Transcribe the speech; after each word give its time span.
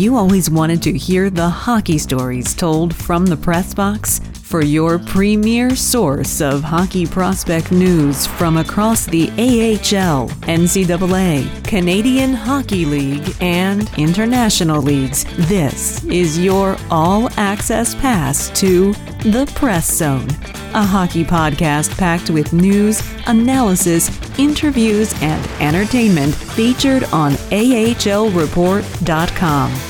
you 0.00 0.16
always 0.16 0.48
wanted 0.48 0.82
to 0.82 0.96
hear 0.96 1.28
the 1.28 1.48
hockey 1.48 1.98
stories 1.98 2.54
told 2.54 2.96
from 2.96 3.26
the 3.26 3.36
press 3.36 3.74
box? 3.74 4.20
For 4.42 4.64
your 4.64 4.98
premier 4.98 5.76
source 5.76 6.40
of 6.40 6.62
hockey 6.62 7.06
prospect 7.06 7.70
news 7.70 8.26
from 8.26 8.56
across 8.56 9.04
the 9.04 9.28
AHL, 9.32 10.30
NCAA, 10.48 11.64
Canadian 11.64 12.32
Hockey 12.32 12.86
League, 12.86 13.36
and 13.42 13.90
international 13.98 14.80
leagues, 14.80 15.26
this 15.46 16.02
is 16.04 16.38
your 16.38 16.78
all 16.90 17.28
access 17.36 17.94
pass 17.94 18.48
to 18.58 18.94
The 19.22 19.52
Press 19.54 19.92
Zone, 19.92 20.30
a 20.72 20.82
hockey 20.82 21.24
podcast 21.24 21.94
packed 21.98 22.30
with 22.30 22.54
news, 22.54 23.02
analysis, 23.26 24.08
interviews, 24.38 25.12
and 25.20 25.46
entertainment 25.60 26.34
featured 26.34 27.04
on 27.12 27.32
AHLReport.com. 27.52 29.89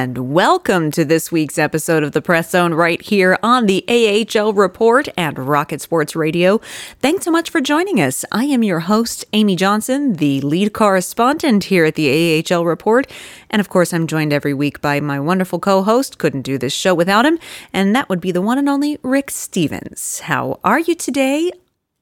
And 0.00 0.32
welcome 0.32 0.92
to 0.92 1.04
this 1.04 1.32
week's 1.32 1.58
episode 1.58 2.04
of 2.04 2.12
the 2.12 2.22
Press 2.22 2.50
Zone 2.50 2.72
right 2.72 3.02
here 3.02 3.36
on 3.42 3.66
the 3.66 3.84
AHL 3.88 4.52
Report 4.52 5.08
and 5.16 5.36
Rocket 5.36 5.80
Sports 5.80 6.14
Radio. 6.14 6.60
Thanks 7.00 7.24
so 7.24 7.32
much 7.32 7.50
for 7.50 7.60
joining 7.60 8.00
us. 8.00 8.24
I 8.30 8.44
am 8.44 8.62
your 8.62 8.78
host, 8.78 9.24
Amy 9.32 9.56
Johnson, 9.56 10.12
the 10.12 10.40
lead 10.42 10.72
correspondent 10.72 11.64
here 11.64 11.84
at 11.84 11.96
the 11.96 12.44
AHL 12.48 12.64
Report. 12.64 13.10
And 13.50 13.58
of 13.58 13.70
course, 13.70 13.92
I'm 13.92 14.06
joined 14.06 14.32
every 14.32 14.54
week 14.54 14.80
by 14.80 15.00
my 15.00 15.18
wonderful 15.18 15.58
co 15.58 15.82
host. 15.82 16.18
Couldn't 16.18 16.42
do 16.42 16.58
this 16.58 16.72
show 16.72 16.94
without 16.94 17.26
him. 17.26 17.40
And 17.72 17.92
that 17.96 18.08
would 18.08 18.20
be 18.20 18.30
the 18.30 18.40
one 18.40 18.56
and 18.58 18.68
only 18.68 19.00
Rick 19.02 19.32
Stephens. 19.32 20.20
How 20.20 20.60
are 20.62 20.78
you 20.78 20.94
today 20.94 21.50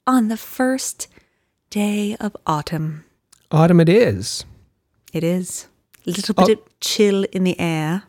on 0.06 0.28
the 0.28 0.36
first 0.36 1.08
day 1.70 2.14
of 2.20 2.36
autumn? 2.46 3.06
Autumn 3.50 3.80
it 3.80 3.88
is. 3.88 4.44
It 5.14 5.24
is. 5.24 5.68
A 6.06 6.10
little 6.10 6.34
bit 6.34 6.58
of 6.58 6.80
chill 6.80 7.24
in 7.32 7.44
the 7.44 7.58
air. 7.58 8.04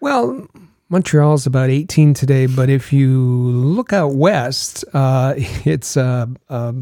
Well, 0.00 0.46
Montreal's 0.88 1.46
about 1.46 1.70
18 1.70 2.14
today, 2.14 2.46
but 2.46 2.68
if 2.68 2.92
you 2.92 3.18
look 3.18 3.92
out 3.92 4.14
west, 4.14 4.84
uh, 4.92 5.34
it's 5.64 5.96
a, 5.96 6.28
a, 6.48 6.74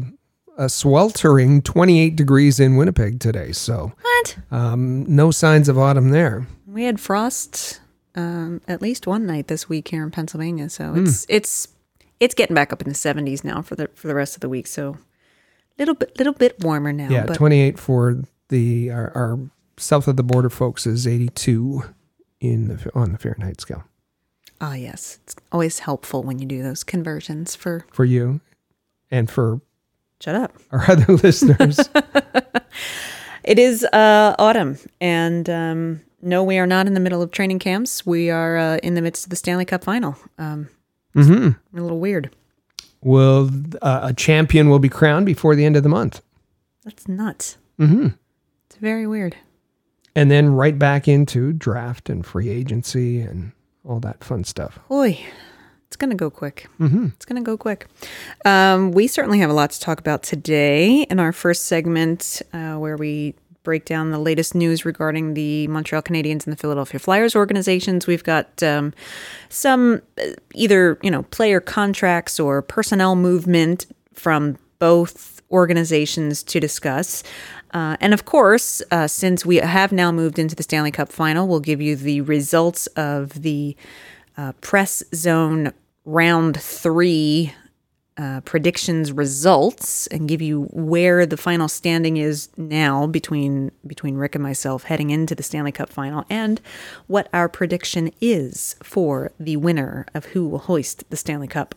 a 0.57 0.69
sweltering 0.69 1.61
28 1.61 2.15
degrees 2.15 2.59
in 2.59 2.75
Winnipeg 2.75 3.19
today. 3.19 3.51
So, 3.53 3.93
What? 4.01 4.37
um, 4.51 5.03
no 5.05 5.31
signs 5.31 5.69
of 5.69 5.77
autumn 5.77 6.09
there. 6.09 6.45
We 6.67 6.83
had 6.83 6.99
frost 6.99 7.79
um, 8.15 8.61
at 8.67 8.81
least 8.81 9.07
one 9.07 9.25
night 9.25 9.47
this 9.47 9.69
week 9.69 9.87
here 9.87 10.03
in 10.03 10.11
Pennsylvania, 10.11 10.69
so 10.69 10.93
it's 10.95 11.25
it's 11.29 11.67
it's 12.19 12.33
getting 12.33 12.55
back 12.55 12.73
up 12.73 12.81
in 12.81 12.89
the 12.89 12.95
70s 12.95 13.43
now 13.43 13.61
for 13.61 13.75
the 13.75 13.87
for 13.93 14.07
the 14.07 14.15
rest 14.15 14.35
of 14.35 14.41
the 14.41 14.49
week. 14.49 14.67
So 14.67 14.97
little 15.79 15.95
bit 15.95 16.17
little 16.17 16.33
bit 16.33 16.59
warmer 16.63 16.91
now. 16.93 17.09
Yeah, 17.09 17.25
but 17.25 17.35
28 17.35 17.79
for 17.79 18.21
the 18.49 18.91
our, 18.91 19.11
our 19.15 19.39
south 19.77 20.07
of 20.07 20.15
the 20.17 20.23
border 20.23 20.49
folks 20.49 20.85
is 20.87 21.05
82 21.07 21.83
in 22.39 22.67
the 22.67 22.91
on 22.95 23.11
the 23.11 23.17
Fahrenheit 23.17 23.59
scale 23.61 23.83
ah 24.61 24.73
yes, 24.75 25.19
it's 25.23 25.35
always 25.51 25.79
helpful 25.79 26.23
when 26.23 26.39
you 26.39 26.45
do 26.45 26.63
those 26.63 26.83
conversions 26.83 27.55
for 27.55 27.85
for 27.91 28.05
you 28.05 28.39
and 29.11 29.29
for 29.29 29.59
shut 30.21 30.35
up. 30.35 30.53
our 30.71 30.89
other 30.89 31.13
listeners. 31.13 31.79
It 33.43 33.59
is 33.59 33.83
uh, 33.83 34.35
autumn, 34.39 34.77
and 35.01 35.49
um, 35.49 36.01
no, 36.21 36.45
we 36.45 36.57
are 36.59 36.65
not 36.65 36.87
in 36.87 36.93
the 36.93 37.01
middle 37.01 37.21
of 37.21 37.31
training 37.31 37.59
camps. 37.59 38.05
We 38.05 38.29
are 38.29 38.55
uh, 38.57 38.77
in 38.77 38.93
the 38.93 39.01
midst 39.01 39.25
of 39.25 39.31
the 39.31 39.35
Stanley 39.35 39.65
Cup 39.65 39.83
final. 39.83 40.15
Um, 40.37 40.69
hmm 41.13 41.49
a 41.75 41.81
little 41.81 41.99
weird. 41.99 42.33
Will 43.01 43.49
uh, 43.81 43.99
a 44.03 44.13
champion 44.13 44.69
will 44.69 44.79
be 44.79 44.87
crowned 44.87 45.25
before 45.25 45.57
the 45.57 45.65
end 45.65 45.75
of 45.75 45.83
the 45.83 45.89
month? 45.89 46.21
That's 46.85 47.05
nuts. 47.09 47.57
hmm 47.77 48.07
It's 48.67 48.77
very 48.77 49.05
weird. 49.07 49.35
And 50.15 50.29
then 50.29 50.53
right 50.53 50.77
back 50.77 51.07
into 51.07 51.53
draft 51.53 52.09
and 52.09 52.25
free 52.25 52.49
agency 52.49 53.21
and 53.21 53.51
all 53.87 53.99
that 53.99 54.23
fun 54.23 54.43
stuff. 54.43 54.79
Boy, 54.87 55.19
it's 55.87 55.95
going 55.95 56.09
to 56.09 56.15
go 56.15 56.29
quick. 56.29 56.67
Mm-hmm. 56.79 57.07
It's 57.15 57.25
going 57.25 57.41
to 57.41 57.45
go 57.45 57.57
quick. 57.57 57.87
Um, 58.45 58.91
we 58.91 59.07
certainly 59.07 59.39
have 59.39 59.49
a 59.49 59.53
lot 59.53 59.71
to 59.71 59.79
talk 59.79 59.99
about 59.99 60.23
today 60.23 61.03
in 61.03 61.19
our 61.19 61.31
first 61.31 61.65
segment, 61.65 62.41
uh, 62.53 62.75
where 62.75 62.97
we 62.97 63.35
break 63.63 63.85
down 63.85 64.11
the 64.11 64.19
latest 64.19 64.55
news 64.55 64.85
regarding 64.85 65.33
the 65.33 65.67
Montreal 65.67 66.01
Canadiens 66.01 66.45
and 66.45 66.51
the 66.51 66.57
Philadelphia 66.57 66.99
Flyers 66.99 67.35
organizations. 67.35 68.07
We've 68.07 68.23
got 68.23 68.61
um, 68.61 68.93
some 69.49 70.01
uh, 70.19 70.31
either 70.53 70.97
you 71.01 71.11
know 71.11 71.23
player 71.23 71.59
contracts 71.59 72.39
or 72.39 72.61
personnel 72.61 73.15
movement 73.15 73.85
from 74.13 74.57
both 74.79 75.41
organizations 75.51 76.43
to 76.43 76.59
discuss. 76.59 77.23
Uh, 77.73 77.97
and 77.99 78.13
of 78.13 78.23
course, 78.25 78.81
uh, 78.91 79.07
since 79.07 79.45
we 79.45 79.57
have 79.57 79.91
now 79.91 80.11
moved 80.11 80.37
into 80.37 80.55
the 80.55 80.63
Stanley 80.63 80.91
Cup 80.91 81.11
final, 81.11 81.47
we'll 81.47 81.59
give 81.59 81.81
you 81.81 81.95
the 81.95 82.21
results 82.21 82.85
of 82.87 83.41
the 83.41 83.75
uh, 84.37 84.53
press 84.61 85.03
zone 85.13 85.73
round 86.05 86.59
three 86.59 87.53
uh, 88.15 88.41
predictions 88.41 89.11
results 89.11 90.05
and 90.07 90.29
give 90.29 90.39
you 90.41 90.65
where 90.71 91.25
the 91.25 91.37
final 91.37 91.67
standing 91.67 92.17
is 92.17 92.49
now 92.57 93.07
between 93.07 93.71
between 93.87 94.17
Rick 94.17 94.35
and 94.35 94.43
myself 94.43 94.83
heading 94.83 95.09
into 95.09 95.33
the 95.33 95.41
Stanley 95.41 95.71
Cup 95.71 95.89
final 95.89 96.23
and 96.29 96.61
what 97.07 97.27
our 97.33 97.49
prediction 97.49 98.11
is 98.21 98.75
for 98.83 99.31
the 99.39 99.57
winner 99.57 100.05
of 100.13 100.25
who 100.25 100.47
will 100.47 100.59
hoist 100.59 101.09
the 101.09 101.17
Stanley 101.17 101.47
Cup. 101.47 101.73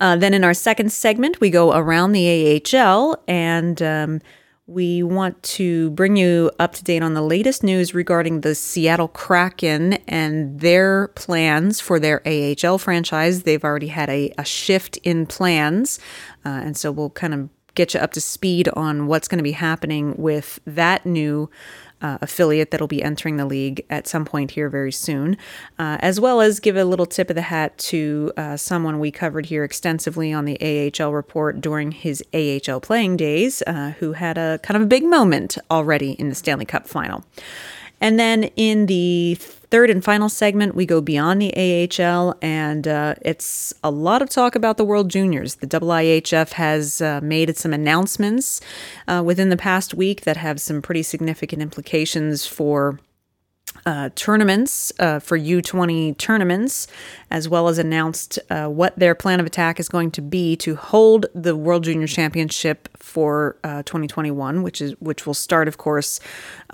Uh, 0.00 0.16
then 0.16 0.34
in 0.34 0.44
our 0.44 0.54
second 0.54 0.92
segment, 0.92 1.40
we 1.40 1.48
go 1.48 1.72
around 1.72 2.12
the 2.12 2.62
AHL 2.74 3.22
and 3.26 3.80
um, 3.80 4.20
we 4.70 5.02
want 5.02 5.42
to 5.42 5.90
bring 5.90 6.16
you 6.16 6.50
up 6.60 6.74
to 6.74 6.84
date 6.84 7.02
on 7.02 7.14
the 7.14 7.22
latest 7.22 7.64
news 7.64 7.92
regarding 7.92 8.42
the 8.42 8.54
Seattle 8.54 9.08
Kraken 9.08 9.94
and 10.06 10.60
their 10.60 11.08
plans 11.08 11.80
for 11.80 11.98
their 11.98 12.22
AHL 12.24 12.78
franchise. 12.78 13.42
They've 13.42 13.64
already 13.64 13.88
had 13.88 14.08
a, 14.08 14.32
a 14.38 14.44
shift 14.44 14.96
in 14.98 15.26
plans, 15.26 15.98
uh, 16.44 16.50
and 16.50 16.76
so 16.76 16.92
we'll 16.92 17.10
kind 17.10 17.34
of 17.34 17.59
get 17.74 17.94
you 17.94 18.00
up 18.00 18.12
to 18.12 18.20
speed 18.20 18.68
on 18.74 19.06
what's 19.06 19.28
going 19.28 19.38
to 19.38 19.44
be 19.44 19.52
happening 19.52 20.14
with 20.16 20.60
that 20.66 21.04
new 21.06 21.50
uh, 22.02 22.18
affiliate 22.22 22.70
that'll 22.70 22.86
be 22.86 23.02
entering 23.02 23.36
the 23.36 23.44
league 23.44 23.84
at 23.90 24.06
some 24.06 24.24
point 24.24 24.52
here 24.52 24.68
very 24.68 24.92
soon, 24.92 25.36
uh, 25.78 25.98
as 26.00 26.18
well 26.18 26.40
as 26.40 26.60
give 26.60 26.76
a 26.76 26.84
little 26.84 27.06
tip 27.06 27.28
of 27.30 27.36
the 27.36 27.42
hat 27.42 27.76
to 27.76 28.32
uh, 28.36 28.56
someone 28.56 28.98
we 28.98 29.10
covered 29.10 29.46
here 29.46 29.64
extensively 29.64 30.32
on 30.32 30.44
the 30.44 30.92
AHL 30.98 31.12
report 31.12 31.60
during 31.60 31.92
his 31.92 32.24
AHL 32.32 32.80
playing 32.80 33.16
days, 33.16 33.62
uh, 33.66 33.92
who 33.98 34.12
had 34.12 34.38
a 34.38 34.58
kind 34.62 34.76
of 34.76 34.82
a 34.82 34.86
big 34.86 35.04
moment 35.04 35.58
already 35.70 36.12
in 36.12 36.28
the 36.28 36.34
Stanley 36.34 36.64
Cup 36.64 36.86
final. 36.86 37.24
And 38.00 38.18
then 38.18 38.44
in 38.56 38.86
the 38.86 39.38
third 39.70 39.90
and 39.90 40.04
final 40.04 40.28
segment, 40.28 40.74
we 40.74 40.84
go 40.84 41.00
beyond 41.00 41.40
the 41.40 41.52
AHL, 41.56 42.36
and 42.42 42.86
uh, 42.86 43.14
it's 43.22 43.72
a 43.84 43.90
lot 43.90 44.22
of 44.22 44.28
talk 44.28 44.54
about 44.54 44.76
the 44.76 44.84
World 44.84 45.08
Juniors. 45.08 45.56
The 45.56 45.66
IIHF 45.66 46.52
has 46.52 47.00
uh, 47.00 47.20
made 47.22 47.56
some 47.56 47.72
announcements 47.72 48.60
uh, 49.06 49.22
within 49.24 49.48
the 49.48 49.56
past 49.56 49.94
week 49.94 50.22
that 50.22 50.36
have 50.36 50.60
some 50.60 50.82
pretty 50.82 51.02
significant 51.02 51.62
implications 51.62 52.46
for 52.46 52.98
uh, 53.86 54.10
tournaments 54.14 54.92
uh, 54.98 55.18
for 55.18 55.38
U20 55.38 56.16
tournaments, 56.18 56.86
as 57.30 57.48
well 57.48 57.68
as 57.68 57.78
announced 57.78 58.38
uh, 58.50 58.66
what 58.66 58.98
their 58.98 59.14
plan 59.14 59.40
of 59.40 59.46
attack 59.46 59.80
is 59.80 59.88
going 59.88 60.10
to 60.12 60.22
be 60.22 60.56
to 60.56 60.76
hold 60.76 61.26
the 61.34 61.56
World 61.56 61.84
Junior 61.84 62.06
Championship 62.06 62.88
for 62.96 63.56
uh, 63.64 63.82
2021, 63.84 64.62
which 64.62 64.80
is 64.80 64.94
which 65.00 65.26
will 65.26 65.34
start, 65.34 65.68
of 65.68 65.78
course, 65.78 66.20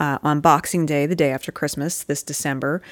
uh, 0.00 0.18
on 0.22 0.40
Boxing 0.40 0.86
Day, 0.86 1.06
the 1.06 1.16
day 1.16 1.30
after 1.30 1.52
Christmas, 1.52 2.02
this 2.04 2.22
December. 2.22 2.82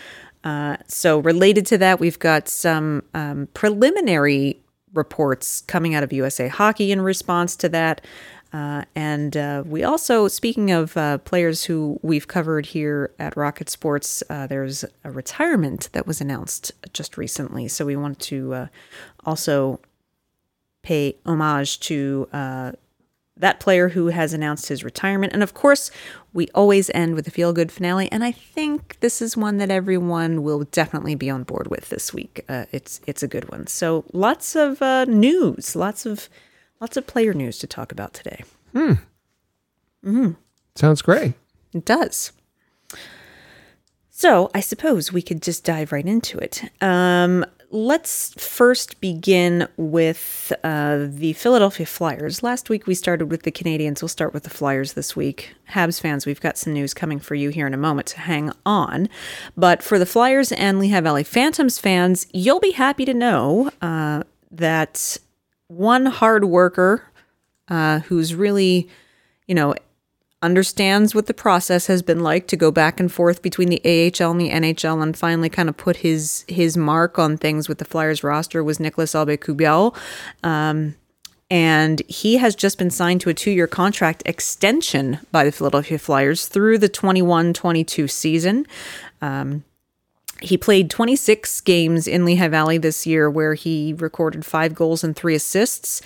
Uh, 0.44 0.76
so, 0.86 1.18
related 1.18 1.64
to 1.66 1.78
that, 1.78 1.98
we've 1.98 2.18
got 2.18 2.48
some 2.48 3.02
um, 3.14 3.48
preliminary 3.54 4.60
reports 4.92 5.62
coming 5.62 5.94
out 5.94 6.02
of 6.02 6.12
USA 6.12 6.48
Hockey 6.48 6.92
in 6.92 7.00
response 7.00 7.56
to 7.56 7.68
that. 7.70 8.00
Uh, 8.54 8.84
and 8.94 9.36
uh, 9.36 9.64
we 9.66 9.82
also, 9.82 10.28
speaking 10.28 10.70
of 10.70 10.96
uh, 10.96 11.18
players 11.18 11.64
who 11.64 11.98
we've 12.02 12.28
covered 12.28 12.66
here 12.66 13.10
at 13.18 13.36
Rocket 13.36 13.68
Sports, 13.68 14.22
uh, 14.30 14.46
there's 14.46 14.84
a 15.02 15.10
retirement 15.10 15.88
that 15.92 16.06
was 16.06 16.20
announced 16.20 16.70
just 16.92 17.18
recently. 17.18 17.66
So 17.66 17.84
we 17.84 17.96
want 17.96 18.20
to 18.20 18.54
uh, 18.54 18.66
also 19.26 19.80
pay 20.82 21.16
homage 21.26 21.80
to 21.80 22.28
that 23.36 23.58
player 23.58 23.88
who 23.88 24.06
has 24.06 24.32
announced 24.32 24.68
his 24.68 24.84
retirement. 24.84 25.32
And 25.32 25.42
of 25.42 25.54
course, 25.54 25.90
we 26.32 26.46
always 26.54 26.88
end 26.94 27.16
with 27.16 27.26
a 27.26 27.32
feel 27.32 27.52
good 27.52 27.72
finale. 27.72 28.08
And 28.12 28.22
I 28.22 28.30
think 28.30 28.98
this 29.00 29.20
is 29.20 29.36
one 29.36 29.56
that 29.56 29.72
everyone 29.72 30.44
will 30.44 30.62
definitely 30.70 31.16
be 31.16 31.28
on 31.28 31.42
board 31.42 31.66
with 31.66 31.88
this 31.88 32.14
week. 32.14 32.44
Uh, 32.48 32.66
it's 32.70 33.00
it's 33.08 33.24
a 33.24 33.28
good 33.28 33.50
one. 33.50 33.66
So 33.66 34.04
lots 34.12 34.54
of 34.54 34.80
uh, 34.80 35.06
news, 35.06 35.74
lots 35.74 36.06
of 36.06 36.28
lots 36.84 36.98
of 36.98 37.06
player 37.06 37.32
news 37.32 37.58
to 37.58 37.66
talk 37.66 37.92
about 37.92 38.12
today. 38.12 38.44
Hmm. 38.74 38.92
Hmm. 40.02 40.32
Sounds 40.74 41.00
great. 41.00 41.32
It 41.72 41.86
does. 41.86 42.30
So 44.10 44.50
I 44.54 44.60
suppose 44.60 45.10
we 45.10 45.22
could 45.22 45.40
just 45.40 45.64
dive 45.64 45.92
right 45.92 46.04
into 46.04 46.36
it. 46.36 46.62
Um, 46.82 47.46
let's 47.70 48.34
first 48.34 49.00
begin 49.00 49.66
with 49.78 50.52
uh, 50.62 51.06
the 51.08 51.32
Philadelphia 51.32 51.86
Flyers. 51.86 52.42
Last 52.42 52.68
week 52.68 52.86
we 52.86 52.94
started 52.94 53.30
with 53.30 53.44
the 53.44 53.50
Canadiens. 53.50 54.02
We'll 54.02 54.10
start 54.10 54.34
with 54.34 54.42
the 54.42 54.50
Flyers 54.50 54.92
this 54.92 55.16
week. 55.16 55.54
Habs 55.70 55.98
fans, 55.98 56.26
we've 56.26 56.38
got 56.38 56.58
some 56.58 56.74
news 56.74 56.92
coming 56.92 57.18
for 57.18 57.34
you 57.34 57.48
here 57.48 57.66
in 57.66 57.72
a 57.72 57.78
moment, 57.78 58.08
to 58.08 58.20
hang 58.20 58.52
on. 58.66 59.08
But 59.56 59.82
for 59.82 59.98
the 59.98 60.04
Flyers 60.04 60.52
and 60.52 60.78
Lehigh 60.78 61.00
Valley 61.00 61.24
Phantoms 61.24 61.78
fans, 61.78 62.26
you'll 62.34 62.60
be 62.60 62.72
happy 62.72 63.06
to 63.06 63.14
know 63.14 63.70
uh, 63.80 64.24
that 64.50 65.16
one 65.68 66.06
hard 66.06 66.44
worker 66.44 67.04
uh, 67.68 68.00
who's 68.00 68.34
really, 68.34 68.88
you 69.46 69.54
know, 69.54 69.74
understands 70.42 71.14
what 71.14 71.26
the 71.26 71.34
process 71.34 71.86
has 71.86 72.02
been 72.02 72.20
like 72.20 72.46
to 72.46 72.56
go 72.56 72.70
back 72.70 73.00
and 73.00 73.10
forth 73.10 73.40
between 73.40 73.70
the 73.70 73.80
AHL 73.82 74.30
and 74.30 74.40
the 74.40 74.50
NHL 74.50 75.02
and 75.02 75.16
finally 75.16 75.48
kind 75.48 75.70
of 75.70 75.76
put 75.76 75.96
his 75.96 76.44
his 76.48 76.76
mark 76.76 77.18
on 77.18 77.38
things 77.38 77.66
with 77.66 77.78
the 77.78 77.84
Flyers 77.84 78.22
roster 78.22 78.62
was 78.62 78.78
Nicolas 78.78 79.14
Aube-Kubel. 79.14 79.96
Um, 80.42 80.96
and 81.50 82.02
he 82.08 82.36
has 82.36 82.54
just 82.54 82.78
been 82.78 82.90
signed 82.90 83.20
to 83.22 83.30
a 83.30 83.34
two-year 83.34 83.66
contract 83.66 84.22
extension 84.26 85.18
by 85.32 85.44
the 85.44 85.52
Philadelphia 85.52 85.98
Flyers 85.98 86.46
through 86.46 86.78
the 86.78 86.88
21-22 86.88 88.10
season. 88.10 88.66
Um, 89.22 89.64
he 90.40 90.56
played 90.56 90.90
26 90.90 91.60
games 91.62 92.06
in 92.06 92.24
Lehigh 92.24 92.48
Valley 92.48 92.78
this 92.78 93.06
year 93.06 93.30
where 93.30 93.54
he 93.54 93.94
recorded 93.94 94.44
5 94.44 94.74
goals 94.74 95.04
and 95.04 95.14
3 95.14 95.34
assists 95.34 96.02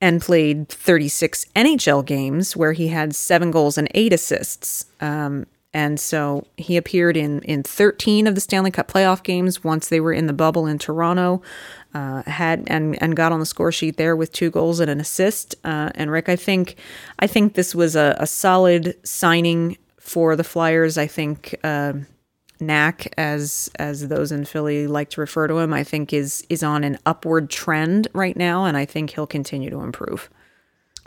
and 0.00 0.20
played 0.20 0.68
36 0.68 1.46
NHL 1.56 2.04
games 2.04 2.56
where 2.56 2.72
he 2.72 2.88
had 2.88 3.14
seven 3.14 3.50
goals 3.50 3.76
and 3.76 3.88
eight 3.94 4.12
assists. 4.12 4.86
Um, 5.00 5.46
and 5.74 6.00
so 6.00 6.46
he 6.56 6.76
appeared 6.76 7.16
in, 7.16 7.42
in 7.42 7.62
13 7.62 8.26
of 8.26 8.34
the 8.34 8.40
Stanley 8.40 8.70
Cup 8.70 8.88
playoff 8.90 9.22
games 9.22 9.62
once 9.62 9.88
they 9.88 10.00
were 10.00 10.12
in 10.12 10.26
the 10.26 10.32
bubble 10.32 10.66
in 10.66 10.78
Toronto. 10.78 11.42
Uh, 11.94 12.22
had 12.24 12.64
and 12.66 13.00
and 13.02 13.16
got 13.16 13.32
on 13.32 13.40
the 13.40 13.46
score 13.46 13.72
sheet 13.72 13.96
there 13.96 14.14
with 14.14 14.30
two 14.30 14.50
goals 14.50 14.78
and 14.78 14.90
an 14.90 15.00
assist. 15.00 15.54
Uh, 15.64 15.90
and 15.94 16.10
Rick, 16.10 16.28
I 16.28 16.36
think 16.36 16.76
I 17.18 17.26
think 17.26 17.54
this 17.54 17.74
was 17.74 17.96
a, 17.96 18.14
a 18.18 18.26
solid 18.26 18.94
signing 19.06 19.78
for 19.98 20.36
the 20.36 20.44
Flyers. 20.44 20.98
I 20.98 21.06
think. 21.06 21.54
Uh, 21.64 21.94
Knack, 22.60 23.12
as 23.16 23.70
as 23.78 24.08
those 24.08 24.32
in 24.32 24.44
Philly 24.44 24.86
like 24.86 25.10
to 25.10 25.20
refer 25.20 25.46
to 25.46 25.58
him, 25.58 25.72
I 25.72 25.84
think 25.84 26.12
is 26.12 26.44
is 26.48 26.62
on 26.62 26.84
an 26.84 26.98
upward 27.06 27.50
trend 27.50 28.08
right 28.12 28.36
now, 28.36 28.64
and 28.64 28.76
I 28.76 28.84
think 28.84 29.10
he'll 29.10 29.26
continue 29.26 29.70
to 29.70 29.80
improve. 29.80 30.30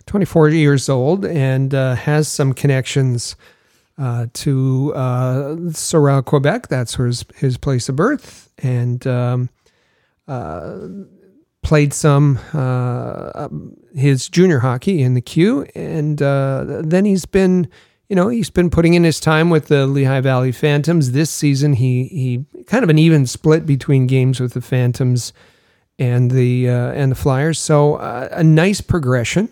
24 0.05 0.49
years 0.49 0.89
old 0.89 1.25
and 1.25 1.73
uh, 1.73 1.95
has 1.95 2.27
some 2.27 2.53
connections 2.53 3.35
uh, 3.97 4.27
to 4.33 4.93
uh, 4.95 5.55
Sorel, 5.71 6.21
Quebec. 6.21 6.67
That's 6.67 6.95
his, 6.95 7.25
his 7.35 7.57
place 7.57 7.87
of 7.89 7.95
birth. 7.95 8.49
And 8.57 9.05
um, 9.05 9.49
uh, 10.27 10.87
played 11.61 11.93
some 11.93 12.39
uh, 12.53 13.47
his 13.95 14.27
junior 14.29 14.59
hockey 14.59 15.01
in 15.01 15.13
the 15.13 15.21
Q. 15.21 15.67
And 15.75 16.21
uh, 16.21 16.81
then 16.83 17.05
he's 17.05 17.25
been 17.25 17.69
you 18.11 18.15
know, 18.15 18.27
he's 18.27 18.49
been 18.49 18.69
putting 18.69 18.93
in 18.93 19.05
his 19.05 19.21
time 19.21 19.49
with 19.49 19.69
the 19.69 19.87
Lehigh 19.87 20.19
Valley 20.19 20.51
Phantoms. 20.51 21.13
This 21.13 21.29
season, 21.29 21.71
he 21.71 22.07
he 22.07 22.63
kind 22.65 22.83
of 22.83 22.89
an 22.89 22.99
even 22.99 23.25
split 23.25 23.65
between 23.65 24.05
games 24.05 24.41
with 24.41 24.51
the 24.51 24.59
Phantoms 24.59 25.31
and 25.97 26.29
the 26.29 26.67
uh, 26.67 26.91
and 26.91 27.09
the 27.09 27.15
Flyers. 27.15 27.57
So 27.57 27.95
uh, 27.95 28.27
a 28.33 28.43
nice 28.43 28.81
progression. 28.81 29.47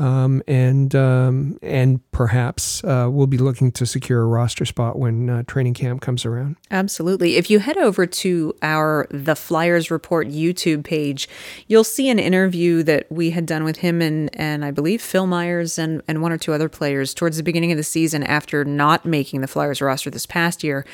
Um, 0.00 0.42
and 0.48 0.94
um, 0.94 1.58
and 1.60 2.00
perhaps 2.10 2.82
uh, 2.84 3.08
we'll 3.10 3.26
be 3.26 3.36
looking 3.36 3.70
to 3.72 3.84
secure 3.84 4.22
a 4.22 4.26
roster 4.26 4.64
spot 4.64 4.98
when 4.98 5.28
uh, 5.28 5.42
training 5.42 5.74
camp 5.74 6.00
comes 6.00 6.24
around. 6.24 6.56
Absolutely. 6.70 7.36
If 7.36 7.50
you 7.50 7.58
head 7.58 7.76
over 7.76 8.06
to 8.06 8.54
our 8.62 9.06
The 9.10 9.36
Flyers 9.36 9.90
Report 9.90 10.28
YouTube 10.28 10.84
page, 10.84 11.28
you'll 11.68 11.84
see 11.84 12.08
an 12.08 12.18
interview 12.18 12.82
that 12.84 13.12
we 13.12 13.30
had 13.30 13.44
done 13.44 13.62
with 13.62 13.76
him 13.76 14.00
and 14.00 14.34
and 14.34 14.64
I 14.64 14.70
believe 14.70 15.02
Phil 15.02 15.26
Myers 15.26 15.78
and 15.78 16.00
and 16.08 16.22
one 16.22 16.32
or 16.32 16.38
two 16.38 16.54
other 16.54 16.70
players 16.70 17.12
towards 17.12 17.36
the 17.36 17.42
beginning 17.42 17.70
of 17.70 17.76
the 17.76 17.84
season 17.84 18.22
after 18.22 18.64
not 18.64 19.04
making 19.04 19.42
the 19.42 19.48
Flyers 19.48 19.82
roster 19.82 20.08
this 20.08 20.24
past 20.24 20.64
year. 20.64 20.86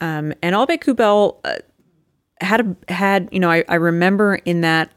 Um, 0.00 0.32
and 0.40 0.54
Aube-Kubel 0.54 1.40
uh, 1.42 1.56
had 2.40 2.76
had 2.88 3.28
you 3.32 3.40
know 3.40 3.50
I, 3.50 3.64
I 3.68 3.74
remember 3.74 4.36
in 4.36 4.60
that 4.60 4.92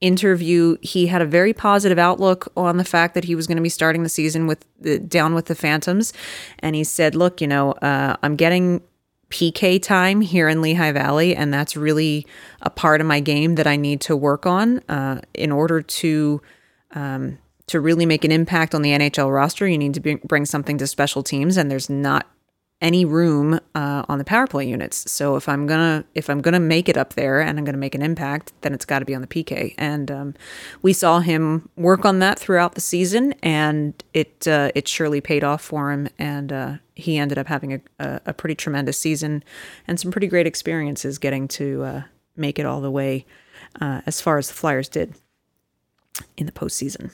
interview, 0.00 0.76
he 0.82 1.06
had 1.06 1.22
a 1.22 1.26
very 1.26 1.52
positive 1.52 1.98
outlook 1.98 2.52
on 2.56 2.76
the 2.76 2.84
fact 2.84 3.14
that 3.14 3.24
he 3.24 3.34
was 3.34 3.46
going 3.46 3.56
to 3.56 3.62
be 3.62 3.68
starting 3.68 4.02
the 4.02 4.08
season 4.08 4.46
with 4.46 4.64
the, 4.80 4.98
down 4.98 5.34
with 5.34 5.46
the 5.46 5.54
Phantoms, 5.54 6.12
and 6.58 6.76
he 6.76 6.84
said, 6.84 7.14
"Look, 7.14 7.40
you 7.40 7.46
know, 7.46 7.72
uh, 7.72 8.16
I'm 8.22 8.36
getting." 8.36 8.82
PK 9.28 9.82
time 9.82 10.20
here 10.20 10.48
in 10.48 10.62
Lehigh 10.62 10.92
Valley, 10.92 11.34
and 11.34 11.52
that's 11.52 11.76
really 11.76 12.24
a 12.62 12.70
part 12.70 13.00
of 13.00 13.08
my 13.08 13.18
game 13.18 13.56
that 13.56 13.66
I 13.66 13.74
need 13.74 14.00
to 14.02 14.16
work 14.16 14.46
on 14.46 14.78
uh, 14.88 15.20
in 15.34 15.50
order 15.50 15.82
to 15.82 16.40
um, 16.94 17.38
to 17.66 17.80
really 17.80 18.06
make 18.06 18.24
an 18.24 18.30
impact 18.30 18.72
on 18.72 18.82
the 18.82 18.90
NHL 18.90 19.34
roster. 19.34 19.66
You 19.66 19.78
need 19.78 19.94
to 19.94 20.00
be, 20.00 20.14
bring 20.14 20.44
something 20.44 20.78
to 20.78 20.86
special 20.86 21.24
teams, 21.24 21.56
and 21.56 21.68
there's 21.68 21.90
not 21.90 22.30
any 22.82 23.06
room 23.06 23.58
uh, 23.74 24.04
on 24.08 24.18
the 24.18 24.24
power 24.24 24.46
play 24.46 24.68
units. 24.68 25.10
So 25.10 25.36
if 25.36 25.48
I'm 25.48 25.66
gonna 25.66 26.04
if 26.14 26.28
I'm 26.28 26.40
gonna 26.40 26.60
make 26.60 26.88
it 26.88 26.96
up 26.96 27.14
there 27.14 27.40
and 27.40 27.58
I'm 27.58 27.64
gonna 27.64 27.78
make 27.78 27.94
an 27.94 28.02
impact, 28.02 28.52
then 28.60 28.74
it's 28.74 28.84
got 28.84 28.98
to 28.98 29.04
be 29.04 29.14
on 29.14 29.22
the 29.22 29.26
PK. 29.26 29.74
And 29.78 30.10
um, 30.10 30.34
we 30.82 30.92
saw 30.92 31.20
him 31.20 31.68
work 31.76 32.04
on 32.04 32.18
that 32.18 32.38
throughout 32.38 32.74
the 32.74 32.80
season, 32.80 33.32
and 33.42 33.94
it 34.12 34.46
uh, 34.46 34.72
it 34.74 34.88
surely 34.88 35.20
paid 35.20 35.42
off 35.42 35.62
for 35.62 35.90
him. 35.90 36.08
And 36.18 36.52
uh, 36.52 36.72
he 36.94 37.16
ended 37.16 37.38
up 37.38 37.46
having 37.46 37.74
a, 37.74 37.80
a, 37.98 38.20
a, 38.26 38.34
pretty 38.34 38.54
tremendous 38.54 38.96
season 38.96 39.44
and 39.86 40.00
some 40.00 40.10
pretty 40.10 40.26
great 40.26 40.46
experiences 40.46 41.18
getting 41.18 41.46
to 41.46 41.82
uh, 41.82 42.02
make 42.36 42.58
it 42.58 42.64
all 42.64 42.80
the 42.80 42.90
way 42.90 43.26
uh, 43.80 44.00
as 44.06 44.20
far 44.20 44.38
as 44.38 44.48
the 44.48 44.54
Flyers 44.54 44.88
did 44.88 45.14
in 46.36 46.46
the 46.46 46.52
postseason. 46.52 47.12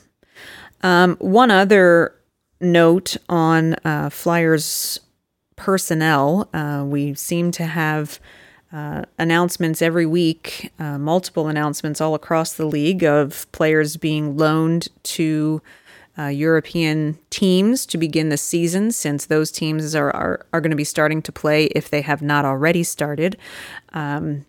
Um, 0.82 1.17
one 1.17 1.50
other 1.50 2.15
note 2.61 3.17
on 3.29 3.75
uh, 3.85 4.11
Flyers 4.11 5.00
personnel. 5.56 6.49
Uh, 6.52 6.84
we 6.87 7.14
seem 7.14 7.50
to 7.52 7.64
have 7.64 8.19
uh, 8.72 9.02
announcements 9.19 9.82
every 9.82 10.06
week, 10.06 10.72
uh, 10.79 10.98
multiple 10.98 11.48
announcements 11.48 12.00
all 12.00 12.15
across 12.15 12.55
the 12.55 12.65
league 12.65 13.05
of 13.05 13.50
players 13.53 13.96
being 13.96 14.36
loaned 14.36 14.88
to 15.03 15.60
uh, 16.19 16.27
European 16.27 17.19
teams 17.31 17.86
to 17.86 17.98
begin 17.98 18.29
the 18.29 18.36
season, 18.36 18.91
since 18.91 19.27
those 19.27 19.50
teams 19.50 19.94
are, 19.94 20.10
are, 20.10 20.46
are 20.53 20.60
going 20.60 20.70
to 20.70 20.77
be 20.77 20.84
starting 20.84 21.22
to 21.22 21.32
play 21.32 21.67
if 21.67 21.88
they 21.88 22.03
have 22.03 22.22
not 22.22 22.44
already 22.44 22.82
started. 22.82 23.36
Um, 23.93 24.44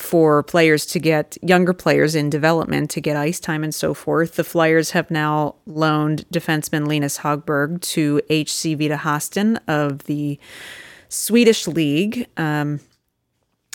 for 0.00 0.42
players 0.42 0.86
to 0.86 0.98
get 0.98 1.36
younger 1.42 1.74
players 1.74 2.14
in 2.14 2.30
development 2.30 2.88
to 2.90 3.02
get 3.02 3.18
ice 3.18 3.38
time 3.38 3.62
and 3.62 3.74
so 3.74 3.92
forth. 3.92 4.36
The 4.36 4.44
Flyers 4.44 4.92
have 4.92 5.10
now 5.10 5.56
loaned 5.66 6.24
defenseman 6.32 6.88
Linus 6.88 7.18
Hogberg 7.18 7.82
to 7.82 8.16
HC 8.30 8.78
Vita 8.78 8.96
Hästen 8.96 9.58
of 9.68 10.04
the 10.04 10.38
Swedish 11.10 11.66
league. 11.66 12.26
Um, 12.38 12.80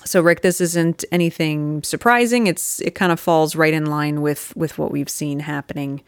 so 0.03 0.19
Rick, 0.19 0.41
this 0.41 0.59
isn't 0.59 1.05
anything 1.11 1.83
surprising. 1.83 2.47
It's 2.47 2.79
it 2.81 2.95
kind 2.95 3.11
of 3.11 3.19
falls 3.19 3.55
right 3.55 3.73
in 3.73 3.85
line 3.85 4.21
with 4.21 4.51
with 4.55 4.79
what 4.79 4.91
we've 4.91 5.09
seen 5.09 5.41
happening 5.41 6.01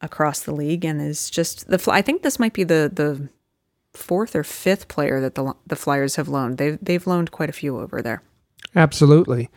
across 0.00 0.40
the 0.40 0.54
league, 0.54 0.84
and 0.84 1.00
is 1.00 1.30
just 1.30 1.68
the. 1.68 1.80
I 1.92 2.02
think 2.02 2.22
this 2.22 2.40
might 2.40 2.54
be 2.54 2.64
the 2.64 2.90
the 2.92 3.28
fourth 3.92 4.34
or 4.34 4.42
fifth 4.42 4.88
player 4.88 5.20
that 5.20 5.36
the 5.36 5.54
the 5.66 5.76
Flyers 5.76 6.16
have 6.16 6.28
loaned. 6.28 6.58
They've 6.58 6.78
they've 6.82 7.06
loaned 7.06 7.30
quite 7.30 7.48
a 7.48 7.52
few 7.52 7.78
over 7.78 8.02
there. 8.02 8.22
Absolutely. 8.74 9.50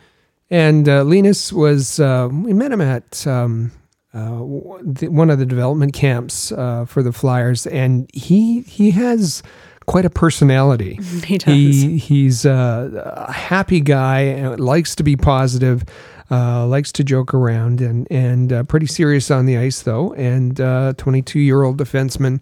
And 0.50 0.88
uh, 0.88 1.04
Linus 1.04 1.52
was, 1.52 1.98
uh, 1.98 2.28
we 2.30 2.52
met 2.52 2.70
him 2.70 2.80
at 2.80 3.26
um, 3.26 3.72
uh, 4.14 4.38
one 4.38 5.28
of 5.28 5.40
the 5.40 5.46
development 5.46 5.92
camps 5.92 6.52
uh, 6.52 6.84
for 6.84 7.02
the 7.02 7.12
Flyers, 7.12 7.66
and 7.66 8.08
he 8.14 8.60
he 8.60 8.92
has 8.92 9.42
quite 9.86 10.04
a 10.04 10.10
personality. 10.10 11.00
He 11.24 11.38
does. 11.38 11.52
He, 11.52 11.98
he's 11.98 12.44
a, 12.44 13.24
a 13.26 13.32
happy 13.32 13.80
guy, 13.80 14.20
and 14.20 14.60
likes 14.60 14.94
to 14.96 15.02
be 15.02 15.16
positive, 15.16 15.82
uh, 16.30 16.64
likes 16.66 16.92
to 16.92 17.02
joke 17.02 17.34
around, 17.34 17.80
and 17.80 18.06
and 18.08 18.52
uh, 18.52 18.62
pretty 18.62 18.86
serious 18.86 19.32
on 19.32 19.46
the 19.46 19.56
ice 19.56 19.82
though. 19.82 20.14
And 20.14 20.56
22 20.96 21.40
year 21.40 21.64
old 21.64 21.78
defenseman 21.78 22.40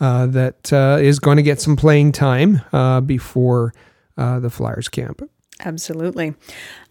that 0.00 0.72
is 1.00 1.18
going 1.18 1.38
to 1.38 1.42
get 1.42 1.58
some 1.58 1.76
playing 1.76 2.12
time 2.12 2.60
before 3.06 3.72
the 4.16 4.50
Flyers 4.50 4.90
camp. 4.90 5.22
Absolutely. 5.60 6.34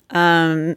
Um, 0.10 0.76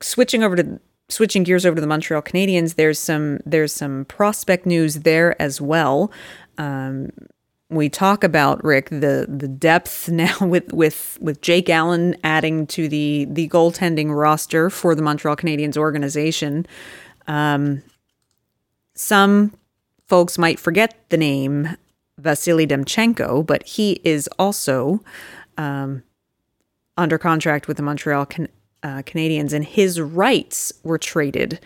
switching 0.00 0.42
over 0.42 0.56
to 0.56 0.80
switching 1.08 1.44
gears 1.44 1.64
over 1.64 1.76
to 1.76 1.80
the 1.80 1.86
Montreal 1.86 2.22
Canadiens, 2.22 2.74
there's 2.74 2.98
some 2.98 3.40
there's 3.46 3.72
some 3.72 4.04
prospect 4.06 4.66
news 4.66 4.96
there 5.00 5.40
as 5.40 5.60
well. 5.60 6.10
Um, 6.58 7.10
we 7.68 7.88
talk 7.88 8.22
about 8.22 8.62
Rick 8.64 8.90
the 8.90 9.26
the 9.28 9.48
depth 9.48 10.08
now 10.10 10.36
with 10.40 10.72
with 10.72 11.18
with 11.20 11.40
Jake 11.40 11.68
Allen 11.68 12.16
adding 12.22 12.66
to 12.68 12.88
the 12.88 13.26
the 13.30 13.48
goaltending 13.48 14.16
roster 14.16 14.70
for 14.70 14.94
the 14.94 15.02
Montreal 15.02 15.36
Canadiens 15.36 15.76
organization. 15.76 16.66
Um, 17.26 17.82
some 18.94 19.52
folks 20.06 20.38
might 20.38 20.58
forget 20.58 20.96
the 21.10 21.16
name 21.16 21.76
Vasili 22.18 22.66
Demchenko, 22.66 23.44
but 23.44 23.62
he 23.64 24.00
is 24.04 24.28
also 24.38 25.02
um, 25.58 26.02
under 26.96 27.18
contract 27.18 27.68
with 27.68 27.76
the 27.76 27.82
Montreal 27.82 28.26
Can- 28.26 28.48
uh, 28.82 29.02
Canadiens, 29.02 29.52
and 29.52 29.64
his 29.64 30.00
rights 30.00 30.72
were 30.82 30.98
traded 30.98 31.60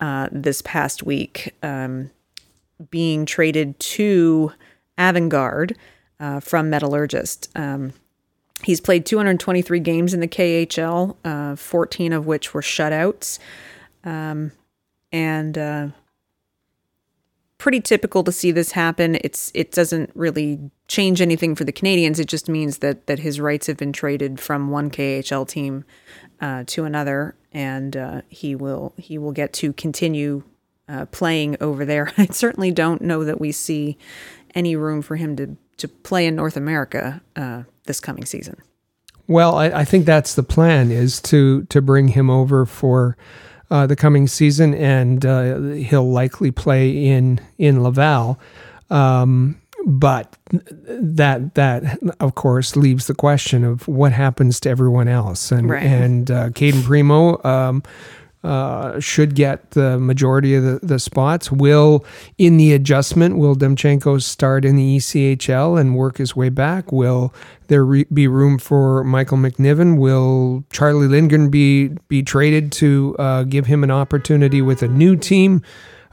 uh, 0.00 0.28
this 0.32 0.62
past 0.62 1.02
week, 1.02 1.54
um, 1.62 2.10
being 2.90 3.26
traded 3.26 3.78
to 3.78 4.52
Avangard 4.98 5.76
uh, 6.20 6.40
from 6.40 6.70
Metallurgist. 6.70 7.50
Um, 7.54 7.92
he's 8.62 8.80
played 8.80 9.06
223 9.06 9.80
games 9.80 10.14
in 10.14 10.20
the 10.20 10.28
KHL, 10.28 11.16
uh, 11.24 11.56
14 11.56 12.12
of 12.12 12.26
which 12.26 12.52
were 12.52 12.62
shutouts. 12.62 13.38
Um, 14.02 14.52
and 15.12 15.56
uh, 15.56 15.88
pretty 17.58 17.80
typical 17.80 18.24
to 18.24 18.32
see 18.32 18.50
this 18.50 18.72
happen. 18.72 19.16
It's 19.22 19.50
it 19.54 19.70
doesn't 19.72 20.10
really 20.14 20.70
change 20.88 21.20
anything 21.20 21.54
for 21.54 21.64
the 21.64 21.72
Canadiens. 21.72 22.18
It 22.18 22.28
just 22.28 22.48
means 22.48 22.78
that 22.78 23.06
that 23.06 23.20
his 23.20 23.40
rights 23.40 23.66
have 23.66 23.76
been 23.76 23.92
traded 23.92 24.40
from 24.40 24.70
one 24.70 24.90
KHL 24.90 25.46
team 25.48 25.84
uh, 26.40 26.64
to 26.66 26.84
another, 26.84 27.34
and 27.52 27.96
uh, 27.96 28.22
he 28.28 28.54
will 28.54 28.94
he 28.96 29.18
will 29.18 29.32
get 29.32 29.52
to 29.54 29.72
continue 29.72 30.42
uh, 30.88 31.06
playing 31.06 31.56
over 31.60 31.84
there. 31.84 32.12
I 32.18 32.26
certainly 32.26 32.70
don't 32.70 33.02
know 33.02 33.24
that 33.24 33.40
we 33.40 33.52
see 33.52 33.96
any 34.54 34.76
room 34.76 35.02
for 35.02 35.16
him 35.16 35.36
to 35.36 35.56
to 35.78 35.88
play 35.88 36.26
in 36.26 36.36
North 36.36 36.56
America 36.56 37.20
uh, 37.36 37.64
this 37.84 38.00
coming 38.00 38.24
season. 38.24 38.56
Well, 39.26 39.56
I, 39.56 39.66
I, 39.66 39.84
think 39.84 40.04
that's 40.04 40.34
the 40.34 40.42
plan 40.42 40.90
is 40.90 41.20
to 41.22 41.64
to 41.64 41.80
bring 41.80 42.08
him 42.08 42.28
over 42.28 42.66
for 42.66 43.16
uh, 43.70 43.86
the 43.86 43.96
coming 43.96 44.28
season, 44.28 44.74
and 44.74 45.24
uh, 45.24 45.58
he'll 45.60 46.10
likely 46.10 46.50
play 46.50 47.06
in 47.06 47.40
in 47.58 47.82
Laval. 47.82 48.38
Um, 48.90 49.60
but 49.86 50.36
that 50.50 51.54
that 51.54 51.98
of 52.20 52.34
course 52.34 52.76
leaves 52.76 53.06
the 53.06 53.14
question 53.14 53.64
of 53.64 53.86
what 53.86 54.12
happens 54.12 54.60
to 54.60 54.70
everyone 54.70 55.08
else, 55.08 55.52
and 55.52 55.68
right. 55.68 55.82
and 55.82 56.30
uh, 56.30 56.50
Cayden 56.50 56.82
Primeau. 56.82 57.44
Um, 57.44 57.82
uh, 58.44 59.00
should 59.00 59.34
get 59.34 59.70
the 59.70 59.98
majority 59.98 60.54
of 60.54 60.62
the, 60.62 60.78
the 60.82 60.98
spots. 60.98 61.50
Will, 61.50 62.04
in 62.36 62.58
the 62.58 62.74
adjustment, 62.74 63.38
will 63.38 63.56
Demchenko 63.56 64.20
start 64.20 64.66
in 64.66 64.76
the 64.76 64.98
ECHL 64.98 65.80
and 65.80 65.96
work 65.96 66.18
his 66.18 66.36
way 66.36 66.50
back? 66.50 66.92
Will 66.92 67.32
there 67.68 67.86
re- 67.86 68.04
be 68.12 68.28
room 68.28 68.58
for 68.58 69.02
Michael 69.02 69.38
McNiven? 69.38 69.96
Will 69.96 70.62
Charlie 70.70 71.08
Lindgren 71.08 71.48
be 71.48 71.88
be 72.08 72.22
traded 72.22 72.70
to 72.72 73.16
uh, 73.18 73.44
give 73.44 73.64
him 73.64 73.82
an 73.82 73.90
opportunity 73.90 74.60
with 74.60 74.82
a 74.82 74.88
new 74.88 75.16
team? 75.16 75.62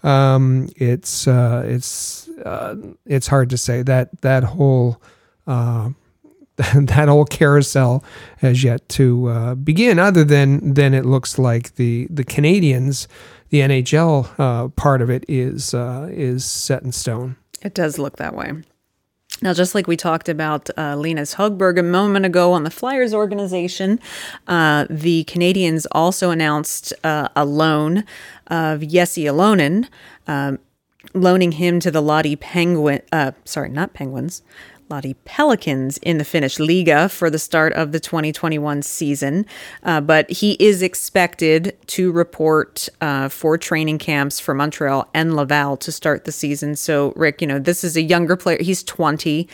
Um, 0.03 0.69
it's 0.75 1.27
uh, 1.27 1.63
it's 1.65 2.27
uh, 2.45 2.75
it's 3.05 3.27
hard 3.27 3.49
to 3.51 3.57
say 3.57 3.83
that 3.83 4.21
that 4.21 4.43
whole 4.43 5.01
uh, 5.47 5.89
that 6.75 7.07
whole 7.07 7.25
carousel 7.25 8.03
has 8.37 8.63
yet 8.63 8.87
to 8.89 9.27
uh, 9.27 9.55
begin. 9.55 9.99
Other 9.99 10.23
than 10.23 10.73
than 10.73 10.93
it 10.93 11.05
looks 11.05 11.39
like 11.39 11.75
the 11.75 12.07
the 12.09 12.23
Canadiens, 12.23 13.07
the 13.49 13.59
NHL 13.59 14.29
uh, 14.37 14.67
part 14.69 15.01
of 15.01 15.09
it 15.09 15.25
is 15.27 15.73
uh, 15.73 16.09
is 16.11 16.45
set 16.45 16.83
in 16.83 16.91
stone. 16.91 17.35
It 17.61 17.73
does 17.73 17.97
look 17.99 18.17
that 18.17 18.35
way. 18.35 18.53
Now, 19.41 19.53
just 19.53 19.73
like 19.73 19.87
we 19.87 19.97
talked 19.97 20.29
about 20.29 20.69
uh, 20.77 20.95
Linus 20.95 21.35
Hogberg 21.35 21.79
a 21.79 21.83
moment 21.83 22.25
ago 22.25 22.53
on 22.53 22.63
the 22.63 22.69
Flyers 22.69 23.13
organization, 23.13 23.99
uh, 24.47 24.85
the 24.89 25.23
Canadiens 25.23 25.87
also 25.91 26.29
announced 26.29 26.93
uh, 27.03 27.27
a 27.35 27.43
loan 27.43 28.03
of 28.47 28.87
Jesse 28.87 29.23
Ylönen, 29.23 29.87
um, 30.27 30.59
loaning 31.15 31.53
him 31.53 31.79
to 31.79 31.89
the 31.89 32.01
Lahti 32.01 32.39
Penguin. 32.39 33.01
Uh, 33.11 33.31
sorry, 33.43 33.69
not 33.69 33.93
Penguins. 33.93 34.43
Lahti 34.91 35.15
Pelicans 35.25 35.97
in 35.99 36.17
the 36.17 36.25
Finnish 36.25 36.57
Liiga 36.57 37.09
for 37.09 37.29
the 37.29 37.39
start 37.39 37.73
of 37.73 37.91
the 37.91 37.99
2021 37.99 38.81
season. 38.81 39.45
Uh, 39.83 40.01
but 40.01 40.29
he 40.29 40.53
is 40.59 40.81
expected 40.81 41.75
to 41.87 42.11
report 42.11 42.89
uh, 42.99 43.29
for 43.29 43.57
training 43.57 43.97
camps 43.97 44.39
for 44.39 44.53
Montreal 44.53 45.09
and 45.13 45.35
Laval 45.35 45.77
to 45.77 45.91
start 45.91 46.25
the 46.25 46.31
season. 46.31 46.75
So, 46.75 47.13
Rick, 47.15 47.41
you 47.41 47.47
know, 47.47 47.57
this 47.57 47.83
is 47.83 47.95
a 47.95 48.01
younger 48.01 48.35
player. 48.35 48.57
He's 48.61 48.83
20. 48.83 49.47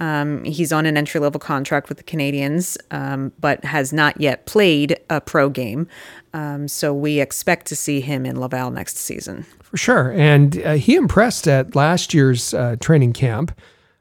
Um, 0.00 0.44
he's 0.44 0.72
on 0.72 0.86
an 0.86 0.96
entry 0.96 1.20
level 1.20 1.38
contract 1.38 1.88
with 1.88 1.98
the 1.98 2.04
Canadiens, 2.04 2.76
um, 2.90 3.32
but 3.40 3.64
has 3.64 3.92
not 3.92 4.20
yet 4.20 4.46
played 4.46 4.98
a 5.10 5.20
pro 5.20 5.48
game. 5.48 5.88
Um, 6.32 6.66
so 6.68 6.92
we 6.92 7.20
expect 7.20 7.66
to 7.66 7.76
see 7.76 8.00
him 8.00 8.26
in 8.26 8.40
Laval 8.40 8.70
next 8.70 8.96
season. 8.96 9.46
For 9.62 9.76
sure. 9.76 10.12
And 10.12 10.60
uh, 10.62 10.74
he 10.74 10.94
impressed 10.94 11.46
at 11.46 11.74
last 11.74 12.14
year's 12.14 12.54
uh, 12.54 12.76
training 12.80 13.12
camp 13.12 13.58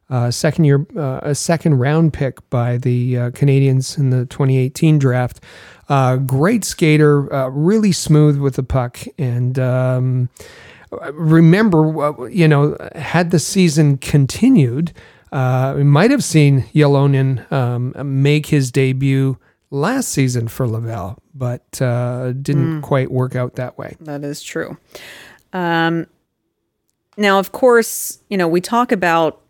uh, 0.10 0.30
second 0.32 0.66
year, 0.66 0.86
uh, 0.96 1.20
a 1.24 1.36
second 1.36 1.80
round 1.80 2.14
pick 2.14 2.48
by 2.50 2.78
the 2.78 3.18
uh, 3.18 3.32
Canadiens 3.32 3.98
in 3.98 4.10
the 4.10 4.26
2018 4.26 5.00
draft. 5.00 5.40
Uh, 5.90 6.18
great 6.18 6.64
skater, 6.64 7.34
uh, 7.34 7.48
really 7.48 7.92
smooth 7.92 8.38
with 8.38 8.56
the 8.56 8.64
puck, 8.64 9.00
and 9.18 9.60
um, 9.60 10.30
remember, 11.14 12.02
uh, 12.02 12.26
you 12.26 12.48
know, 12.48 12.78
had 12.96 13.32
the 13.32 13.40
season 13.40 13.98
continued, 13.98 14.94
we 15.32 15.84
might 15.84 16.12
have 16.12 16.24
seen 16.24 16.64
Ylönen 16.74 17.52
um, 17.52 17.94
make 18.24 18.48
his 18.48 18.72
debut 18.72 19.38
last 19.72 20.10
season 20.10 20.48
for 20.48 20.68
Laval, 20.68 21.18
but 21.34 21.70
didn't 21.72 22.80
mm. 22.80 22.82
quite 22.82 23.12
work 23.12 23.36
out 23.36 23.56
that 23.56 23.78
way. 23.78 23.96
That 24.02 24.24
is 24.24 24.42
true. 24.42 24.78
Um, 25.52 26.08
now, 27.18 27.40
of 27.40 27.52
course, 27.52 28.20
you 28.30 28.38
know, 28.38 28.48
we 28.48 28.62
talk 28.62 28.92
about 28.92 29.43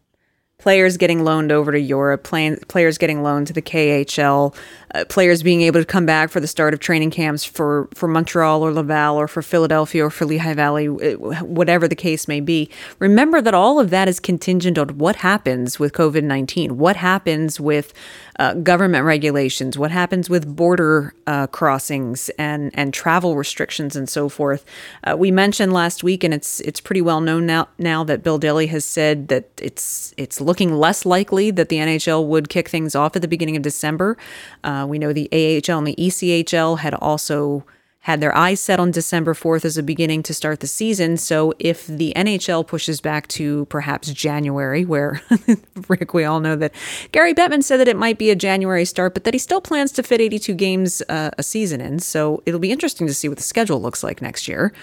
players 0.64 0.96
getting 0.96 1.26
loaned 1.26 1.52
over 1.52 1.74
to 1.74 1.80
Europe, 1.80 2.24
play, 2.24 2.56
players 2.70 2.98
getting 2.98 3.22
loaned 3.22 3.48
to 3.48 3.52
the 3.52 3.62
KHL, 3.62 4.56
uh, 4.96 5.04
players 5.10 5.44
being 5.44 5.62
able 5.62 5.82
to 5.82 5.86
come 5.86 6.06
back 6.06 6.30
for 6.30 6.40
the 6.40 6.48
start 6.48 6.74
of 6.74 6.80
training 6.80 7.12
camps 7.12 7.44
for, 7.44 7.90
for 7.94 8.08
Montreal 8.08 8.64
or 8.66 8.72
Laval 8.72 9.18
or 9.18 9.28
for 9.28 9.42
Philadelphia 9.42 10.06
or 10.06 10.10
for 10.10 10.26
Lehigh 10.26 10.54
Valley, 10.54 10.88
uh, 10.88 11.18
whatever 11.44 11.86
the 11.86 11.98
case 11.98 12.30
may 12.30 12.40
be. 12.40 12.70
Remember 13.00 13.42
that 13.42 13.54
all 13.54 13.78
of 13.78 13.90
that 13.90 14.08
is 14.08 14.22
contingent 14.22 14.78
on 14.78 14.98
what 14.98 15.18
happens 15.18 15.80
with 15.80 15.92
COVID 15.92 16.24
19, 16.24 16.78
what 16.78 16.96
happens 16.96 17.60
with 17.60 17.94
uh, 18.40 18.54
government 18.56 19.06
regulations, 19.06 19.78
what 19.78 19.92
happens 19.92 20.30
with 20.30 20.56
border 20.56 21.14
uh, 21.28 21.48
crossings 21.48 22.30
and, 22.40 22.72
and 22.74 22.94
travel 22.94 23.36
restrictions 23.36 23.96
and 23.96 24.10
so 24.10 24.30
forth. 24.30 24.66
Uh, 25.04 25.16
we 25.18 25.30
mentioned 25.30 25.74
last 25.74 26.04
week, 26.04 26.24
and 26.24 26.34
it's 26.34 26.60
it's 26.62 26.80
pretty 26.80 27.02
well 27.02 27.22
known 27.22 27.46
now 27.46 27.68
now 27.78 28.04
that 28.04 28.24
Bill 28.24 28.38
Daly 28.38 28.68
has 28.68 28.86
said 28.86 29.28
that 29.28 29.50
it's 29.62 30.14
it's 30.18 30.42
looking 30.42 30.53
less 30.60 31.06
likely 31.06 31.52
that 31.52 31.70
the 31.70 31.78
NHL 31.78 32.26
would 32.28 32.50
kick 32.50 32.70
things 32.70 32.96
off 32.96 33.16
at 33.16 33.22
the 33.22 33.28
beginning 33.28 33.56
of 33.56 33.64
December. 33.64 34.18
Uh, 34.64 34.86
we 34.88 35.00
know 35.00 35.14
the 35.14 35.30
AHL 35.32 35.78
and 35.80 35.88
the 35.88 35.96
ECHL 35.96 36.80
had 36.80 36.94
also 36.96 37.64
had 38.04 38.20
their 38.20 38.36
eyes 38.36 38.60
set 38.60 38.82
on 38.82 38.92
December 38.92 39.34
4th 39.34 39.64
as 39.64 39.78
a 39.78 39.84
beginning 39.84 40.22
to 40.24 40.34
start 40.34 40.60
the 40.60 40.68
season. 40.68 41.16
So 41.16 41.54
if 41.58 41.88
the 41.88 42.12
NHL 42.18 42.68
pushes 42.68 43.00
back 43.00 43.30
to 43.30 43.66
perhaps 43.68 44.12
January, 44.12 44.84
where 44.84 45.22
Rick, 45.88 46.14
we 46.14 46.26
all 46.26 46.42
know 46.42 46.58
that 46.58 46.74
Gary 47.14 47.34
Bettman 47.34 47.64
said 47.64 47.78
that 47.78 47.88
it 47.88 47.96
might 47.96 48.18
be 48.18 48.30
a 48.30 48.36
January 48.36 48.84
start, 48.84 49.14
but 49.14 49.24
that 49.24 49.34
he 49.34 49.38
still 49.38 49.62
plans 49.62 49.94
to 49.94 50.04
fit 50.04 50.20
82 50.20 50.54
games 50.54 51.02
uh, 51.08 51.32
a 51.38 51.44
season 51.44 51.80
in. 51.80 52.00
So 52.00 52.44
it'll 52.46 52.60
be 52.60 52.72
interesting 52.72 53.08
to 53.08 53.14
see 53.14 53.30
what 53.30 53.38
the 53.38 53.44
schedule 53.44 53.82
looks 53.82 54.04
like 54.04 54.22
next 54.22 54.50
year. 54.50 54.74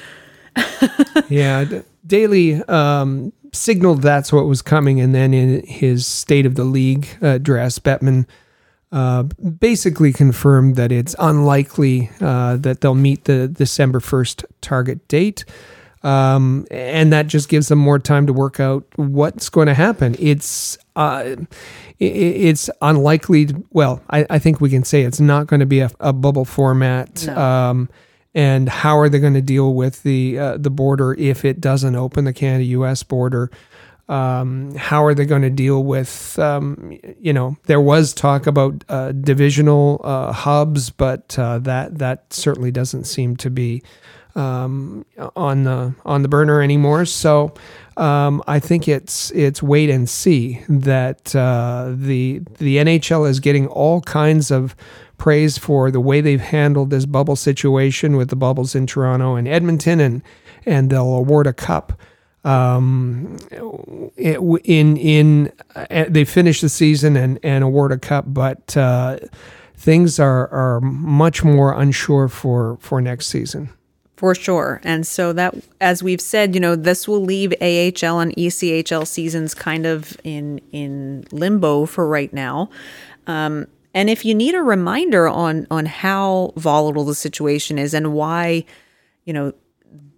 yeah, 1.28 1.66
Daly. 2.06 2.62
um, 2.64 3.34
signaled 3.52 4.02
that's 4.02 4.32
what 4.32 4.46
was 4.46 4.62
coming, 4.62 5.00
and 5.00 5.14
then 5.14 5.34
in 5.34 5.64
his 5.66 6.06
State 6.06 6.46
of 6.46 6.54
the 6.54 6.64
League 6.64 7.08
address, 7.20 7.78
Bettman 7.78 8.26
uh, 8.92 9.22
basically 9.22 10.12
confirmed 10.12 10.76
that 10.76 10.90
it's 10.90 11.14
unlikely 11.18 12.10
uh, 12.20 12.56
that 12.56 12.80
they'll 12.80 12.94
meet 12.94 13.24
the 13.24 13.48
December 13.48 14.00
1st 14.00 14.44
target 14.60 15.06
date. 15.08 15.44
Um, 16.02 16.66
and 16.70 17.12
that 17.12 17.26
just 17.26 17.50
gives 17.50 17.68
them 17.68 17.78
more 17.78 17.98
time 17.98 18.26
to 18.26 18.32
work 18.32 18.58
out 18.58 18.86
what's 18.96 19.50
going 19.50 19.66
to 19.66 19.74
happen. 19.74 20.16
It's 20.18 20.78
uh, 20.96 21.36
it's 21.98 22.70
unlikely. 22.80 23.46
To, 23.46 23.66
well, 23.70 24.02
I, 24.08 24.24
I, 24.30 24.38
think 24.38 24.62
we 24.62 24.70
can 24.70 24.82
say 24.82 25.02
it's 25.02 25.20
not 25.20 25.46
going 25.46 25.60
to 25.60 25.66
be 25.66 25.80
a, 25.80 25.90
a 26.00 26.14
bubble 26.14 26.46
format. 26.46 27.26
No. 27.26 27.36
Um, 27.36 27.90
and 28.34 28.68
how 28.68 28.98
are 28.98 29.08
they 29.08 29.18
going 29.18 29.34
to 29.34 29.42
deal 29.42 29.74
with 29.74 30.02
the 30.02 30.38
uh, 30.38 30.56
the 30.56 30.70
border 30.70 31.14
if 31.14 31.44
it 31.44 31.60
doesn't 31.60 31.96
open 31.96 32.24
the 32.24 32.32
Canada 32.32 32.64
U.S. 32.64 33.02
border? 33.02 33.50
Um, 34.08 34.74
how 34.74 35.04
are 35.04 35.14
they 35.14 35.24
going 35.24 35.42
to 35.42 35.50
deal 35.50 35.84
with, 35.84 36.36
um, 36.40 36.98
you 37.20 37.32
know, 37.32 37.56
there 37.66 37.80
was 37.80 38.12
talk 38.12 38.48
about 38.48 38.82
uh, 38.88 39.12
divisional 39.12 40.00
uh, 40.02 40.32
hubs, 40.32 40.90
but 40.90 41.38
uh, 41.38 41.60
that 41.60 41.98
that 41.98 42.32
certainly 42.32 42.72
doesn't 42.72 43.04
seem 43.04 43.36
to 43.36 43.50
be 43.50 43.84
um, 44.34 45.04
on 45.36 45.62
the 45.62 45.94
on 46.04 46.22
the 46.22 46.28
burner 46.28 46.60
anymore. 46.60 47.04
So 47.04 47.54
um, 47.96 48.42
I 48.46 48.58
think 48.58 48.88
it's 48.88 49.30
it's 49.30 49.62
wait 49.62 49.90
and 49.90 50.08
see 50.08 50.64
that 50.68 51.34
uh, 51.36 51.92
the 51.94 52.40
the 52.58 52.78
NHL 52.78 53.28
is 53.28 53.40
getting 53.40 53.68
all 53.68 54.00
kinds 54.00 54.50
of 54.50 54.74
praise 55.20 55.56
for 55.56 55.92
the 55.92 56.00
way 56.00 56.20
they've 56.20 56.40
handled 56.40 56.90
this 56.90 57.06
bubble 57.06 57.36
situation 57.36 58.16
with 58.16 58.30
the 58.30 58.36
bubbles 58.36 58.74
in 58.74 58.86
Toronto 58.86 59.36
and 59.36 59.46
Edmonton, 59.46 60.00
and 60.00 60.22
and 60.66 60.90
they'll 60.90 61.14
award 61.14 61.46
a 61.46 61.52
cup 61.52 62.00
um, 62.44 63.36
in 64.16 64.96
in 64.96 65.52
uh, 65.76 66.06
they 66.08 66.24
finish 66.24 66.60
the 66.60 66.68
season 66.68 67.16
and, 67.16 67.38
and 67.42 67.62
award 67.62 67.92
a 67.92 67.98
cup, 67.98 68.24
but 68.28 68.76
uh, 68.76 69.18
things 69.76 70.18
are 70.18 70.48
are 70.48 70.80
much 70.80 71.44
more 71.44 71.78
unsure 71.78 72.28
for 72.28 72.78
for 72.80 73.00
next 73.00 73.26
season. 73.26 73.68
For 74.16 74.34
sure. 74.34 74.82
And 74.84 75.06
so 75.06 75.32
that 75.32 75.54
as 75.80 76.02
we've 76.02 76.20
said, 76.20 76.54
you 76.54 76.60
know, 76.60 76.76
this 76.76 77.08
will 77.08 77.22
leave 77.22 77.52
AHL 77.60 78.20
and 78.20 78.34
ECHL 78.36 79.06
seasons 79.06 79.54
kind 79.54 79.86
of 79.86 80.18
in 80.24 80.60
in 80.72 81.24
limbo 81.32 81.86
for 81.86 82.06
right 82.06 82.32
now. 82.32 82.70
Um, 83.26 83.66
and 83.94 84.08
if 84.08 84.24
you 84.24 84.34
need 84.34 84.54
a 84.54 84.62
reminder 84.62 85.28
on 85.28 85.66
on 85.70 85.86
how 85.86 86.52
volatile 86.56 87.04
the 87.04 87.14
situation 87.14 87.78
is 87.78 87.94
and 87.94 88.12
why, 88.12 88.64
you 89.24 89.32
know, 89.32 89.52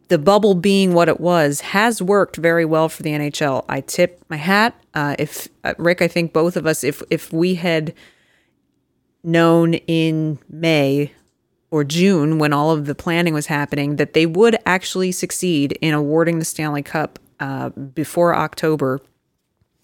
the 0.09 0.19
bubble 0.19 0.55
being 0.55 0.93
what 0.93 1.09
it 1.09 1.21
was 1.21 1.63
has 1.63 2.03
worked 2.03 2.37
very 2.37 2.65
well 2.65 2.89
for 2.89 3.03
the 3.03 3.11
NHL. 3.11 3.65
I 3.69 3.81
tip 3.81 4.23
my 4.29 4.37
hat. 4.37 4.75
Uh, 4.93 5.17
if 5.19 5.49
uh, 5.65 5.75
Rick, 5.79 6.03
I 6.03 6.09
think 6.09 6.33
both 6.33 6.57
of 6.57 6.67
us, 6.67 6.85
if 6.85 7.03
if 7.11 7.33
we 7.33 7.55
had 7.55 7.95
known 9.25 9.75
in 9.75 10.39
May 10.49 11.13
or 11.71 11.85
June 11.85 12.39
when 12.39 12.53
all 12.53 12.71
of 12.71 12.85
the 12.85 12.95
planning 12.95 13.33
was 13.33 13.47
happening 13.47 13.97
that 13.97 14.13
they 14.13 14.27
would 14.27 14.57
actually 14.67 15.13
succeed 15.13 15.73
in 15.81 15.95
awarding 15.95 16.39
the 16.39 16.45
Stanley 16.45 16.83
Cup 16.83 17.19
uh, 17.41 17.71
before 17.71 18.35
October. 18.35 19.01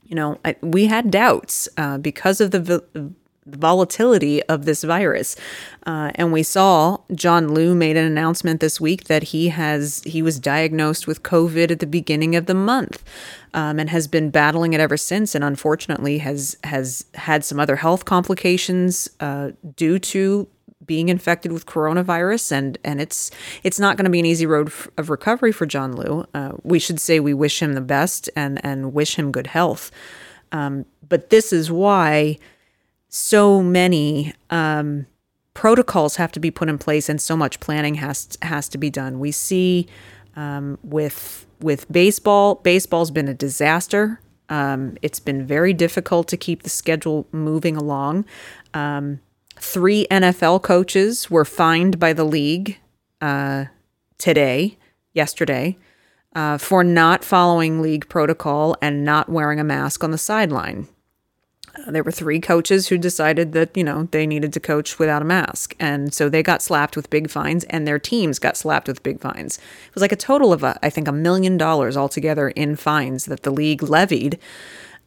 You 0.05 0.15
know, 0.15 0.39
I, 0.45 0.57
we 0.61 0.87
had 0.87 1.11
doubts 1.11 1.69
uh, 1.77 1.99
because 1.99 2.41
of 2.41 2.51
the, 2.51 2.59
the, 2.61 3.13
volatility 3.57 4.43
of 4.45 4.65
this 4.65 4.85
virus, 4.85 5.37
uh, 5.87 6.11
and 6.15 6.33
we 6.33 6.43
saw 6.43 6.99
John 7.15 7.49
Lu 7.55 7.75
made 7.75 7.97
an 7.97 8.05
announcement 8.05 8.61
this 8.61 8.81
week 8.81 9.05
that 9.05 9.25
he 9.25 9.49
has 9.49 10.03
he 10.05 10.23
was 10.23 10.39
diagnosed 10.39 11.07
with 11.07 11.23
COVID 11.23 11.71
at 11.71 11.81
the 11.81 11.87
beginning 11.87 12.37
of 12.37 12.47
the 12.47 12.55
month. 12.55 13.03
Um, 13.55 13.81
and 13.81 13.89
has 13.89 14.07
been 14.07 14.29
battling 14.29 14.75
it 14.75 14.81
ever 14.81 14.99
since, 14.99 15.35
and 15.35 15.43
unfortunately 15.43 16.19
has 16.19 16.59
has 16.65 17.07
had 17.15 17.47
some 17.47 17.59
other 17.59 17.77
health 17.77 18.05
complications 18.05 19.09
uh, 19.21 19.53
due 19.75 19.99
to 19.99 20.47
being 20.89 21.09
infected 21.09 21.53
with 21.53 21.67
coronavirus, 21.67 22.51
and 22.51 22.79
and 22.85 23.01
it's 23.01 23.31
it's 23.63 23.79
not 23.79 23.97
going 23.97 24.05
to 24.07 24.11
be 24.11 24.19
an 24.19 24.27
easy 24.27 24.47
road 24.47 24.73
of 24.97 25.11
recovery 25.11 25.53
for 25.53 25.67
John 25.67 25.95
Lu. 25.95 26.27
Uh, 26.35 26.53
we 26.65 26.81
should 26.81 26.99
say 26.99 27.21
we 27.21 27.35
wish 27.35 27.63
him 27.63 27.75
the 27.75 27.81
best 27.81 28.29
and 28.35 28.65
and 28.65 28.93
wish 28.93 29.15
him 29.15 29.31
good 29.31 29.47
health. 29.47 29.93
Um, 30.51 30.87
but 31.09 31.31
this 31.31 31.53
is 31.53 31.71
why 31.71 32.39
so 33.09 33.63
many 33.63 34.35
um, 34.51 35.07
protocols 35.55 36.17
have 36.17 36.33
to 36.33 36.41
be 36.41 36.51
put 36.51 36.69
in 36.69 36.79
place, 36.79 37.09
and 37.09 37.21
so 37.21 37.37
much 37.37 37.61
planning 37.61 37.97
has 37.97 38.37
has 38.43 38.69
to 38.71 38.79
be 38.79 38.91
done. 38.91 39.19
We 39.19 39.33
see 39.33 39.87
um, 40.37 40.79
with 40.83 41.47
with 41.61 41.91
baseball, 41.91 42.57
baseball's 42.57 43.11
been 43.11 43.29
a 43.29 43.35
disaster. 43.35 44.21
Um, 44.51 44.97
it's 45.03 45.21
been 45.21 45.47
very 45.47 45.75
difficult 45.75 46.29
to 46.29 46.37
keep 46.37 46.63
the 46.63 46.71
schedule 46.71 47.27
moving 47.33 47.77
along. 47.77 48.25
Um, 48.73 49.21
Three 49.61 50.07
NFL 50.11 50.63
coaches 50.63 51.31
were 51.31 51.45
fined 51.45 51.99
by 51.99 52.13
the 52.13 52.25
league 52.25 52.79
uh, 53.21 53.67
today, 54.17 54.79
yesterday, 55.13 55.77
uh, 56.35 56.59
for 56.59 56.85
not 56.85 57.25
following 57.25 57.83
league 57.83 58.09
protocol 58.09 58.77
and 58.81 59.05
not 59.05 59.29
wearing 59.29 59.59
a 59.59 59.65
mask 59.65 60.05
on 60.05 60.13
the 60.13 60.19
sideline. 60.19 60.87
Uh, 61.87 61.91
there 61.91 62.03
were 62.03 62.13
three 62.13 62.41
coaches 62.41 62.89
who 62.89 62.99
decided 62.99 63.53
that, 63.53 63.77
you 63.77 63.85
know, 63.85 64.09
they 64.11 64.27
needed 64.27 64.53
to 64.53 64.61
coach 64.61 64.99
without 64.99 65.23
a 65.23 65.25
mask. 65.25 65.75
And 65.79 66.13
so 66.13 66.29
they 66.29 66.43
got 66.43 66.63
slapped 66.63 66.97
with 66.97 67.11
big 67.11 67.31
fines 67.31 67.65
and 67.65 67.87
their 67.87 67.99
teams 67.99 68.39
got 68.39 68.57
slapped 68.57 68.89
with 68.89 69.03
big 69.03 69.21
fines. 69.21 69.59
It 69.59 69.95
was 69.95 70.03
like 70.03 70.13
a 70.13 70.17
total 70.17 70.53
of, 70.53 70.63
a, 70.63 70.79
I 70.83 70.91
think, 70.91 71.09
a 71.09 71.13
million 71.13 71.57
dollars 71.57 71.97
altogether 71.97 72.49
in 72.49 72.77
fines 72.77 73.27
that 73.27 73.43
the 73.43 73.51
league 73.51 73.83
levied 73.83 74.39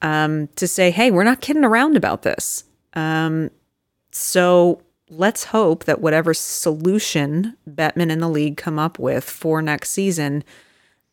um, 0.02 0.48
to 0.56 0.68
say, 0.68 0.92
hey, 0.92 1.12
we're 1.12 1.24
not 1.24 1.42
kidding 1.42 1.64
around 1.64 1.98
about 1.98 2.24
this. 2.24 2.64
Um, 2.94 3.52
so 4.12 4.82
let's 5.10 5.46
hope 5.46 5.84
that 5.86 6.02
whatever 6.02 6.34
solution 6.34 7.58
Bettman 7.70 8.12
and 8.12 8.22
the 8.22 8.30
league 8.30 8.58
come 8.58 8.80
up 8.80 8.98
with 8.98 9.24
for 9.24 9.62
next 9.62 9.92
season, 9.92 10.44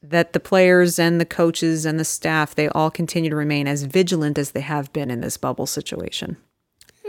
that 0.02 0.32
the 0.32 0.40
players 0.40 0.98
and 0.98 1.20
the 1.20 1.26
coaches 1.26 1.84
and 1.84 1.98
the 1.98 2.04
staff, 2.04 2.54
they 2.54 2.68
all 2.68 2.90
continue 2.90 3.30
to 3.30 3.36
remain 3.36 3.66
as 3.66 3.82
vigilant 3.82 4.38
as 4.38 4.52
they 4.52 4.60
have 4.60 4.92
been 4.92 5.10
in 5.10 5.20
this 5.20 5.36
bubble 5.36 5.66
situation. 5.66 6.36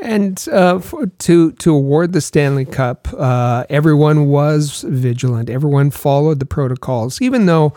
And 0.02 0.48
uh, 0.52 0.80
for, 0.80 1.08
to 1.08 1.52
to 1.52 1.76
award 1.76 2.14
the 2.14 2.22
Stanley 2.22 2.64
Cup, 2.64 3.10
uh, 3.18 3.66
everyone 3.70 4.28
was 4.28 4.84
vigilant. 4.88 5.50
Everyone 5.50 5.92
followed 5.92 6.40
the 6.40 6.46
protocols, 6.46 7.22
even 7.22 7.48
though 7.48 7.74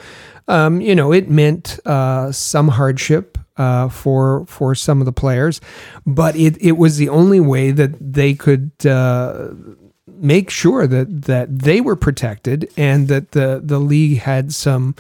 um, 0.47 0.81
you 0.81 0.95
know 0.95 1.13
it 1.13 1.29
meant 1.29 1.81
uh, 1.85 2.31
some 2.31 2.69
hardship 2.69 3.39
uh, 3.57 3.89
for 3.89 4.47
for 4.47 4.75
some 4.77 5.01
of 5.01 5.05
the 5.05 5.13
players, 5.13 5.61
but 6.07 6.37
it, 6.37 6.57
it 6.63 6.73
was 6.73 6.97
the 6.97 7.09
only 7.09 7.41
way 7.41 7.73
that 7.73 7.93
they 8.01 8.35
could 8.35 8.71
uh, 8.87 9.49
make 10.23 10.49
sure 10.49 10.87
that 10.87 11.23
that 11.23 11.59
they 11.59 11.81
were 11.81 11.97
protected 11.97 12.73
and 12.77 13.09
that 13.09 13.33
the 13.33 13.61
the 13.63 13.79
league 13.79 14.19
had 14.19 14.55
some 14.55 14.95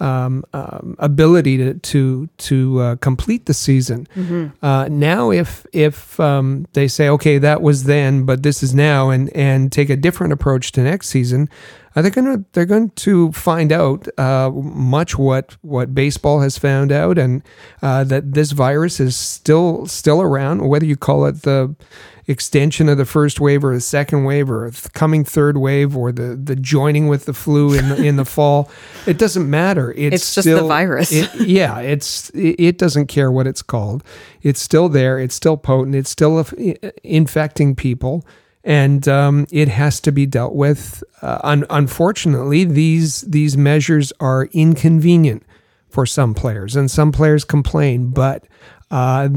um, 0.00 0.44
um, 0.52 0.94
ability 0.98 1.56
to 1.58 1.74
to 1.74 2.28
to 2.38 2.80
uh, 2.80 2.96
complete 2.96 3.46
the 3.46 3.54
season. 3.54 4.06
Mm-hmm. 4.14 4.64
Uh, 4.64 4.88
now, 4.88 5.30
if 5.30 5.66
if 5.72 6.18
um, 6.20 6.66
they 6.72 6.88
say, 6.88 7.08
okay, 7.08 7.38
that 7.38 7.62
was 7.62 7.84
then, 7.84 8.24
but 8.24 8.42
this 8.42 8.62
is 8.62 8.74
now, 8.74 9.10
and 9.10 9.30
and 9.36 9.72
take 9.72 9.90
a 9.90 9.96
different 9.96 10.32
approach 10.32 10.70
to 10.72 10.82
next 10.82 11.08
season, 11.08 11.48
uh, 11.96 12.02
they're 12.02 12.12
gonna 12.12 12.44
they're 12.52 12.64
going 12.64 12.90
to 12.90 13.32
find 13.32 13.72
out 13.72 14.06
uh, 14.18 14.50
much 14.50 15.18
what 15.18 15.56
what 15.62 15.94
baseball 15.94 16.40
has 16.40 16.56
found 16.56 16.92
out, 16.92 17.18
and 17.18 17.42
uh, 17.82 18.04
that 18.04 18.34
this 18.34 18.52
virus 18.52 19.00
is 19.00 19.16
still 19.16 19.86
still 19.86 20.22
around. 20.22 20.68
Whether 20.68 20.86
you 20.86 20.96
call 20.96 21.26
it 21.26 21.42
the 21.42 21.74
extension 22.28 22.90
of 22.90 22.98
the 22.98 23.06
first 23.06 23.40
wave 23.40 23.64
or 23.64 23.74
the 23.74 23.80
second 23.80 24.24
wave 24.24 24.50
or 24.50 24.70
the 24.70 24.90
coming 24.90 25.24
third 25.24 25.56
wave 25.56 25.96
or 25.96 26.12
the, 26.12 26.36
the 26.36 26.54
joining 26.54 27.08
with 27.08 27.24
the 27.24 27.32
flu 27.32 27.72
in 27.72 27.88
the, 27.88 27.96
in 27.96 28.16
the 28.16 28.24
fall. 28.26 28.70
It 29.06 29.18
doesn't 29.18 29.48
matter. 29.48 29.92
It's, 29.92 30.16
it's 30.16 30.34
just 30.34 30.44
still, 30.46 30.58
the 30.58 30.68
virus. 30.68 31.10
it, 31.10 31.34
yeah, 31.40 31.78
it's 31.78 32.28
it, 32.30 32.56
it, 32.60 32.78
doesn't 32.78 33.06
care 33.06 33.32
what 33.32 33.46
it's 33.46 33.62
called. 33.62 34.04
It's 34.42 34.60
still 34.60 34.90
there. 34.90 35.18
It's 35.18 35.34
still 35.34 35.56
potent. 35.56 35.96
It's 35.96 36.10
still 36.10 36.46
infecting 37.02 37.74
people. 37.74 38.24
And 38.62 39.08
um, 39.08 39.46
it 39.50 39.68
has 39.68 39.98
to 40.00 40.12
be 40.12 40.26
dealt 40.26 40.54
with. 40.54 41.02
Uh, 41.22 41.40
un- 41.42 41.66
unfortunately, 41.70 42.64
these 42.64 43.22
these 43.22 43.56
measures 43.56 44.12
are 44.20 44.50
inconvenient 44.52 45.44
for 45.88 46.04
some 46.04 46.34
players, 46.34 46.76
and 46.76 46.90
some 46.90 47.10
players 47.10 47.44
complain. 47.44 48.08
But 48.08 48.44
uh, 48.90 49.30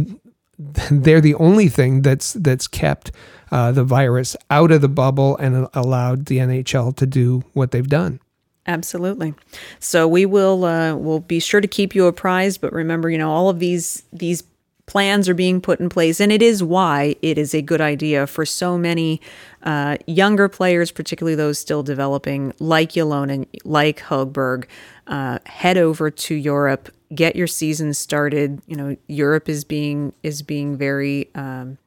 they're 0.92 1.22
the 1.22 1.36
only 1.36 1.70
thing 1.70 2.02
that's 2.02 2.34
that's 2.34 2.68
kept 2.68 3.12
uh, 3.52 3.72
the 3.72 3.84
virus 3.84 4.36
out 4.50 4.72
of 4.72 4.82
the 4.82 4.90
bubble 4.90 5.38
and 5.38 5.68
allowed 5.74 6.26
the 6.26 6.38
NHL 6.38 6.96
to 6.96 7.06
do 7.06 7.44
what 7.54 7.72
they've 7.72 7.88
done. 7.88 8.20
Absolutely. 8.68 9.34
So 9.80 10.08
we 10.08 10.26
will 10.26 10.64
uh, 10.66 10.96
we'll 10.96 11.20
be 11.20 11.40
sure 11.40 11.62
to 11.62 11.68
keep 11.68 11.96
you 11.96 12.06
apprised. 12.06 12.62
But 12.62 12.74
remember, 12.74 13.10
you 13.10 13.18
know, 13.18 13.32
all 13.32 13.50
of 13.50 13.60
these 13.60 14.04
these 14.14 14.44
plans 14.86 15.30
are 15.30 15.34
being 15.34 15.62
put 15.62 15.80
in 15.80 15.90
place, 15.90 16.20
and 16.20 16.32
it 16.32 16.42
is 16.42 16.62
why 16.64 17.16
it 17.22 17.38
is 17.38 17.54
a 17.54 17.62
good 17.62 17.82
idea 17.82 18.28
for 18.28 18.46
so 18.46 18.78
many 18.78 19.22
uh, 19.64 19.98
younger 20.06 20.48
players, 20.48 20.92
particularly 20.92 21.36
those 21.36 21.58
still 21.58 21.82
developing, 21.82 22.54
like 22.60 22.92
Ylonen, 22.92 23.48
like 23.64 24.00
Hogberg, 24.02 24.66
uh, 25.08 25.40
head 25.46 25.78
over 25.78 26.12
to 26.12 26.36
Europe, 26.36 26.90
get 27.14 27.36
your 27.36 27.48
season 27.48 27.94
started. 27.94 28.62
You 28.68 28.76
know, 28.76 28.98
Europe 29.08 29.50
is 29.50 29.64
being 29.64 30.14
is 30.24 30.42
being 30.42 30.78
very 30.78 31.30
um, 31.36 31.78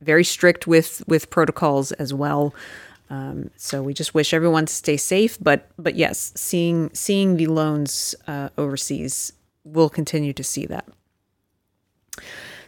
very 0.00 0.24
strict 0.24 0.66
with 0.66 1.02
with 1.06 1.30
protocols 1.30 1.92
as 1.92 2.14
well. 2.14 2.54
Um, 3.10 3.50
so 3.56 3.82
we 3.82 3.94
just 3.94 4.12
wish 4.14 4.34
everyone 4.34 4.66
to 4.66 4.72
stay 4.72 4.96
safe. 4.96 5.38
But 5.40 5.70
but 5.78 5.96
yes, 5.96 6.32
seeing 6.36 6.90
seeing 6.92 7.36
the 7.36 7.46
loans 7.46 8.14
uh, 8.26 8.50
overseas, 8.58 9.32
we'll 9.64 9.90
continue 9.90 10.32
to 10.32 10.44
see 10.44 10.66
that. 10.66 10.86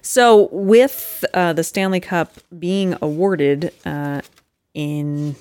So 0.02 0.48
with 0.50 1.24
uh, 1.34 1.52
the 1.52 1.62
Stanley 1.64 2.00
Cup 2.00 2.32
being 2.58 2.96
awarded 3.02 3.72
uh, 3.84 4.22
in 4.72 5.36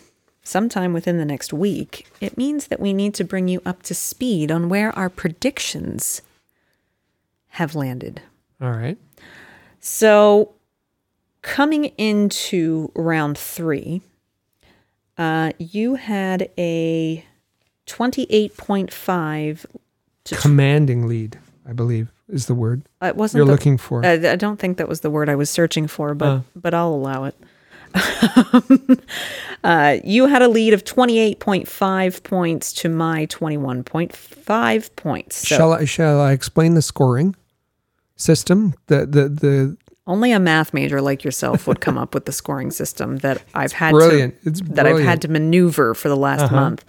sometime 0.50 0.94
within 0.94 1.18
the 1.18 1.26
next 1.26 1.54
week, 1.54 2.08
it 2.20 2.38
means 2.38 2.68
that 2.68 2.80
we 2.80 2.92
need 2.92 3.14
to 3.14 3.24
bring 3.24 3.48
you 3.48 3.62
up 3.66 3.84
to 3.84 3.94
speed 3.94 4.52
on 4.52 4.68
where 4.68 4.98
our 4.98 5.10
predictions 5.10 6.22
have 7.50 7.76
landed. 7.76 8.22
All 8.60 8.72
right. 8.72 8.98
So, 9.80 10.54
coming 11.42 11.86
into 11.98 12.92
round 12.96 13.38
three, 13.38 14.02
uh, 15.18 15.52
you 15.58 15.96
had 15.96 16.50
a 16.58 17.24
28.5 17.88 19.66
commanding 20.26 21.08
lead, 21.08 21.40
I 21.68 21.74
believe 21.74 22.12
is 22.28 22.46
the 22.46 22.54
word 22.54 22.84
it 23.02 23.16
wasn't 23.16 23.40
you're 23.40 23.46
the, 23.46 23.52
looking 23.52 23.78
for. 23.78 24.06
Uh, 24.06 24.32
I 24.32 24.36
don't 24.36 24.60
think 24.60 24.78
that 24.78 24.88
was 24.88 25.02
the 25.02 25.10
word 25.10 25.30
I 25.30 25.36
was 25.36 25.50
searching 25.50 25.88
for, 25.88 26.14
but 26.14 26.28
uh. 26.28 26.42
but 26.56 26.74
I'll 26.74 26.94
allow 26.94 27.24
it. 27.24 27.36
uh, 29.64 29.98
you 30.04 30.28
had 30.28 30.42
a 30.42 30.48
lead 30.48 30.74
of 30.74 30.84
28.5 30.84 32.24
points 32.24 32.74
to 32.74 32.90
my 32.90 33.26
21.5 33.28 34.96
points. 34.96 35.48
So 35.48 35.56
Shall 35.56 35.74
I 35.74 35.86
shall 35.86 36.22
I 36.22 36.32
explain 36.32 36.74
the 36.76 36.82
scoring 36.82 37.36
system? 38.16 38.74
The 38.88 39.06
the 39.06 39.30
the 39.30 39.78
only 40.08 40.32
a 40.32 40.40
math 40.40 40.74
major 40.74 41.02
like 41.02 41.24
yourself 41.24 41.68
would 41.68 41.82
come 41.82 41.98
up 41.98 42.14
with 42.16 42.26
the 42.26 42.32
scoring 42.32 42.72
system 42.72 43.18
that 43.18 43.44
I've 43.54 43.74
had 43.74 43.92
brilliant. 43.92 44.42
to 44.42 44.50
It's 44.50 44.62
that 44.62 44.88
I've 44.88 45.04
had 45.04 45.22
to 45.22 45.28
maneuver 45.28 45.94
for 45.94 46.10
the 46.10 46.18
last 46.18 46.52
month. 46.52 46.84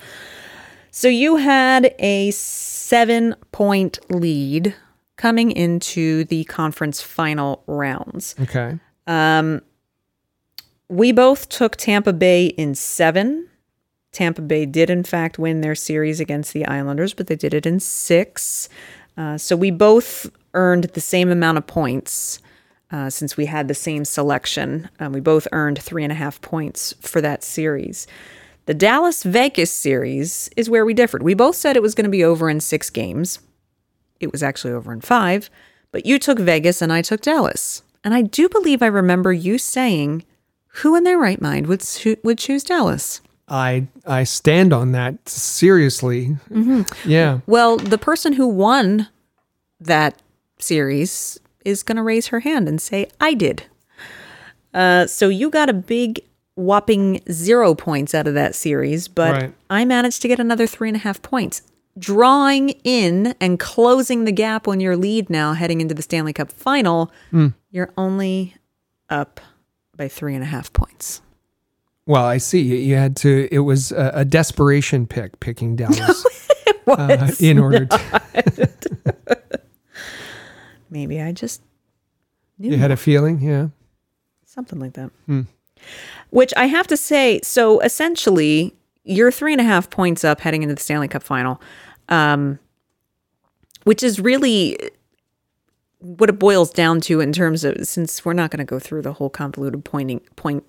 So 0.91 1.07
you 1.07 1.37
had 1.37 1.95
a 1.99 2.31
7 2.33 3.37
point 3.53 3.99
lead 4.11 4.75
coming 5.17 5.51
into 5.51 6.25
the 6.25 6.45
conference 6.45 7.03
final 7.03 7.63
rounds. 7.67 8.35
okay. 8.41 8.79
We 10.91 11.13
both 11.13 11.49
took 11.49 11.77
Tampa 11.77 12.13
Bay 12.13 12.47
in 12.47 12.75
seven. 12.75 13.49
Tampa 14.11 14.43
Bay 14.43 14.67
did, 14.67 14.91
in 14.91 15.05
fact, 15.05 15.39
win 15.39 15.61
their 15.61 15.77
series 15.77 16.19
against 16.19 16.53
the 16.53 16.67
Islanders, 16.67 17.15
but 17.15 17.29
they 17.29 17.37
did 17.37 17.55
it 17.55 17.65
in 17.65 17.79
six. 17.79 18.69
Uh, 19.17 19.39
so 19.39 19.57
we 19.57 19.71
both 19.71 20.29
earned 20.53 20.85
the 20.85 21.01
same 21.01 21.31
amount 21.31 21.59
of 21.59 21.67
points 21.69 22.41
uh, 22.91 23.09
since 23.09 23.37
we 23.37 23.47
had 23.47 23.69
the 23.69 23.75
same 23.75 24.05
selection. 24.05 24.91
Uh, 24.99 25.09
we 25.13 25.21
both 25.21 25.47
earned 25.53 25.81
three 25.81 26.03
and 26.03 26.11
a 26.11 26.17
half 26.17 26.41
points 26.41 26.93
for 27.01 27.21
that 27.21 27.45
series. 27.45 28.09
The 28.67 28.75
Dallas 28.75 29.23
Vegas 29.23 29.71
series 29.71 30.51
is 30.57 30.69
where 30.69 30.85
we 30.85 30.93
differed. 30.93 31.23
We 31.23 31.35
both 31.35 31.55
said 31.55 31.77
it 31.77 31.83
was 31.83 31.95
going 31.95 32.05
to 32.07 32.11
be 32.11 32.25
over 32.25 32.51
in 32.51 32.59
six 32.59 32.91
games. 32.91 33.39
It 34.19 34.33
was 34.33 34.43
actually 34.43 34.73
over 34.73 34.93
in 34.93 35.03
five, 35.03 35.51
but 35.93 36.05
you 36.05 36.19
took 36.19 36.41
Vegas 36.41 36.83
and 36.83 36.93
I 36.93 37.03
took 37.03 37.21
Dallas. 37.21 37.85
And 38.03 38.13
I 38.13 38.23
do 38.23 38.49
believe 38.49 38.83
I 38.83 38.87
remember 38.87 39.33
you 39.33 39.57
saying, 39.57 40.25
who 40.75 40.95
in 40.97 41.05
their 41.05 41.19
right 41.19 41.41
mind 41.41 41.67
would 41.67 41.81
choo- 41.81 42.17
would 42.23 42.39
choose 42.39 42.65
Dallas? 42.65 43.21
I 43.49 43.89
I 44.07 44.25
stand 44.25 44.73
on 44.73 44.93
that 44.93 45.29
seriously. 45.29 46.37
Mm-hmm. 46.51 47.09
Yeah. 47.09 47.41
Well, 47.47 47.77
the 47.77 47.99
person 47.99 48.35
who 48.35 48.47
won 48.47 49.09
that 49.81 50.21
series 50.59 51.39
is 51.65 51.83
going 51.83 51.97
to 51.97 52.03
raise 52.03 52.29
her 52.29 52.41
hand 52.41 52.69
and 52.69 52.81
say, 52.81 53.07
I 53.21 53.35
did. 53.35 53.65
Uh, 54.73 55.07
so 55.07 55.29
you 55.29 55.51
got 55.51 55.69
a 55.69 55.73
big 55.73 56.21
whopping 56.55 57.21
zero 57.31 57.75
points 57.75 58.15
out 58.15 58.27
of 58.29 58.35
that 58.35 58.55
series, 58.55 59.09
but 59.09 59.33
Right. 59.43 59.55
I 59.69 59.85
managed 59.85 60.23
to 60.23 60.29
get 60.29 60.39
another 60.39 60.67
three 60.67 60.89
and 60.89 60.97
a 60.97 61.01
half 61.01 61.21
points. 61.23 61.63
Drawing 61.99 62.71
in 62.85 63.35
and 63.41 63.59
closing 63.59 64.25
the 64.25 64.33
gap 64.33 64.69
on 64.69 64.79
your 64.81 64.97
lead 64.97 65.29
now 65.29 65.55
heading 65.55 65.81
into 65.81 65.95
the 65.95 66.03
Stanley 66.03 66.33
Cup 66.33 66.53
final, 66.53 67.11
you're 67.71 67.91
only 67.97 68.55
up 69.09 69.41
by 70.01 70.09
three 70.09 70.35
and 70.35 70.43
a 70.43 70.47
half 70.47 70.73
points. 70.73 71.21
Well, 72.07 72.25
I 72.25 72.39
see. 72.39 72.63
You- 72.63 72.97
had 72.97 73.17
to. 73.17 73.47
It 73.53 73.59
was 73.59 73.93
a, 73.93 74.11
a 74.15 74.25
desperation 74.25 75.07
pick 75.07 75.39
picking 75.41 75.77
Dallas 75.81 76.25
uh, 76.87 77.31
in 77.39 77.59
order 77.59 77.85
to. 77.85 78.71
Maybe 80.91 81.21
I 81.21 81.33
just 81.33 81.61
knew 82.59 82.71
You 82.71 82.79
had 82.79 82.91
a 82.91 82.97
feeling, 82.97 83.43
yeah. 83.43 83.69
something 84.47 84.81
like 84.81 84.95
that. 84.95 85.11
Hmm. 85.27 85.43
Which 86.31 86.55
I 86.57 86.65
have 86.65 86.87
to 86.87 86.97
say, 86.97 87.41
so 87.43 87.81
essentially, 87.81 88.75
you're 89.05 89.31
three 89.31 89.53
and 89.53 89.61
a 89.61 89.65
half 89.65 89.91
points 89.91 90.25
up 90.25 90.41
heading 90.41 90.63
into 90.63 90.75
the 90.75 90.81
Stanley 90.81 91.09
Cup 91.09 91.23
final, 91.23 91.61
um, 92.09 92.59
which 93.85 94.03
is 94.03 94.19
really 94.19 94.79
what 96.01 96.29
it 96.29 96.39
boils 96.39 96.71
down 96.71 97.01
to 97.03 97.21
in 97.21 97.33
terms 97.33 97.65
of 97.65 97.87
since 97.87 98.25
we're 98.25 98.33
not 98.33 98.51
going 98.51 98.59
to 98.59 98.65
go 98.65 98.79
through 98.79 99.03
the 99.03 99.13
whole 99.13 99.31
convoluted 99.31 99.85
pointing 99.85 100.21
point 100.37 100.65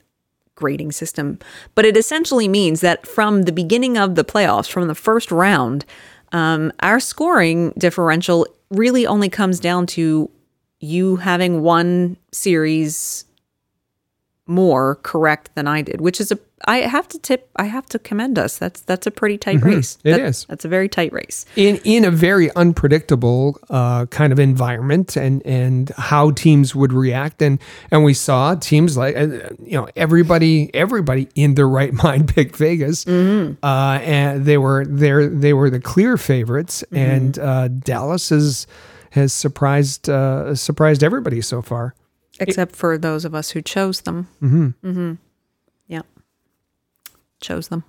grading 0.56 0.91
system, 0.91 1.39
but 1.74 1.86
it 1.86 1.98
essentially 1.98 2.48
means 2.48 2.82
that 2.82 3.08
from 3.08 3.44
the 3.44 3.52
beginning 3.52 3.98
of 3.98 4.15
the 4.15 4.24
playoffs, 4.24 4.70
from 4.70 4.88
the 4.88 4.96
first 4.96 5.32
round, 5.32 5.86
um, 6.32 6.72
our 6.82 7.00
scoring 7.00 7.74
differential 7.78 8.46
really 8.70 9.08
only 9.08 9.30
comes 9.30 9.60
down 9.60 9.86
to 9.86 10.30
you 10.80 11.17
having 11.17 11.62
one 11.62 12.17
series 12.32 13.26
more 14.52 14.96
correct 15.04 15.50
than 15.56 15.68
I 15.68 15.82
did, 15.82 16.02
which 16.02 16.20
is 16.22 16.32
a 16.32 16.40
I 16.68 16.82
have 16.82 17.08
to 17.08 17.18
tip 17.18 17.50
I 17.56 17.64
have 17.66 17.88
to 17.88 17.98
commend 17.98 18.38
us. 18.38 18.60
That's 18.60 18.82
that's 18.82 19.08
a 19.08 19.12
pretty 19.12 19.38
tight 19.40 19.62
race. 19.64 19.98
It 20.04 20.12
It 20.12 20.20
is. 20.22 20.38
is. 20.42 20.46
That's 20.46 20.64
a 20.66 20.68
very 20.68 20.88
tight 20.90 21.12
race. 21.12 21.46
In 21.56 21.78
in 21.84 22.06
a 22.06 22.12
very 22.12 22.52
unpredictable 22.56 23.58
uh, 23.70 24.06
kind 24.08 24.32
of 24.32 24.40
environment, 24.40 25.16
and 25.16 25.42
and 25.46 25.90
how 25.98 26.30
teams 26.32 26.76
would 26.76 26.94
react, 26.94 27.42
and 27.42 27.58
and 27.90 28.04
we 28.04 28.14
saw 28.14 28.54
teams 28.54 28.96
like 28.96 29.16
uh, 29.16 29.28
you 29.64 29.78
know 29.80 29.88
everybody 29.96 30.70
everybody 30.76 31.30
in 31.34 31.56
their 31.56 31.68
right 31.68 31.94
mind 32.04 32.28
picked 32.28 32.56
Vegas, 32.58 33.08
uh, 33.08 33.56
and 33.64 34.46
they 34.46 34.58
were 34.60 34.86
they 34.86 35.28
they 35.28 35.54
were 35.54 35.70
the 35.72 35.80
clear 35.80 36.16
favorites, 36.18 36.84
and 36.92 37.40
uh, 37.40 37.70
Dallas 37.70 38.30
has 38.30 38.68
has 39.12 39.34
surprised 39.34 40.10
uh, 40.10 40.54
surprised 40.54 41.04
everybody 41.04 41.42
so 41.42 41.62
far. 41.64 41.96
Except 42.50 42.76
for 42.76 42.98
those 42.98 43.26
of 43.26 43.34
us 43.36 43.52
who 43.52 43.62
chose 43.62 44.02
them. 44.02 44.28
Mm-hmm. 44.42 44.68
Mm-hmm. 44.88 45.14
Yeah. 45.88 46.02
Chose 47.40 47.68
them. 47.70 47.84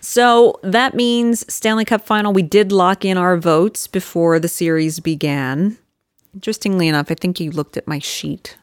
So 0.00 0.58
that 0.62 0.94
means 0.94 1.52
Stanley 1.52 1.84
Cup 1.84 2.02
final. 2.02 2.32
We 2.32 2.42
did 2.42 2.72
lock 2.72 3.04
in 3.04 3.16
our 3.16 3.36
votes 3.36 3.86
before 3.86 4.38
the 4.38 4.48
series 4.48 5.00
began. 5.00 5.78
Interestingly 6.34 6.88
enough, 6.88 7.10
I 7.10 7.14
think 7.14 7.40
you 7.40 7.50
looked 7.50 7.76
at 7.76 7.86
my 7.88 7.98
sheet 7.98 8.56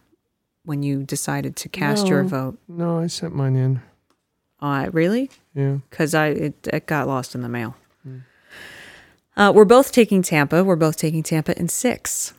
when 0.65 0.83
you 0.83 1.03
decided 1.03 1.55
to 1.57 1.69
cast 1.69 2.07
your 2.07 2.23
vote. 2.23 2.57
No, 2.67 2.99
I 2.99 3.07
sent 3.07 3.35
mine 3.35 3.55
in. 3.55 3.81
Uh, 4.61 4.89
really? 4.93 5.29
Yeah. 5.55 5.77
because 5.89 6.13
I 6.13 6.27
it, 6.27 6.67
it 6.71 6.85
got 6.87 7.07
lost 7.07 7.35
in 7.35 7.41
the 7.41 7.49
mail. 7.49 7.75
Uh, 9.35 9.51
we're 9.53 9.65
both 9.65 9.91
taking 9.91 10.21
Tampa. 10.21 10.63
We're 10.63 10.75
both 10.75 10.95
taking 10.97 11.23
Tampa 11.23 11.57
in 11.57 11.67
six, 11.67 12.33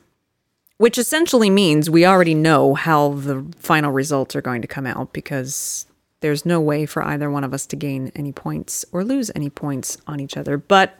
which 0.84 0.98
essentially 0.98 1.48
means 1.48 1.88
we 1.88 2.04
already 2.04 2.34
know 2.34 2.74
how 2.74 3.14
the 3.14 3.42
final 3.58 3.90
results 3.90 4.36
are 4.36 4.42
going 4.42 4.60
to 4.60 4.68
come 4.68 4.86
out 4.86 5.14
because 5.14 5.86
there's 6.20 6.44
no 6.44 6.60
way 6.60 6.84
for 6.84 7.02
either 7.02 7.30
one 7.30 7.42
of 7.42 7.54
us 7.54 7.64
to 7.64 7.74
gain 7.74 8.12
any 8.14 8.32
points 8.32 8.84
or 8.92 9.02
lose 9.02 9.30
any 9.34 9.48
points 9.48 9.96
on 10.06 10.20
each 10.20 10.36
other. 10.36 10.58
But 10.58 10.94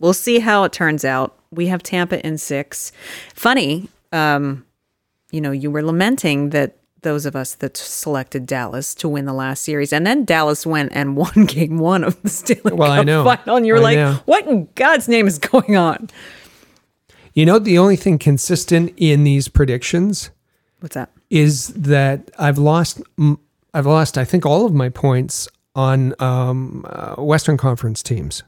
we'll 0.00 0.12
see 0.12 0.40
how 0.40 0.64
it 0.64 0.72
turns 0.72 1.04
out. 1.04 1.38
We 1.52 1.68
have 1.68 1.84
Tampa 1.84 2.26
in 2.26 2.36
six. 2.36 2.90
Funny, 3.32 3.88
um, 4.10 4.66
you 5.30 5.40
know, 5.40 5.52
you 5.52 5.70
were 5.70 5.84
lamenting 5.84 6.50
that 6.50 6.74
those 7.02 7.24
of 7.24 7.36
us 7.36 7.54
that 7.54 7.76
selected 7.76 8.44
Dallas 8.44 8.92
to 8.96 9.08
win 9.08 9.24
the 9.24 9.32
last 9.32 9.62
series, 9.62 9.92
and 9.92 10.04
then 10.04 10.24
Dallas 10.24 10.66
went 10.66 10.90
and 10.96 11.16
won 11.22 11.44
Game 11.46 11.78
One 11.78 12.02
of 12.02 12.20
the 12.22 12.28
Stanley 12.28 12.72
Well, 12.72 12.90
I 12.90 12.96
Cup 12.96 13.06
know. 13.06 13.22
final, 13.22 13.54
and 13.54 13.64
you're 13.64 13.78
I 13.78 13.82
like, 13.82 13.96
know. 13.98 14.20
"What 14.24 14.48
in 14.48 14.68
God's 14.74 15.06
name 15.06 15.28
is 15.28 15.38
going 15.38 15.76
on?" 15.76 16.10
You 17.38 17.46
know, 17.46 17.60
the 17.60 17.78
only 17.78 17.94
thing 17.94 18.18
consistent 18.18 18.92
in 18.96 19.22
these 19.22 19.46
predictions 19.46 20.30
What's 20.80 20.96
that? 20.96 21.12
is 21.30 21.68
that 21.68 22.32
I've 22.36 22.58
lost 22.58 23.00
I've 23.72 23.86
lost 23.86 24.18
I 24.18 24.24
think 24.24 24.44
all 24.44 24.66
of 24.66 24.74
my 24.74 24.88
points 24.88 25.46
on 25.76 26.16
um, 26.18 26.84
uh, 26.88 27.14
Western 27.22 27.56
Conference 27.56 28.02
teams. 28.02 28.42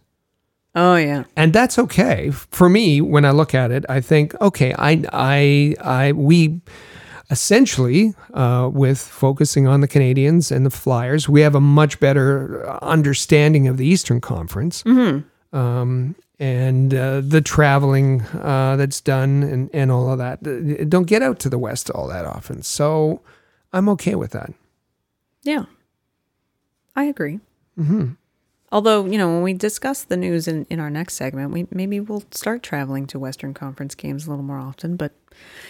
Oh 0.74 0.96
yeah, 0.96 1.22
And 1.36 1.52
that's 1.52 1.78
okay 1.78 2.32
for 2.32 2.68
me 2.68 3.00
when 3.00 3.24
I 3.24 3.30
look 3.30 3.54
at 3.54 3.70
it. 3.70 3.84
I 3.88 4.00
think 4.00 4.34
okay, 4.40 4.74
I 4.76 5.04
I 5.12 5.76
I 5.80 6.10
we 6.10 6.60
essentially 7.30 8.12
uh, 8.34 8.70
with 8.72 8.98
focusing 8.98 9.68
on 9.68 9.82
the 9.82 9.88
Canadiens 9.88 10.50
and 10.50 10.66
the 10.66 10.70
Flyers, 10.70 11.28
we 11.28 11.42
have 11.42 11.54
a 11.54 11.60
much 11.60 12.00
better 12.00 12.68
understanding 12.82 13.68
of 13.68 13.76
the 13.76 13.86
Eastern 13.86 14.20
Conference. 14.20 14.82
Hmm. 14.82 15.20
Um, 15.52 16.16
and 16.40 16.94
uh, 16.94 17.20
the 17.20 17.42
traveling 17.42 18.22
uh, 18.22 18.74
that's 18.76 19.00
done 19.00 19.42
and, 19.42 19.70
and 19.74 19.92
all 19.92 20.10
of 20.10 20.18
that. 20.18 20.42
Don't 20.88 21.06
get 21.06 21.22
out 21.22 21.38
to 21.40 21.50
the 21.50 21.58
West 21.58 21.90
all 21.90 22.08
that 22.08 22.24
often. 22.24 22.62
So 22.62 23.20
I'm 23.72 23.88
okay 23.90 24.14
with 24.14 24.32
that. 24.32 24.52
yeah, 25.42 25.66
I 26.96 27.04
agree. 27.04 27.40
Mm-hmm. 27.78 28.12
Although 28.72 29.06
you 29.06 29.18
know, 29.18 29.28
when 29.28 29.42
we 29.42 29.52
discuss 29.52 30.04
the 30.04 30.16
news 30.16 30.46
in, 30.46 30.66
in 30.70 30.78
our 30.78 30.90
next 30.90 31.14
segment, 31.14 31.50
we 31.50 31.66
maybe 31.70 31.98
we'll 32.00 32.24
start 32.30 32.62
traveling 32.62 33.06
to 33.08 33.18
Western 33.18 33.52
Conference 33.54 33.94
games 33.94 34.26
a 34.26 34.30
little 34.30 34.44
more 34.44 34.58
often. 34.58 34.96
But 34.96 35.12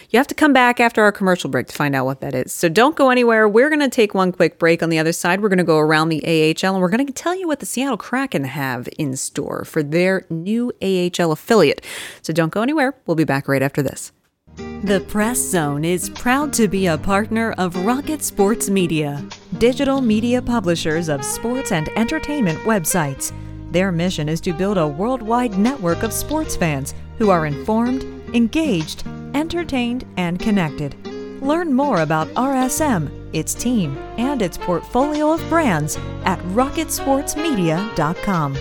you 0.09 0.17
have 0.17 0.27
to 0.27 0.35
come 0.35 0.53
back 0.53 0.79
after 0.79 1.01
our 1.01 1.11
commercial 1.11 1.49
break 1.49 1.67
to 1.67 1.75
find 1.75 1.95
out 1.95 2.05
what 2.05 2.21
that 2.21 2.35
is. 2.35 2.53
So 2.53 2.69
don't 2.69 2.95
go 2.95 3.09
anywhere. 3.09 3.47
We're 3.47 3.69
going 3.69 3.79
to 3.79 3.89
take 3.89 4.13
one 4.13 4.31
quick 4.31 4.59
break. 4.59 4.83
On 4.83 4.89
the 4.89 4.99
other 4.99 5.13
side, 5.13 5.41
we're 5.41 5.49
going 5.49 5.57
to 5.57 5.63
go 5.63 5.77
around 5.77 6.09
the 6.09 6.23
AHL 6.23 6.73
and 6.73 6.81
we're 6.81 6.89
going 6.89 7.05
to 7.05 7.13
tell 7.13 7.35
you 7.35 7.47
what 7.47 7.59
the 7.59 7.65
Seattle 7.65 7.97
Kraken 7.97 8.43
have 8.43 8.89
in 8.97 9.15
store 9.15 9.65
for 9.65 9.81
their 9.81 10.25
new 10.29 10.71
AHL 10.81 11.31
affiliate. 11.31 11.83
So 12.21 12.33
don't 12.33 12.51
go 12.51 12.61
anywhere. 12.61 12.95
We'll 13.05 13.15
be 13.15 13.23
back 13.23 13.47
right 13.47 13.61
after 13.61 13.81
this. 13.81 14.11
The 14.57 15.03
Press 15.07 15.39
Zone 15.39 15.85
is 15.85 16.09
proud 16.09 16.51
to 16.53 16.67
be 16.67 16.87
a 16.87 16.97
partner 16.97 17.53
of 17.57 17.85
Rocket 17.85 18.23
Sports 18.23 18.69
Media, 18.69 19.23
digital 19.57 20.01
media 20.01 20.41
publishers 20.41 21.09
of 21.09 21.23
sports 21.23 21.71
and 21.71 21.89
entertainment 21.97 22.59
websites. 22.59 23.31
Their 23.71 23.91
mission 23.91 24.27
is 24.27 24.41
to 24.41 24.53
build 24.53 24.77
a 24.77 24.87
worldwide 24.87 25.57
network 25.57 26.03
of 26.03 26.11
sports 26.11 26.55
fans 26.55 26.93
who 27.17 27.29
are 27.29 27.45
informed, 27.45 28.03
engaged, 28.33 29.05
entertained, 29.33 30.05
and 30.17 30.39
connected. 30.39 30.95
Learn 31.41 31.73
more 31.73 32.01
about 32.01 32.27
RSM 32.29 33.21
its 33.33 33.53
team, 33.53 33.97
and 34.17 34.41
its 34.41 34.57
portfolio 34.57 35.33
of 35.33 35.47
brands 35.49 35.97
at 36.25 36.39
rocketsportsmedia.com. 36.39 38.57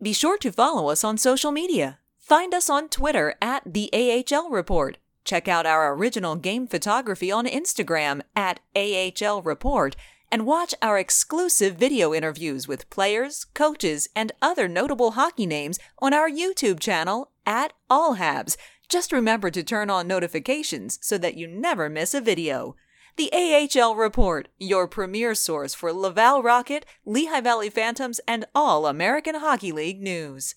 Be 0.00 0.12
sure 0.12 0.38
to 0.38 0.50
follow 0.52 0.90
us 0.90 1.04
on 1.04 1.18
social 1.18 1.52
media. 1.52 1.98
Find 2.26 2.52
us 2.54 2.68
on 2.68 2.88
Twitter 2.88 3.36
at 3.40 3.62
the 3.64 3.88
AHL 3.94 4.50
Report. 4.50 4.98
Check 5.22 5.46
out 5.46 5.64
our 5.64 5.94
original 5.94 6.34
game 6.34 6.66
photography 6.66 7.30
on 7.30 7.46
Instagram 7.46 8.20
at 8.34 8.58
AHL 8.74 9.42
Report 9.42 9.94
and 10.32 10.44
watch 10.44 10.74
our 10.82 10.98
exclusive 10.98 11.76
video 11.76 12.12
interviews 12.12 12.66
with 12.66 12.90
players, 12.90 13.44
coaches, 13.54 14.08
and 14.16 14.32
other 14.42 14.66
notable 14.66 15.12
hockey 15.12 15.46
names 15.46 15.78
on 16.00 16.12
our 16.12 16.28
YouTube 16.28 16.80
channel 16.80 17.30
at 17.46 17.72
All 17.88 18.16
Habs. 18.16 18.56
Just 18.88 19.12
remember 19.12 19.48
to 19.52 19.62
turn 19.62 19.88
on 19.88 20.08
notifications 20.08 20.98
so 21.00 21.18
that 21.18 21.36
you 21.36 21.46
never 21.46 21.88
miss 21.88 22.12
a 22.12 22.20
video. 22.20 22.74
The 23.14 23.30
AHL 23.32 23.94
Report, 23.94 24.48
your 24.58 24.88
premier 24.88 25.36
source 25.36 25.74
for 25.74 25.92
Laval 25.92 26.42
Rocket, 26.42 26.84
Lehigh 27.04 27.40
Valley 27.40 27.70
Phantoms, 27.70 28.20
and 28.26 28.46
all 28.52 28.84
American 28.84 29.36
Hockey 29.36 29.70
League 29.70 30.02
news. 30.02 30.56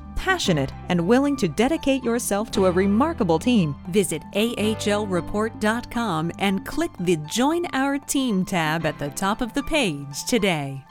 passionate, 0.21 0.71
and 0.89 1.07
willing 1.07 1.35
to 1.35 1.47
dedicate 1.47 2.03
yourself 2.03 2.51
to 2.51 2.67
a 2.67 2.71
remarkable 2.71 3.39
team, 3.39 3.75
visit 3.89 4.21
ahlreport.com 4.33 6.31
and 6.37 6.65
click 6.65 6.91
the 6.99 7.17
Join 7.17 7.65
Our 7.73 7.97
Team 7.97 8.45
tab 8.45 8.85
at 8.85 8.99
the 8.99 9.09
top 9.09 9.41
of 9.41 9.53
the 9.53 9.63
page 9.63 10.23
today. 10.25 10.85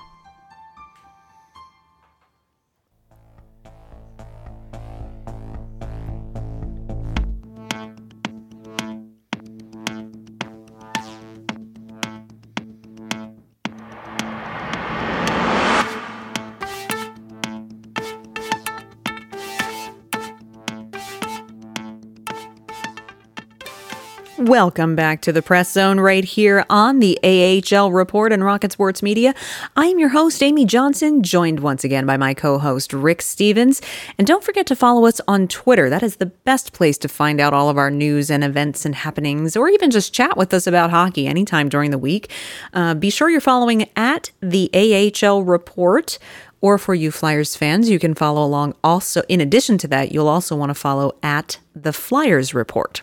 Welcome 24.51 24.97
back 24.97 25.21
to 25.23 25.33
the 25.33 25.43
press 25.43 25.73
zone 25.73 26.01
right 26.01 26.25
here 26.25 26.65
on 26.69 26.99
the 26.99 27.17
AHL 27.23 27.93
Report 27.93 28.33
and 28.33 28.43
Rocket 28.43 28.73
Sports 28.73 29.01
Media. 29.01 29.33
I'm 29.77 30.01
your 30.01 30.09
host, 30.09 30.43
Amy 30.43 30.65
Johnson, 30.65 31.23
joined 31.23 31.61
once 31.61 31.85
again 31.85 32.05
by 32.05 32.17
my 32.17 32.35
co 32.35 32.59
host, 32.59 32.93
Rick 32.93 33.23
Stephens. 33.23 33.81
And 34.19 34.27
don't 34.27 34.43
forget 34.43 34.67
to 34.67 34.75
follow 34.75 35.07
us 35.07 35.21
on 35.29 35.47
Twitter. 35.47 35.89
That 35.89 36.03
is 36.03 36.17
the 36.17 36.27
best 36.27 36.73
place 36.73 36.99
to 36.99 37.07
find 37.07 37.41
out 37.41 37.55
all 37.55 37.69
of 37.69 37.79
our 37.79 37.93
news 37.93 38.29
and 38.29 38.43
events 38.43 38.85
and 38.85 38.97
happenings, 38.97 39.57
or 39.57 39.69
even 39.69 39.89
just 39.89 40.13
chat 40.13 40.37
with 40.37 40.53
us 40.53 40.67
about 40.67 40.91
hockey 40.91 41.29
anytime 41.29 41.69
during 41.69 41.93
the 41.93 41.97
week. 41.97 42.29
Uh, 42.73 42.95
be 42.95 43.09
sure 43.09 43.31
you're 43.31 43.41
following 43.41 43.89
at 43.95 44.33
the 44.41 44.69
AHL 44.75 45.45
Report. 45.45 46.19
Or 46.61 46.77
for 46.77 46.97
you 46.97 47.13
Flyers 47.13 47.55
fans, 47.55 47.89
you 47.89 48.01
can 48.01 48.17
follow 48.17 48.45
along 48.45 48.75
also. 48.83 49.23
In 49.29 49.41
addition 49.41 49.79
to 49.79 49.89
that, 49.89 50.11
you'll 50.11 50.29
also 50.29 50.57
want 50.57 50.71
to 50.71 50.75
follow 50.75 51.15
at 51.23 51.59
the 51.73 51.93
Flyers 51.93 52.53
Report 52.53 53.03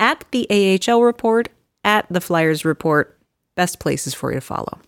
at 0.00 0.24
the 0.30 0.46
AHL 0.88 1.02
report, 1.02 1.48
at 1.84 2.06
the 2.10 2.20
Flyers 2.20 2.64
report. 2.64 3.18
Best 3.54 3.78
places 3.78 4.14
for 4.14 4.32
you 4.32 4.36
to 4.36 4.40
follow. 4.40 4.78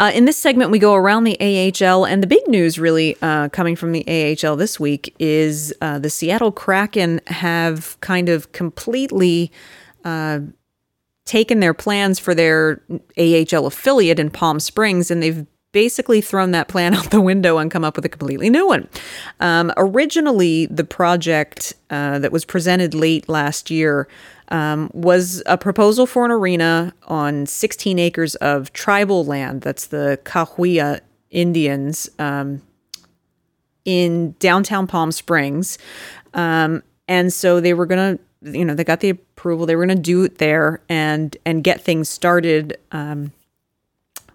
Uh, 0.00 0.10
in 0.12 0.24
this 0.24 0.36
segment, 0.36 0.70
we 0.70 0.78
go 0.78 0.94
around 0.94 1.24
the 1.24 1.38
AHL, 1.40 2.04
and 2.04 2.22
the 2.22 2.26
big 2.26 2.46
news 2.48 2.78
really 2.78 3.16
uh, 3.22 3.48
coming 3.50 3.76
from 3.76 3.92
the 3.92 4.04
AHL 4.08 4.56
this 4.56 4.80
week 4.80 5.14
is 5.20 5.72
uh, 5.80 5.98
the 5.98 6.10
Seattle 6.10 6.50
Kraken 6.50 7.20
have 7.28 7.98
kind 8.00 8.28
of 8.28 8.50
completely 8.50 9.52
uh, 10.04 10.40
taken 11.26 11.60
their 11.60 11.74
plans 11.74 12.18
for 12.18 12.34
their 12.34 12.82
AHL 13.16 13.66
affiliate 13.66 14.18
in 14.18 14.30
Palm 14.30 14.58
Springs, 14.58 15.10
and 15.10 15.22
they've 15.22 15.46
basically 15.74 16.22
thrown 16.22 16.52
that 16.52 16.68
plan 16.68 16.94
out 16.98 17.10
the 17.10 17.20
window 17.20 17.58
and 17.58 17.70
come 17.70 17.84
up 17.84 17.96
with 17.96 18.06
a 18.06 18.08
completely 18.08 18.48
new 18.48 18.66
one. 18.66 18.88
Um, 19.40 19.70
originally, 19.76 20.64
the 20.66 20.84
project 20.84 21.74
uh, 21.90 22.18
that 22.20 22.32
was 22.32 22.46
presented 22.46 22.94
late 22.94 23.28
last 23.28 23.70
year 23.70 24.08
um, 24.48 24.90
was 24.94 25.42
a 25.44 25.58
proposal 25.58 26.06
for 26.06 26.24
an 26.24 26.30
arena 26.30 26.94
on 27.08 27.44
16 27.44 27.98
acres 27.98 28.34
of 28.36 28.72
tribal 28.72 29.24
land. 29.24 29.60
That's 29.60 29.88
the 29.88 30.18
Cahuilla 30.24 31.00
Indians 31.30 32.08
um, 32.18 32.62
in 33.84 34.34
downtown 34.38 34.86
Palm 34.86 35.12
Springs. 35.12 35.76
Um, 36.32 36.82
and 37.08 37.32
so 37.32 37.60
they 37.60 37.74
were 37.74 37.86
going 37.86 38.16
to 38.16 38.22
you 38.46 38.64
know 38.64 38.74
they 38.74 38.84
got 38.84 39.00
the 39.00 39.08
approval 39.08 39.64
they 39.64 39.74
were 39.74 39.86
going 39.86 39.96
to 39.96 40.02
do 40.02 40.22
it 40.24 40.36
there 40.36 40.82
and 40.90 41.34
and 41.46 41.64
get 41.64 41.80
things 41.80 42.10
started 42.10 42.76
um, 42.92 43.32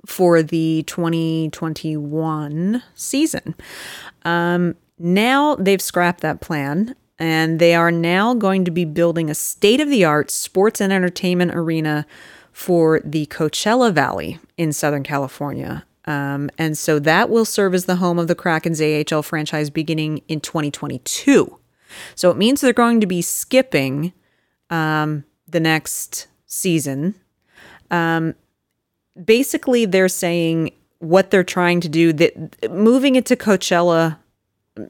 for 0.09 0.41
the 0.41 0.83
2021 0.87 2.83
season. 2.95 3.55
Um, 4.25 4.75
now 4.97 5.55
they've 5.55 5.81
scrapped 5.81 6.21
that 6.21 6.41
plan 6.41 6.95
and 7.19 7.59
they 7.59 7.75
are 7.75 7.91
now 7.91 8.33
going 8.33 8.65
to 8.65 8.71
be 8.71 8.85
building 8.85 9.29
a 9.29 9.35
state 9.35 9.79
of 9.79 9.89
the 9.89 10.03
art 10.03 10.31
sports 10.31 10.81
and 10.81 10.91
entertainment 10.91 11.51
arena 11.53 12.05
for 12.51 12.99
the 13.05 13.25
Coachella 13.27 13.93
Valley 13.93 14.39
in 14.57 14.73
Southern 14.73 15.03
California. 15.03 15.85
Um, 16.05 16.49
and 16.57 16.77
so 16.77 16.97
that 16.99 17.29
will 17.29 17.45
serve 17.45 17.75
as 17.75 17.85
the 17.85 17.97
home 17.97 18.17
of 18.17 18.27
the 18.27 18.35
Kraken's 18.35 18.81
AHL 18.81 19.21
franchise 19.21 19.69
beginning 19.69 20.21
in 20.27 20.41
2022. 20.41 21.59
So 22.15 22.31
it 22.31 22.37
means 22.37 22.61
they're 22.61 22.73
going 22.73 22.99
to 23.01 23.07
be 23.07 23.21
skipping 23.21 24.13
um, 24.69 25.23
the 25.47 25.59
next 25.59 26.27
season. 26.45 27.15
Um, 27.91 28.35
basically 29.23 29.85
they're 29.85 30.07
saying 30.07 30.71
what 30.99 31.31
they're 31.31 31.43
trying 31.43 31.79
to 31.81 31.89
do 31.89 32.11
that 32.13 32.71
moving 32.71 33.15
it 33.15 33.25
to 33.25 33.35
Coachella 33.35 34.17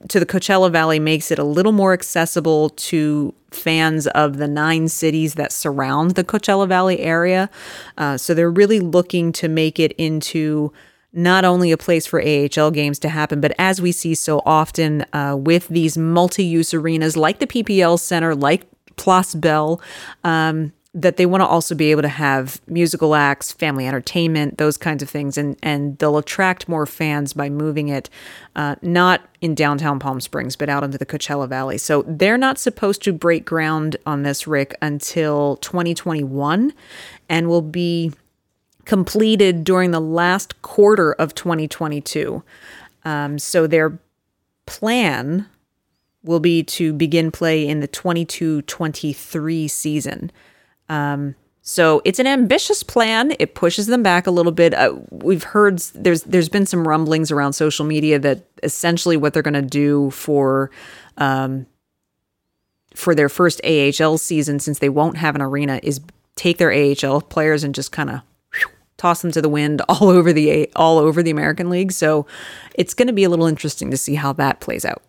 to 0.10 0.20
the 0.20 0.26
Coachella 0.26 0.72
Valley 0.72 1.00
makes 1.00 1.32
it 1.32 1.40
a 1.40 1.44
little 1.44 1.72
more 1.72 1.94
accessible 1.94 2.70
to 2.70 3.34
fans 3.52 4.08
of 4.08 4.38
the 4.38 4.48
nine 4.48 4.88
cities 4.88 5.34
that 5.36 5.52
surround 5.52 6.12
the 6.12 6.24
Coachella 6.24 6.68
Valley 6.68 7.00
area. 7.00 7.50
Uh, 7.98 8.18
so 8.18 8.34
they're 8.34 8.52
really 8.52 8.80
looking 8.80 9.32
to 9.34 9.48
make 9.48 9.80
it 9.80 9.94
into 9.94 10.72
not 11.12 11.44
only 11.44 11.72
a 11.72 11.78
place 11.78 12.06
for 12.06 12.22
AHL 12.22 12.72
games 12.72 13.00
to 13.00 13.10
happen, 13.10 13.42
but 13.42 13.54
as 13.58 13.82
we 13.82 13.92
see 13.92 14.14
so 14.14 14.44
often 14.46 15.06
uh, 15.14 15.36
with 15.38 15.68
these 15.70 15.98
multi 15.98 16.44
use 16.44 16.74
arenas 16.74 17.18
like 17.18 17.40
the 17.40 17.48
PPL 17.48 18.00
Center, 18.00 18.36
like 18.36 18.68
Place 18.96 19.34
Bell, 19.34 19.82
um, 20.24 20.72
that 20.96 21.18
they 21.18 21.26
want 21.26 21.42
to 21.42 21.46
also 21.46 21.76
be 21.76 21.92
able 21.92 22.02
to 22.02 22.08
have 22.08 22.60
musical 22.68 23.14
acts, 23.14 23.52
family 23.52 23.88
entertainment, 23.88 24.58
those 24.58 24.76
kinds 24.76 25.04
of 25.04 25.10
things, 25.10 25.38
and 25.38 25.56
and 25.62 25.98
they'll 26.00 26.18
attract 26.18 26.68
more 26.68 26.86
fans 26.86 27.34
by 27.34 27.50
moving 27.50 27.90
it 27.90 28.10
uh, 28.56 28.76
not 28.82 29.22
in 29.40 29.54
downtown 29.54 30.00
Palm 30.00 30.20
Springs, 30.20 30.56
but 30.56 30.68
out 30.68 30.84
into 30.84 30.98
the 30.98 31.06
Coachella 31.06 31.48
Valley. 31.48 31.78
So 31.78 32.04
they're 32.08 32.40
not 32.40 32.58
supposed 32.58 33.04
to 33.04 33.14
break 33.14 33.46
ground 33.46 33.98
on 34.06 34.24
this, 34.24 34.48
Rick, 34.48 34.76
until 34.82 35.58
2021, 35.58 36.74
and 37.30 37.48
will 37.48 37.62
be 37.62 38.12
completed 38.86 39.64
during 39.64 39.92
the 39.92 40.02
last 40.02 40.60
quarter 40.64 41.14
of 41.14 41.36
2022. 41.36 42.44
Um, 43.06 43.38
so 43.38 43.68
their 43.68 44.00
plan 44.66 45.46
will 46.24 46.40
be 46.40 46.64
to 46.64 46.94
begin 46.94 47.32
play 47.32 47.68
in 47.68 47.80
the 47.80 47.88
22 47.88 48.64
23 48.64 49.68
season. 49.68 50.32
Um, 50.90 51.36
so 51.62 52.02
it's 52.04 52.20
an 52.20 52.28
ambitious 52.28 52.82
plan. 52.84 53.34
It 53.38 53.54
pushes 53.54 53.88
them 53.88 54.02
back 54.02 54.26
a 54.26 54.32
little 54.32 54.52
bit. 54.52 54.74
Uh, 54.74 54.96
we've 55.12 55.44
heard 55.44 55.80
there's 55.94 56.24
there's 56.24 56.50
been 56.50 56.66
some 56.66 56.88
rumblings 56.88 57.32
around 57.32 57.54
social 57.54 57.86
media 57.86 58.18
that 58.20 58.46
essentially 58.64 59.18
what 59.18 59.34
they're 59.34 59.44
going 59.44 59.54
to 59.54 59.62
do 59.62 60.10
for 60.10 60.72
um, 61.18 61.68
for 62.96 63.14
their 63.14 63.30
first 63.30 63.62
AHL 63.64 64.18
season, 64.18 64.60
since 64.60 64.80
they 64.80 64.90
won't 64.90 65.18
have 65.18 65.36
an 65.36 65.42
arena, 65.42 65.80
is 65.84 66.02
take 66.36 66.58
their 66.58 66.74
AHL 66.74 67.22
players 67.22 67.64
and 67.64 67.76
just 67.76 67.92
kind 67.92 68.10
of 68.10 68.22
toss 68.98 69.22
them 69.22 69.32
to 69.32 69.42
the 69.42 69.50
wind 69.50 69.82
all 69.90 70.10
over 70.10 70.34
the 70.34 70.70
all 70.76 70.98
over 70.98 71.22
the 71.22 71.32
American 71.32 71.70
League. 71.70 71.92
So 71.92 72.26
it's 72.74 72.94
going 72.94 73.08
to 73.08 73.14
be 73.14 73.24
a 73.24 73.30
little 73.30 73.48
interesting 73.48 73.92
to 73.92 73.98
see 73.98 74.16
how 74.16 74.34
that 74.34 74.60
plays 74.60 74.86
out. 74.86 75.04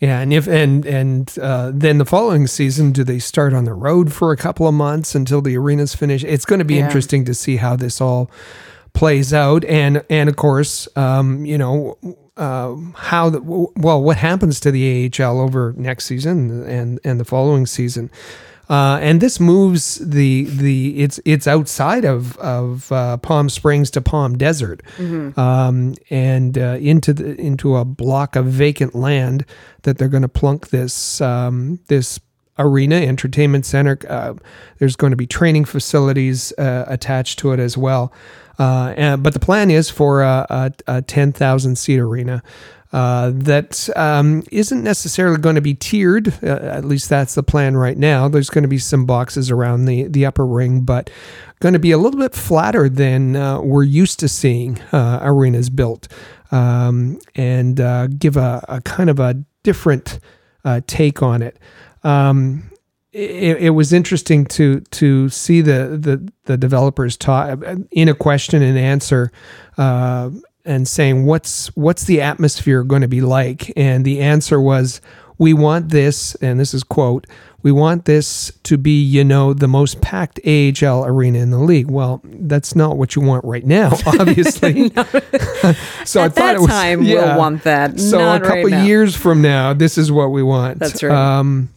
Yeah, 0.00 0.20
and 0.20 0.32
if 0.32 0.48
and 0.48 0.86
and 0.86 1.38
uh, 1.38 1.72
then 1.74 1.98
the 1.98 2.06
following 2.06 2.46
season, 2.46 2.90
do 2.90 3.04
they 3.04 3.18
start 3.18 3.52
on 3.52 3.64
the 3.64 3.74
road 3.74 4.14
for 4.14 4.32
a 4.32 4.36
couple 4.36 4.66
of 4.66 4.72
months 4.72 5.14
until 5.14 5.42
the 5.42 5.58
arena's 5.58 5.94
finished? 5.94 6.24
It's 6.24 6.46
going 6.46 6.58
to 6.58 6.64
be 6.64 6.76
yeah. 6.76 6.86
interesting 6.86 7.26
to 7.26 7.34
see 7.34 7.56
how 7.56 7.76
this 7.76 8.00
all 8.00 8.30
plays 8.94 9.34
out, 9.34 9.62
and 9.66 10.02
and 10.08 10.30
of 10.30 10.36
course, 10.36 10.88
um, 10.96 11.44
you 11.44 11.58
know, 11.58 11.98
uh, 12.38 12.74
how 12.94 13.28
the, 13.28 13.42
well 13.42 14.02
what 14.02 14.16
happens 14.16 14.58
to 14.60 14.70
the 14.70 15.12
AHL 15.20 15.38
over 15.38 15.74
next 15.76 16.06
season 16.06 16.64
and 16.66 16.98
and 17.04 17.20
the 17.20 17.24
following 17.26 17.66
season. 17.66 18.10
Uh, 18.70 19.00
and 19.02 19.20
this 19.20 19.40
moves 19.40 19.96
the 19.96 20.44
the 20.44 21.00
it's 21.00 21.18
it's 21.24 21.48
outside 21.48 22.04
of 22.04 22.38
of 22.38 22.90
uh, 22.92 23.16
Palm 23.16 23.48
Springs 23.48 23.90
to 23.90 24.00
Palm 24.00 24.38
Desert, 24.38 24.80
um, 25.36 25.94
and 26.08 26.56
uh, 26.56 26.78
into 26.80 27.12
the 27.12 27.34
into 27.40 27.76
a 27.76 27.84
block 27.84 28.36
of 28.36 28.46
vacant 28.46 28.94
land 28.94 29.44
that 29.82 29.98
they're 29.98 30.08
going 30.08 30.22
to 30.22 30.28
plunk 30.28 30.68
this 30.68 31.20
um, 31.20 31.80
this 31.88 32.20
arena 32.60 32.96
entertainment 32.96 33.66
center. 33.66 33.98
Uh, 34.08 34.34
there's 34.78 34.94
going 34.94 35.10
to 35.10 35.16
be 35.16 35.26
training 35.26 35.64
facilities 35.64 36.52
uh, 36.56 36.84
attached 36.86 37.40
to 37.40 37.52
it 37.52 37.58
as 37.58 37.76
well. 37.76 38.12
Uh, 38.58 38.92
and, 38.96 39.22
but 39.22 39.32
the 39.32 39.40
plan 39.40 39.70
is 39.70 39.88
for 39.88 40.20
a, 40.20 40.46
a, 40.50 40.72
a 40.86 41.02
10,000 41.02 41.76
seat 41.76 41.98
arena. 41.98 42.42
Uh, 42.92 43.30
that 43.32 43.88
um, 43.94 44.42
not 44.50 44.72
necessarily 44.72 45.38
going 45.38 45.54
to 45.54 45.60
be 45.60 45.74
tiered. 45.74 46.34
Uh, 46.42 46.56
at 46.56 46.84
least 46.84 47.08
that's 47.08 47.36
the 47.36 47.42
plan 47.42 47.76
right 47.76 47.96
now. 47.96 48.26
There's 48.28 48.50
going 48.50 48.62
to 48.62 48.68
be 48.68 48.78
some 48.78 49.06
boxes 49.06 49.48
around 49.48 49.84
the, 49.84 50.08
the 50.08 50.26
upper 50.26 50.44
ring, 50.44 50.80
but 50.80 51.08
going 51.60 51.74
to 51.74 51.78
be 51.78 51.92
a 51.92 51.98
little 51.98 52.18
bit 52.18 52.34
flatter 52.34 52.88
than 52.88 53.36
uh, 53.36 53.60
we're 53.60 53.84
used 53.84 54.18
to 54.20 54.28
seeing 54.28 54.80
uh, 54.92 55.20
arenas 55.22 55.70
built 55.70 56.08
um, 56.50 57.18
and 57.36 57.80
uh, 57.80 58.08
give 58.08 58.36
a, 58.36 58.64
a, 58.68 58.80
kind 58.80 59.10
of 59.10 59.20
a 59.20 59.34
different 59.62 60.18
uh, 60.64 60.80
take 60.86 61.22
on 61.22 61.42
it. 61.42 61.58
Um, 62.02 62.70
it, 63.12 63.56
it, 63.58 63.70
was 63.70 63.92
interesting 63.92 64.46
to 64.46 64.80
to 64.92 65.28
see 65.30 65.62
the 65.62 65.98
the, 66.00 66.32
the 66.44 66.56
developers 66.56 67.16
talk 67.16 67.58
in 67.90 68.08
a 68.08 68.14
question 68.14 68.62
and 68.62 68.78
answer 68.78 69.32
uh, 69.76 70.30
and 70.64 70.86
saying 70.86 71.26
what's 71.26 71.68
what's 71.76 72.04
the 72.04 72.20
atmosphere 72.20 72.82
going 72.82 73.02
to 73.02 73.08
be 73.08 73.20
like? 73.20 73.72
And 73.76 74.04
the 74.04 74.20
answer 74.20 74.60
was 74.60 75.00
we 75.38 75.54
want 75.54 75.88
this 75.88 76.34
and 76.36 76.60
this 76.60 76.74
is 76.74 76.82
quote 76.82 77.26
we 77.62 77.72
want 77.72 78.04
this 78.04 78.52
to 78.62 78.76
be 78.76 79.02
you 79.02 79.24
know 79.24 79.52
the 79.52 79.68
most 79.68 80.00
packed 80.00 80.38
AHL 80.46 81.04
arena 81.04 81.38
in 81.38 81.50
the 81.50 81.58
league. 81.58 81.90
Well 81.90 82.20
that's 82.24 82.76
not 82.76 82.96
what 82.96 83.16
you 83.16 83.22
want 83.22 83.44
right 83.44 83.64
now 83.64 83.92
obviously. 84.06 84.92
So 86.04 86.22
At 86.22 86.24
I 86.24 86.28
thought 86.28 86.34
that 86.34 86.54
it 86.56 86.60
was 86.60 86.68
time 86.68 87.02
yeah. 87.02 87.14
we'll 87.26 87.38
want 87.38 87.62
that. 87.64 88.00
So 88.00 88.18
not 88.18 88.42
a 88.42 88.44
couple 88.44 88.64
right 88.64 88.86
years 88.86 89.14
from 89.14 89.42
now 89.42 89.72
this 89.72 89.98
is 89.98 90.10
what 90.10 90.28
we 90.28 90.42
want. 90.42 90.78
That's 90.78 91.02
right. 91.02 91.12
Um, 91.12 91.68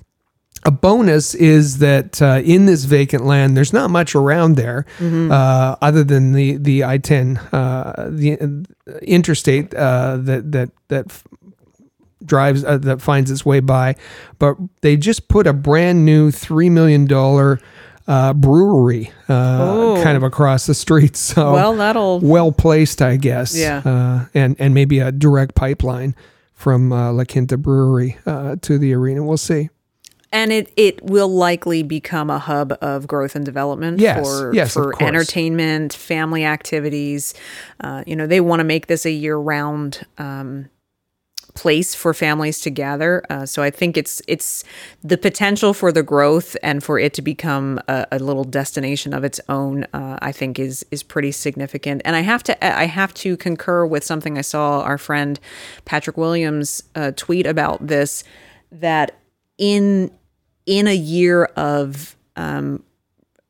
a 0.66 0.72
bonus 0.72 1.36
is 1.36 1.80
that 1.80 2.22
uh, 2.22 2.42
in 2.44 2.66
this 2.66 2.86
vacant 2.86 3.26
land, 3.26 3.58
there's 3.58 3.74
not 3.74 3.90
much 3.90 4.16
around 4.16 4.56
there 4.56 4.86
mm-hmm. 4.98 5.32
uh, 5.32 5.76
other 5.82 6.04
than 6.04 6.34
the 6.34 6.58
the 6.58 6.84
I 6.84 6.98
ten 6.98 7.38
uh, 7.38 8.08
the 8.10 8.40
uh, 8.40 8.98
interstate 9.00 9.74
uh, 9.74 10.18
that 10.18 10.52
that 10.52 10.72
that 10.88 11.24
drives 12.26 12.64
uh, 12.64 12.78
that 12.80 13.02
finds 13.02 13.30
its 13.30 13.46
way 13.46 13.60
by. 13.60 13.96
But 14.40 14.58
they 14.82 14.96
just 14.96 15.28
put 15.28 15.48
a 15.48 15.54
brand 15.54 16.06
new 16.06 16.32
three 16.32 16.70
million 16.70 17.06
dollar. 17.06 17.60
brewery, 18.06 19.12
oh. 19.30 20.00
kind 20.04 20.18
of 20.18 20.24
across 20.24 20.66
the 20.66 20.74
street. 20.74 21.16
So 21.34 21.54
well, 21.54 21.76
that'll 21.76 22.20
well 22.20 22.52
placed, 22.52 23.02
I 23.02 23.18
guess. 23.18 23.56
Yeah, 23.56 24.28
and 24.34 24.56
and 24.60 24.74
maybe 24.74 25.00
a 25.00 25.12
direct 25.12 25.56
pipeline 25.56 26.16
from 26.54 26.90
La 26.92 27.24
Quinta 27.26 27.58
Brewery 27.58 28.18
to 28.26 28.78
the 28.78 28.94
arena. 28.94 29.24
We'll 29.24 29.38
see 29.38 29.70
and 30.34 30.52
it 30.52 30.74
it 30.76 31.02
will 31.04 31.30
likely 31.30 31.84
become 31.84 32.30
a 32.30 32.40
hub 32.40 32.76
of 32.82 33.08
growth 33.08 33.36
and 33.36 33.46
development 33.46 34.00
yes, 34.00 34.28
for 34.28 34.54
yes, 34.54 34.74
for 34.74 35.02
entertainment, 35.02 35.94
family 35.94 36.44
activities. 36.44 37.34
Uh, 37.80 38.04
you 38.06 38.16
know, 38.16 38.28
they 38.28 38.42
want 38.42 38.60
to 38.60 38.64
make 38.66 38.88
this 38.88 39.06
a 39.06 39.12
year 39.12 39.38
round 39.38 40.06
um, 40.18 40.70
place 41.54 41.94
for 41.94 42.16
families 42.16 42.60
to 42.62 42.72
gather. 42.72 43.24
Uh, 43.30 43.46
so 43.46 43.62
I 43.62 43.70
think 43.70 43.96
it's 43.96 44.24
it's 44.28 44.64
the 45.04 45.20
potential 45.20 45.72
for 45.72 45.92
the 45.92 46.02
growth 46.02 46.58
and 46.64 46.84
for 46.84 46.98
it 46.98 47.14
to 47.14 47.22
become 47.22 47.80
a, 47.88 48.08
a 48.12 48.18
little 48.18 48.44
destination 48.44 49.14
of 49.14 49.24
its 49.24 49.40
own. 49.50 49.86
Uh, 49.94 50.18
I 50.20 50.32
think 50.32 50.58
is 50.58 50.84
is 50.90 51.04
pretty 51.04 51.32
significant. 51.32 52.02
And 52.06 52.16
I 52.16 52.22
have 52.22 52.42
to 52.44 52.66
I 52.66 52.86
have 52.86 53.14
to 53.16 53.38
concur 53.38 53.86
with 53.86 54.04
something 54.04 54.40
I 54.40 54.42
saw 54.42 54.82
our 54.82 54.98
friend 54.98 55.40
Patrick 55.86 56.18
Williams 56.18 56.82
uh, 56.96 57.12
tweet 57.16 57.46
about 57.46 57.86
this 57.86 58.24
that 58.72 59.20
in 59.60 60.10
in 60.66 60.88
a 60.88 60.96
year 60.96 61.46
of 61.56 62.16
um, 62.36 62.84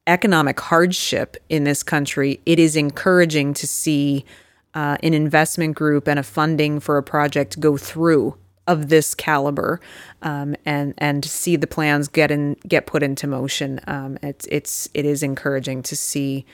economic 0.08 0.60
hardship 0.60 1.38
in 1.49 1.63
this 1.63 1.84
country, 1.84 2.39
it 2.45 2.60
is 2.60 2.76
encouraging 2.76 3.54
to 3.56 3.67
see 3.67 4.26
uh, 4.73 4.97
an 5.04 5.13
investment 5.13 5.76
group 5.76 6.08
and 6.08 6.19
a 6.19 6.23
funding 6.23 6.80
for 6.80 6.97
a 6.97 7.04
project 7.04 7.60
go 7.60 7.78
through 7.78 8.38
of 8.65 8.89
this 8.89 9.13
caliber, 9.13 9.80
um, 10.21 10.56
and 10.65 10.93
and 10.97 11.26
see 11.26 11.56
the 11.56 11.67
plans 11.67 12.08
get 12.08 12.32
in 12.32 12.56
get 12.67 12.86
put 12.86 13.04
into 13.04 13.28
motion. 13.28 13.80
Um, 13.88 14.17
it's 14.23 14.47
it's 14.49 14.89
it 14.93 15.06
is 15.06 15.21
encouraging 15.21 15.84
to 15.84 15.95
see 15.95 16.45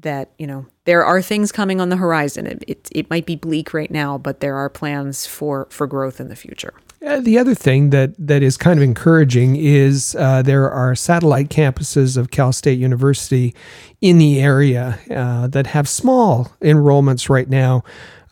that 0.00 0.30
you 0.38 0.46
know 0.46 0.66
there 0.84 1.04
are 1.04 1.22
things 1.22 1.52
coming 1.52 1.80
on 1.80 1.88
the 1.88 1.96
horizon. 1.96 2.46
It, 2.46 2.64
it, 2.66 2.88
it 2.92 3.10
might 3.10 3.26
be 3.26 3.36
bleak 3.36 3.72
right 3.72 3.90
now, 3.90 4.18
but 4.18 4.40
there 4.40 4.56
are 4.56 4.68
plans 4.68 5.24
for 5.24 5.68
for 5.70 5.86
growth 5.86 6.20
in 6.20 6.28
the 6.28 6.36
future. 6.36 6.74
Uh, 7.04 7.20
the 7.20 7.36
other 7.36 7.54
thing 7.54 7.90
that, 7.90 8.14
that 8.16 8.42
is 8.42 8.56
kind 8.56 8.78
of 8.78 8.82
encouraging 8.82 9.56
is 9.56 10.14
uh, 10.18 10.40
there 10.42 10.70
are 10.70 10.94
satellite 10.94 11.48
campuses 11.48 12.16
of 12.16 12.30
Cal 12.30 12.52
State 12.52 12.78
University 12.78 13.54
in 14.00 14.18
the 14.18 14.40
area 14.40 15.00
uh, 15.10 15.48
that 15.48 15.68
have 15.68 15.88
small 15.88 16.52
enrollments 16.60 17.28
right 17.28 17.48
now, 17.48 17.82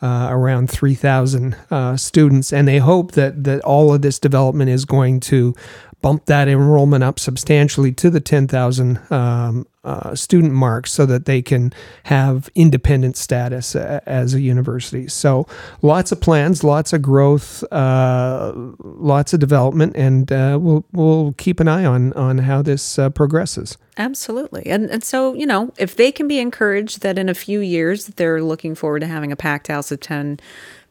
uh, 0.03 0.29
around 0.31 0.71
3,000 0.71 1.57
uh, 1.71 1.97
students. 1.97 2.53
And 2.53 2.69
they 2.69 2.79
hope 2.79 3.13
that, 3.13 3.43
that 3.43 3.61
all 3.63 3.93
of 3.93 4.03
this 4.03 4.21
development 4.21 4.71
is 4.71 4.85
going 4.85 5.21
to 5.21 5.55
bump 6.03 6.27
that 6.27 6.49
enrollment 6.49 7.05
up 7.05 7.19
substantially 7.19 7.93
to 7.93 8.11
the 8.11 8.21
10,000 8.21 9.13
um, 9.13 9.67
uh, 9.83 10.15
student 10.15 10.53
mark 10.53 10.87
so 10.87 11.07
that 11.07 11.25
they 11.25 11.41
can 11.41 11.73
have 12.05 12.51
independent 12.55 13.17
status 13.17 13.75
a, 13.75 14.03
as 14.07 14.35
a 14.35 14.41
university. 14.41 15.09
So 15.09 15.47
lots 15.81 16.13
of 16.13 16.21
plans, 16.21 16.63
lots 16.63 16.93
of 16.93 17.01
growth, 17.01 17.65
uh, 17.73 18.53
lots 18.79 19.33
of 19.33 19.41
development, 19.41 19.97
and 19.97 20.31
uh, 20.31 20.59
we'll 20.61 20.85
we'll 20.93 21.35
keep 21.39 21.61
an 21.61 21.69
eye 21.69 21.87
on 21.87 22.13
on 22.13 22.39
how 22.39 22.61
this 22.61 22.99
uh, 22.99 23.09
progresses. 23.09 23.79
Absolutely, 23.97 24.67
and 24.67 24.91
and 24.91 25.03
so 25.03 25.33
you 25.33 25.47
know 25.47 25.73
if 25.79 25.97
they 25.97 26.13
can 26.13 26.29
be 26.29 26.39
encouraged 26.39 27.01
that 27.01 27.19
in 27.19 27.31
a 27.31 27.35
few 27.35 27.61
years 27.61 28.07
they're 28.07 28.43
looking 28.43 28.75
forward 28.75 29.01
to 29.01 29.07
having 29.07 29.33
a 29.33 29.37
packed 29.37 29.69
house 29.69 29.91
of 29.91 30.01
10 30.01 30.41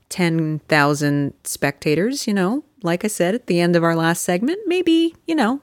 10,000 0.09 1.33
spectators, 1.43 2.25
you 2.25 2.33
know, 2.33 2.63
like 2.83 3.03
I 3.03 3.07
said 3.07 3.35
at 3.35 3.47
the 3.47 3.59
end 3.59 3.75
of 3.75 3.83
our 3.83 3.95
last 3.95 4.23
segment, 4.23 4.59
maybe, 4.65 5.15
you 5.25 5.35
know, 5.35 5.61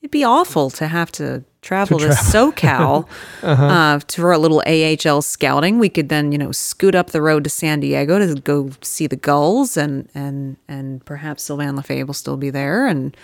it'd 0.00 0.10
be 0.10 0.24
awful 0.24 0.70
to 0.70 0.86
have 0.86 1.10
to 1.12 1.44
travel 1.62 1.98
to, 1.98 2.08
to 2.08 2.14
travel. 2.14 2.52
SoCal 2.52 3.08
uh-huh. 3.42 3.64
uh, 3.64 4.00
for 4.06 4.32
a 4.32 4.38
little 4.38 4.62
AHL 4.66 5.22
scouting. 5.22 5.78
We 5.78 5.88
could 5.88 6.10
then, 6.10 6.30
you 6.30 6.38
know, 6.38 6.52
scoot 6.52 6.94
up 6.94 7.10
the 7.10 7.22
road 7.22 7.44
to 7.44 7.50
San 7.50 7.80
Diego 7.80 8.18
to 8.18 8.40
go 8.40 8.70
see 8.82 9.06
the 9.06 9.16
Gulls, 9.16 9.76
and 9.76 10.08
and 10.14 10.56
and 10.68 11.04
perhaps 11.04 11.42
Sylvain 11.44 11.74
Lefebvre 11.74 12.06
will 12.06 12.14
still 12.14 12.36
be 12.36 12.50
there, 12.50 12.86
and 12.86 13.16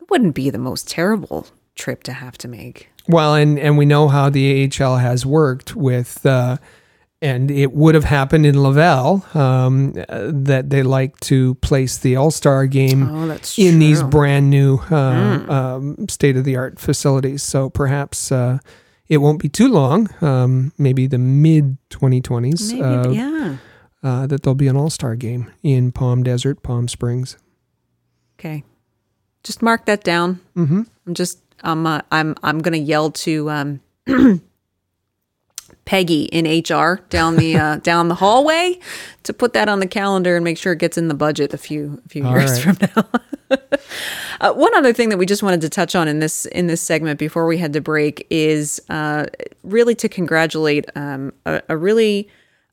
it 0.00 0.08
wouldn't 0.08 0.34
be 0.34 0.50
the 0.50 0.58
most 0.58 0.88
terrible 0.88 1.48
trip 1.74 2.02
to 2.04 2.12
have 2.12 2.38
to 2.38 2.48
make. 2.48 2.88
Well, 3.08 3.34
and 3.34 3.58
and 3.58 3.76
we 3.76 3.84
know 3.84 4.08
how 4.08 4.30
the 4.30 4.70
AHL 4.80 4.96
has 4.96 5.26
worked 5.26 5.74
with. 5.74 6.24
Uh, 6.24 6.58
and 7.20 7.50
it 7.50 7.72
would 7.72 7.94
have 7.94 8.04
happened 8.04 8.46
in 8.46 8.62
Laval 8.62 9.24
um, 9.34 9.92
that 9.92 10.70
they 10.70 10.82
like 10.82 11.18
to 11.20 11.56
place 11.56 11.98
the 11.98 12.16
All 12.16 12.30
Star 12.30 12.66
game 12.66 13.08
oh, 13.08 13.30
in 13.30 13.38
true. 13.38 13.78
these 13.78 14.02
brand 14.02 14.50
new 14.50 14.78
mm. 14.78 15.48
um, 15.50 16.08
state 16.08 16.36
of 16.36 16.44
the 16.44 16.56
art 16.56 16.78
facilities. 16.78 17.42
So 17.42 17.70
perhaps 17.70 18.30
uh, 18.30 18.58
it 19.08 19.18
won't 19.18 19.40
be 19.40 19.48
too 19.48 19.68
long, 19.68 20.08
um, 20.22 20.72
maybe 20.78 21.06
the 21.06 21.18
mid 21.18 21.76
2020s, 21.90 22.80
uh, 22.80 23.10
yeah. 23.10 23.56
Uh, 24.00 24.28
that 24.28 24.44
there'll 24.44 24.54
be 24.54 24.68
an 24.68 24.76
All 24.76 24.90
Star 24.90 25.16
game 25.16 25.52
in 25.64 25.90
Palm 25.90 26.22
Desert, 26.22 26.62
Palm 26.62 26.86
Springs. 26.86 27.36
Okay, 28.38 28.62
just 29.42 29.60
mark 29.60 29.86
that 29.86 30.04
down. 30.04 30.40
Mm-hmm. 30.56 30.82
I'm 31.04 31.14
just 31.14 31.40
I'm 31.62 31.84
uh, 31.84 32.02
I'm 32.12 32.36
I'm 32.44 32.60
gonna 32.60 32.76
yell 32.76 33.10
to. 33.10 33.80
Peggy 35.88 36.24
in 36.24 36.44
HR 36.44 37.00
down 37.08 37.36
the 37.36 37.56
uh, 37.56 37.76
down 37.82 38.08
the 38.08 38.14
hallway 38.14 38.78
to 39.22 39.32
put 39.32 39.54
that 39.54 39.70
on 39.70 39.80
the 39.80 39.86
calendar 39.86 40.36
and 40.36 40.44
make 40.44 40.58
sure 40.58 40.74
it 40.74 40.78
gets 40.80 40.98
in 40.98 41.08
the 41.08 41.14
budget 41.14 41.54
a 41.54 41.56
few 41.56 42.02
a 42.04 42.08
few 42.10 42.26
All 42.26 42.38
years 42.38 42.66
right. 42.66 42.76
from 42.76 43.04
now. 43.50 43.56
uh, 44.42 44.52
one 44.52 44.74
other 44.74 44.92
thing 44.92 45.08
that 45.08 45.16
we 45.16 45.24
just 45.24 45.42
wanted 45.42 45.62
to 45.62 45.70
touch 45.70 45.94
on 45.94 46.06
in 46.06 46.18
this 46.18 46.44
in 46.44 46.66
this 46.66 46.82
segment 46.82 47.18
before 47.18 47.46
we 47.46 47.56
had 47.56 47.72
to 47.72 47.80
break 47.80 48.26
is 48.28 48.82
uh, 48.90 49.24
really 49.62 49.94
to 49.94 50.10
congratulate 50.10 50.84
um, 50.94 51.32
a, 51.46 51.62
a 51.70 51.76
really 51.78 52.28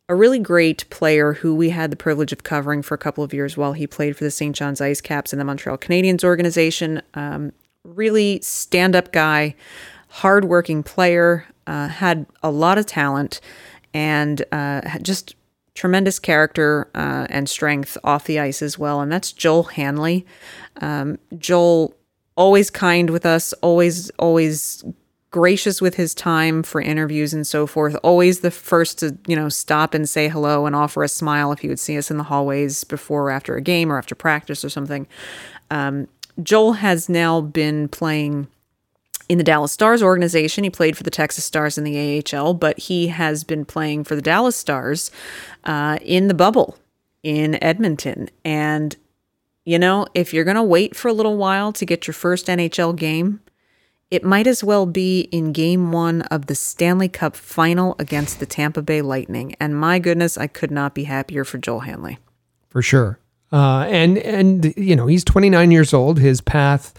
a 0.09 0.15
really 0.15 0.37
great 0.37 0.87
player 0.89 1.31
who 1.31 1.55
we 1.55 1.69
had 1.69 1.91
the 1.91 1.95
privilege 1.95 2.33
of 2.33 2.43
covering 2.43 2.81
for 2.81 2.95
a 2.95 2.97
couple 2.97 3.23
of 3.23 3.33
years 3.33 3.55
while 3.55 3.71
he 3.71 3.87
played 3.87 4.17
for 4.17 4.25
the 4.25 4.29
St. 4.29 4.53
John's 4.53 4.81
Ice 4.81 4.99
Caps 4.99 5.31
and 5.31 5.39
the 5.39 5.45
Montreal 5.45 5.77
Canadiens 5.77 6.25
organization. 6.25 7.01
Um, 7.13 7.53
really 7.85 8.41
stand 8.41 8.93
up 8.93 9.13
guy, 9.13 9.55
hardworking 10.15 10.81
player 10.81 11.45
uh, 11.67 11.89
had 11.89 12.25
a 12.41 12.49
lot 12.49 12.77
of 12.77 12.85
talent 12.85 13.41
and 13.93 14.45
uh, 14.53 14.81
just 15.01 15.35
tremendous 15.73 16.19
character 16.19 16.89
uh, 16.95 17.27
and 17.29 17.49
strength 17.49 17.97
off 18.01 18.23
the 18.23 18.39
ice 18.39 18.61
as 18.61 18.79
well, 18.79 19.01
and 19.01 19.11
that's 19.11 19.33
Joel 19.33 19.63
Hanley. 19.63 20.25
Um, 20.79 21.19
Joel, 21.37 21.93
always 22.37 22.69
kind 22.69 23.09
with 23.09 23.25
us, 23.25 23.51
always, 23.61 24.09
always 24.11 24.85
gracious 25.31 25.81
with 25.81 25.95
his 25.95 26.15
time 26.15 26.63
for 26.63 26.79
interviews 26.79 27.33
and 27.33 27.45
so 27.45 27.67
forth. 27.67 27.97
Always 28.01 28.39
the 28.39 28.51
first 28.51 28.99
to, 28.99 29.17
you 29.27 29.35
know, 29.35 29.49
stop 29.49 29.93
and 29.93 30.07
say 30.07 30.29
hello 30.29 30.65
and 30.65 30.73
offer 30.77 31.03
a 31.03 31.09
smile 31.09 31.51
if 31.51 31.59
he 31.59 31.67
would 31.67 31.79
see 31.79 31.97
us 31.97 32.09
in 32.09 32.15
the 32.15 32.23
hallways 32.23 32.85
before 32.85 33.23
or 33.23 33.31
after 33.31 33.57
a 33.57 33.61
game 33.61 33.91
or 33.91 33.97
after 33.97 34.15
practice 34.15 34.63
or 34.63 34.69
something. 34.69 35.07
Um, 35.71 36.07
Joel 36.41 36.73
has 36.73 37.09
now 37.09 37.41
been 37.41 37.89
playing 37.89 38.47
in 39.27 39.37
the 39.37 39.43
Dallas 39.43 39.71
Stars 39.71 40.03
organization. 40.03 40.63
He 40.63 40.69
played 40.69 40.97
for 40.97 41.03
the 41.03 41.09
Texas 41.09 41.45
Stars 41.45 41.77
in 41.77 41.83
the 41.83 42.23
AHL, 42.33 42.53
but 42.53 42.77
he 42.79 43.07
has 43.07 43.43
been 43.43 43.65
playing 43.65 44.03
for 44.03 44.15
the 44.15 44.21
Dallas 44.21 44.55
Stars 44.55 45.11
uh, 45.63 45.97
in 46.01 46.27
the 46.27 46.33
bubble 46.33 46.77
in 47.23 47.61
Edmonton. 47.63 48.29
And, 48.43 48.95
you 49.63 49.79
know, 49.79 50.05
if 50.13 50.33
you're 50.33 50.43
going 50.43 50.55
to 50.55 50.63
wait 50.63 50.95
for 50.95 51.07
a 51.07 51.13
little 51.13 51.37
while 51.37 51.73
to 51.73 51.85
get 51.85 52.07
your 52.07 52.13
first 52.13 52.47
NHL 52.47 52.95
game, 52.95 53.41
it 54.11 54.23
might 54.23 54.45
as 54.45 54.63
well 54.63 54.85
be 54.85 55.21
in 55.31 55.51
game 55.51 55.91
one 55.91 56.21
of 56.23 56.45
the 56.45 56.55
Stanley 56.55 57.09
Cup 57.09 57.35
final 57.35 57.95
against 57.97 58.39
the 58.39 58.45
Tampa 58.45 58.83
Bay 58.83 59.01
Lightning. 59.01 59.55
And 59.59 59.75
my 59.75 59.97
goodness, 59.97 60.37
I 60.37 60.47
could 60.47 60.69
not 60.69 60.93
be 60.93 61.05
happier 61.05 61.43
for 61.43 61.57
Joel 61.57 61.81
Hanley. 61.81 62.19
For 62.69 62.83
sure. 62.83 63.19
Uh, 63.51 63.85
and, 63.89 64.17
and, 64.19 64.73
you 64.77 64.95
know, 64.95 65.07
he's 65.07 65.23
29 65.23 65.71
years 65.71 65.93
old. 65.93 66.19
His 66.19 66.41
path 66.41 66.93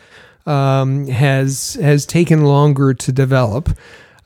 um, 0.46 1.06
has 1.08 1.74
has 1.74 2.06
taken 2.06 2.44
longer 2.44 2.94
to 2.94 3.12
develop. 3.12 3.70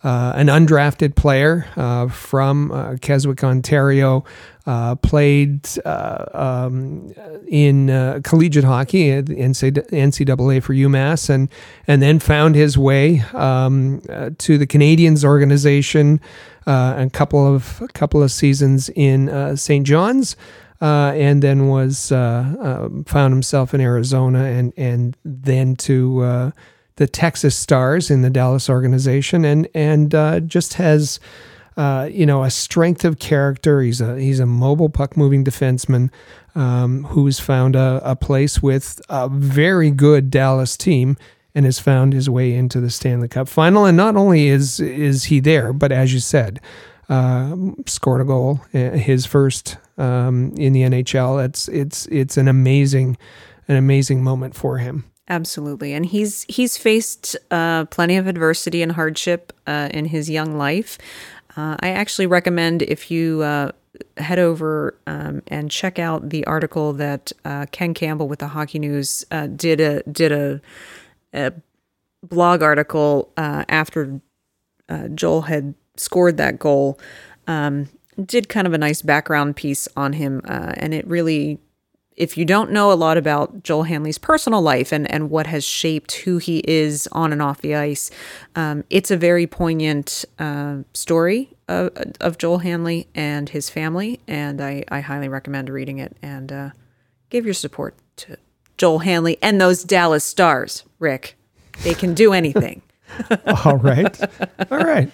Uh, 0.03 0.33
an 0.35 0.47
undrafted 0.47 1.15
player 1.15 1.67
uh, 1.77 2.09
from 2.09 2.73
uh, 2.73 2.97
Keswick, 3.03 3.45
Ontario, 3.45 4.25
uh, 4.67 4.95
played 4.95 5.69
uh, 5.85 6.25
um, 6.33 7.13
in 7.47 7.91
uh, 7.91 8.21
collegiate 8.25 8.65
hockey 8.65 9.11
at 9.11 9.27
the 9.27 9.35
NCAA 9.35 10.63
for 10.63 10.73
UMass, 10.73 11.29
and 11.29 11.51
and 11.87 12.01
then 12.01 12.19
found 12.19 12.55
his 12.55 12.79
way 12.79 13.21
um, 13.35 14.01
to 14.39 14.57
the 14.57 14.67
Canadiens 14.67 15.23
organization. 15.23 16.19
a 16.67 17.11
couple 17.13 17.55
of 17.55 17.83
a 17.83 17.89
couple 17.89 18.23
of 18.23 18.31
seasons 18.31 18.89
in 18.91 19.55
St. 19.57 19.87
John's 19.87 20.35
uh, 20.81 21.13
and 21.15 21.43
then 21.43 21.69
was 21.69 22.11
uh, 22.11 22.55
uh, 22.61 23.03
found 23.07 23.35
himself 23.35 23.75
in 23.75 23.81
Arizona, 23.81 24.45
and 24.45 24.73
and 24.77 25.17
then 25.25 25.77
to 25.77 26.21
uh, 26.23 26.51
the 26.97 27.07
Texas 27.07 27.57
Stars 27.57 28.11
in 28.11 28.23
the 28.23 28.31
Dallas 28.31 28.71
organization, 28.71 29.45
and 29.45 29.69
and 29.75 30.15
uh, 30.15 30.41
just 30.41 30.75
has. 30.75 31.21
you 32.11 32.27
know, 32.27 32.45
a 32.45 32.51
strength 32.51 33.05
of 33.07 33.19
character. 33.19 33.81
He's 33.81 34.01
a 34.01 34.19
he's 34.19 34.41
a 34.41 34.47
mobile 34.47 34.91
puck 34.91 35.17
moving 35.17 35.45
defenseman 35.45 36.11
um, 36.55 37.05
who's 37.05 37.41
found 37.41 37.77
a, 37.77 38.01
a 38.05 38.17
place 38.17 38.63
with 38.63 39.01
a 39.09 39.29
very 39.29 39.91
good 39.91 40.31
Dallas 40.31 40.77
team 40.77 41.17
and 41.55 41.65
has 41.65 41.79
found 41.79 42.13
his 42.13 42.29
way 42.29 42.55
into 42.55 42.81
the 42.81 42.91
Stanley 42.91 43.29
Cup 43.29 43.49
final. 43.49 43.85
And 43.85 43.97
not 43.97 44.17
only 44.17 44.49
is 44.49 44.81
is 44.81 45.25
he 45.25 45.41
there, 45.41 45.73
but 45.73 45.93
as 45.93 46.13
you 46.13 46.21
said, 46.21 46.61
uh, 47.09 47.57
scored 47.87 48.21
a 48.21 48.25
goal, 48.25 48.61
his 48.73 49.27
first 49.27 49.77
um, 50.01 50.53
in 50.57 50.73
the 50.73 50.83
NHL. 50.83 51.45
It's 51.45 51.69
it's 51.69 52.07
it's 52.07 52.37
an 52.37 52.49
amazing 52.49 53.17
an 53.69 53.77
amazing 53.77 54.25
moment 54.25 54.57
for 54.57 54.79
him. 54.79 55.05
Absolutely, 55.29 55.93
and 55.93 56.07
he's 56.07 56.45
he's 56.49 56.77
faced 56.77 57.37
uh, 57.51 57.85
plenty 57.87 58.17
of 58.17 58.27
adversity 58.27 58.83
and 58.83 58.93
hardship 58.93 59.53
uh, 59.67 59.89
in 59.93 60.07
his 60.07 60.29
young 60.29 60.57
life. 60.57 60.99
Uh, 61.57 61.77
I 61.81 61.91
actually 61.91 62.27
recommend 62.27 62.83
if 62.83 63.11
you 63.11 63.43
uh, 63.43 63.73
head 64.17 64.39
over 64.39 64.97
um, 65.07 65.43
and 65.47 65.71
check 65.71 65.99
out 65.99 66.31
the 66.31 66.45
article 66.47 66.93
that 66.95 67.33
Ken 67.71 67.95
Campbell 67.95 68.27
with 68.27 68.39
the 68.41 68.49
Hockey 68.49 68.79
News 68.79 69.25
did 69.55 69.81
a 69.81 70.03
did 70.05 70.33
a, 70.33 70.61
a 71.33 71.53
blog 72.25 72.63
article 72.63 73.33
after 73.37 74.21
Joel 75.15 75.43
had 75.43 75.75
scored 75.97 76.39
that 76.39 76.59
goal, 76.59 76.99
um, 77.47 77.89
did 78.25 78.49
kind 78.49 78.67
of 78.67 78.73
a 78.73 78.79
nice 78.79 79.03
background 79.03 79.57
piece 79.57 79.89
on 79.97 80.15
him. 80.15 80.43
Uh, 80.45 80.73
and 80.77 80.95
it 80.95 81.07
really, 81.07 81.59
if 82.17 82.37
you 82.37 82.45
don't 82.45 82.71
know 82.71 82.93
a 82.93 82.95
lot 82.95 83.17
about 83.17 83.63
Joel 83.63 83.85
Hanley's 83.85 84.19
personal 84.19 84.61
life 84.61 84.93
and, 84.93 85.11
and 85.11 85.31
what 85.31 85.47
has 85.47 85.65
shaped 85.65 86.13
who 86.13 86.39
he 86.39 86.59
is 86.67 87.09
on 87.13 87.33
and 87.33 87.41
off 87.41 87.61
the 87.61 87.75
ice, 87.75 88.11
um, 88.57 88.85
it's 88.91 89.11
a 89.11 89.17
very 89.17 89.47
poignant 89.47 90.25
uh, 90.39 90.79
story 90.93 91.51
of, 91.69 91.91
of, 92.21 92.37
Joel 92.37 92.59
Hanley 92.59 93.09
and 93.15 93.49
his 93.49 93.71
family. 93.71 94.21
And 94.27 94.61
I, 94.61 94.85
I 94.89 95.01
highly 95.01 95.29
recommend 95.29 95.69
reading 95.69 95.99
it 95.99 96.17
and 96.21 96.53
uh, 96.53 96.71
give 97.31 97.45
your 97.45 97.55
support 97.55 97.95
to 98.17 98.37
Joel 98.77 99.01
Hanley 99.01 99.39
and 99.41 99.61
those 99.61 99.85
Dallas 99.85 100.25
Stars, 100.25 100.85
Rick. 100.99 101.37
They 101.83 101.95
can 101.95 102.15
do 102.15 102.33
anything. 102.33 102.83
All 103.65 103.77
right. 103.77 104.21
All 104.71 104.79
right. 104.79 105.11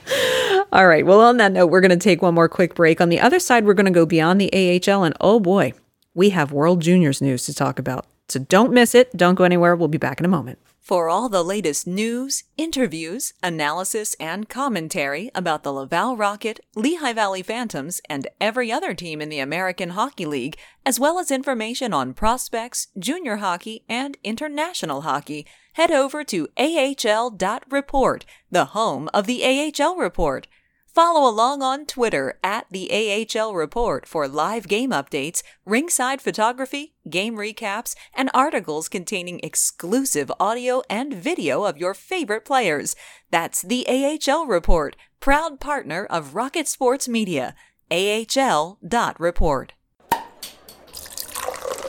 All 0.72 0.86
right. 0.86 1.06
Well, 1.06 1.20
on 1.20 1.36
that 1.38 1.52
note, 1.52 1.66
we're 1.68 1.80
going 1.80 1.90
to 1.90 1.96
take 1.96 2.22
one 2.22 2.34
more 2.34 2.48
quick 2.48 2.74
break. 2.74 3.00
On 3.00 3.08
the 3.08 3.20
other 3.20 3.38
side, 3.38 3.64
we're 3.64 3.74
going 3.74 3.86
to 3.86 3.92
go 3.92 4.06
beyond 4.06 4.40
the 4.40 4.52
AHL, 4.52 5.04
and 5.04 5.14
oh 5.20 5.40
boy, 5.40 5.72
we 6.14 6.30
have 6.30 6.52
World 6.52 6.80
Juniors 6.80 7.20
news 7.20 7.44
to 7.46 7.54
talk 7.54 7.78
about. 7.78 8.06
So 8.28 8.40
don't 8.40 8.72
miss 8.72 8.94
it. 8.94 9.16
Don't 9.16 9.36
go 9.36 9.44
anywhere. 9.44 9.76
We'll 9.76 9.88
be 9.88 9.98
back 9.98 10.18
in 10.18 10.24
a 10.24 10.28
moment. 10.28 10.58
For 10.86 11.08
all 11.08 11.28
the 11.28 11.42
latest 11.42 11.84
news, 11.88 12.44
interviews, 12.56 13.32
analysis, 13.42 14.14
and 14.20 14.48
commentary 14.48 15.32
about 15.34 15.64
the 15.64 15.72
Laval 15.72 16.16
Rocket, 16.16 16.60
Lehigh 16.76 17.12
Valley 17.12 17.42
Phantoms, 17.42 18.00
and 18.08 18.28
every 18.40 18.70
other 18.70 18.94
team 18.94 19.20
in 19.20 19.28
the 19.28 19.40
American 19.40 19.90
Hockey 19.90 20.26
League, 20.26 20.56
as 20.84 21.00
well 21.00 21.18
as 21.18 21.32
information 21.32 21.92
on 21.92 22.14
prospects, 22.14 22.86
junior 22.96 23.38
hockey, 23.38 23.82
and 23.88 24.16
international 24.22 25.00
hockey, 25.00 25.44
head 25.76 25.90
over 25.90 26.24
to 26.24 26.48
ahl.report, 26.56 28.24
the 28.50 28.64
home 28.64 29.10
of 29.12 29.26
the 29.26 29.44
AHL 29.44 29.96
Report. 29.96 30.46
Follow 30.86 31.28
along 31.28 31.60
on 31.60 31.84
Twitter 31.84 32.38
at 32.42 32.64
the 32.70 32.88
AHL 32.90 33.54
Report 33.54 34.06
for 34.06 34.26
live 34.26 34.68
game 34.68 34.88
updates, 34.90 35.42
ringside 35.66 36.22
photography, 36.22 36.94
game 37.10 37.36
recaps, 37.36 37.94
and 38.14 38.30
articles 38.32 38.88
containing 38.88 39.38
exclusive 39.42 40.32
audio 40.40 40.82
and 40.88 41.12
video 41.12 41.64
of 41.64 41.76
your 41.76 41.92
favorite 41.92 42.46
players. 42.46 42.96
That's 43.30 43.60
the 43.60 43.86
AHL 43.86 44.46
Report, 44.46 44.96
proud 45.20 45.60
partner 45.60 46.06
of 46.06 46.34
Rocket 46.34 46.68
Sports 46.68 47.06
Media. 47.06 47.54
AHL.report. 47.90 49.74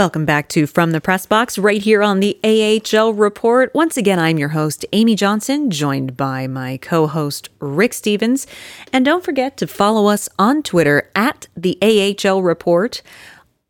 Welcome 0.00 0.24
back 0.24 0.48
to 0.48 0.66
From 0.66 0.92
the 0.92 1.00
Press 1.02 1.26
Box, 1.26 1.58
right 1.58 1.82
here 1.82 2.02
on 2.02 2.20
the 2.20 2.38
AHL 2.42 3.12
Report. 3.12 3.70
Once 3.74 3.98
again, 3.98 4.18
I'm 4.18 4.38
your 4.38 4.48
host, 4.48 4.86
Amy 4.94 5.14
Johnson, 5.14 5.70
joined 5.70 6.16
by 6.16 6.46
my 6.46 6.78
co 6.78 7.06
host, 7.06 7.50
Rick 7.58 7.92
Stephens. 7.92 8.46
And 8.94 9.04
don't 9.04 9.22
forget 9.22 9.58
to 9.58 9.66
follow 9.66 10.06
us 10.06 10.26
on 10.38 10.62
Twitter 10.62 11.10
at 11.14 11.48
the 11.54 11.76
AHL 11.82 12.42
Report 12.42 13.02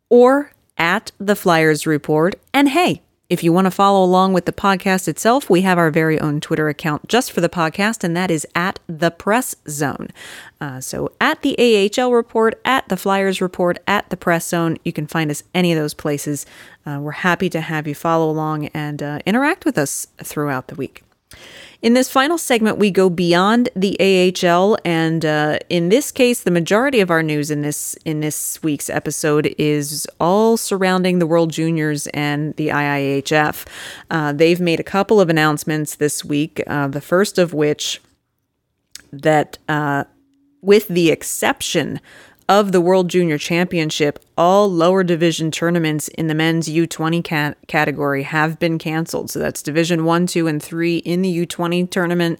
or 0.09 0.53
at 0.77 1.11
the 1.19 1.35
Flyers 1.35 1.85
Report. 1.85 2.35
And 2.53 2.69
hey, 2.69 3.01
if 3.31 3.45
you 3.45 3.53
want 3.53 3.63
to 3.63 3.71
follow 3.71 4.03
along 4.03 4.33
with 4.33 4.43
the 4.43 4.51
podcast 4.51 5.07
itself, 5.07 5.49
we 5.49 5.61
have 5.61 5.77
our 5.77 5.89
very 5.89 6.19
own 6.19 6.41
Twitter 6.41 6.67
account 6.67 7.07
just 7.07 7.31
for 7.31 7.39
the 7.39 7.47
podcast, 7.47 8.03
and 8.03 8.15
that 8.17 8.29
is 8.29 8.45
at 8.55 8.77
the 8.87 9.09
Press 9.09 9.55
Zone. 9.69 10.09
Uh, 10.59 10.81
so 10.81 11.13
at 11.21 11.41
the 11.41 11.55
AHL 11.97 12.11
Report, 12.11 12.59
at 12.65 12.89
the 12.89 12.97
Flyers 12.97 13.39
Report, 13.39 13.79
at 13.87 14.09
the 14.09 14.17
Press 14.17 14.49
Zone, 14.49 14.77
you 14.83 14.91
can 14.91 15.07
find 15.07 15.31
us 15.31 15.43
any 15.55 15.71
of 15.71 15.79
those 15.79 15.93
places. 15.93 16.45
Uh, 16.85 16.99
we're 17.01 17.11
happy 17.11 17.49
to 17.49 17.61
have 17.61 17.87
you 17.87 17.95
follow 17.95 18.29
along 18.29 18.65
and 18.67 19.01
uh, 19.01 19.19
interact 19.25 19.63
with 19.63 19.77
us 19.77 20.07
throughout 20.21 20.67
the 20.67 20.75
week. 20.75 21.01
In 21.81 21.95
this 21.95 22.11
final 22.11 22.37
segment, 22.37 22.77
we 22.77 22.91
go 22.91 23.09
beyond 23.09 23.69
the 23.75 23.97
AHL, 23.99 24.77
and 24.85 25.25
uh, 25.25 25.57
in 25.67 25.89
this 25.89 26.11
case, 26.11 26.41
the 26.41 26.51
majority 26.51 26.99
of 26.99 27.09
our 27.09 27.23
news 27.23 27.49
in 27.49 27.63
this 27.63 27.95
in 28.05 28.19
this 28.19 28.61
week's 28.61 28.87
episode 28.87 29.55
is 29.57 30.07
all 30.19 30.57
surrounding 30.57 31.17
the 31.17 31.25
World 31.25 31.49
Juniors 31.49 32.05
and 32.07 32.55
the 32.55 32.67
IIHF. 32.67 33.65
Uh, 34.11 34.31
they've 34.31 34.61
made 34.61 34.79
a 34.79 34.83
couple 34.83 35.19
of 35.19 35.27
announcements 35.27 35.95
this 35.95 36.23
week. 36.23 36.61
Uh, 36.67 36.87
the 36.87 37.01
first 37.01 37.39
of 37.39 37.51
which 37.51 37.99
that, 39.11 39.57
uh, 39.67 40.03
with 40.61 40.87
the 40.87 41.09
exception 41.09 41.99
of 42.49 42.71
the 42.71 42.81
World 42.81 43.09
Junior 43.09 43.37
Championship, 43.37 44.19
all 44.37 44.69
lower 44.69 45.03
division 45.03 45.51
tournaments 45.51 46.07
in 46.09 46.27
the 46.27 46.35
men's 46.35 46.67
U20 46.67 47.23
cat- 47.23 47.57
category 47.67 48.23
have 48.23 48.59
been 48.59 48.77
canceled. 48.77 49.29
So 49.29 49.39
that's 49.39 49.61
Division 49.61 50.05
1, 50.05 50.27
2, 50.27 50.47
and 50.47 50.61
3 50.61 50.97
in 50.97 51.21
the 51.21 51.45
U20 51.45 51.89
tournament 51.89 52.39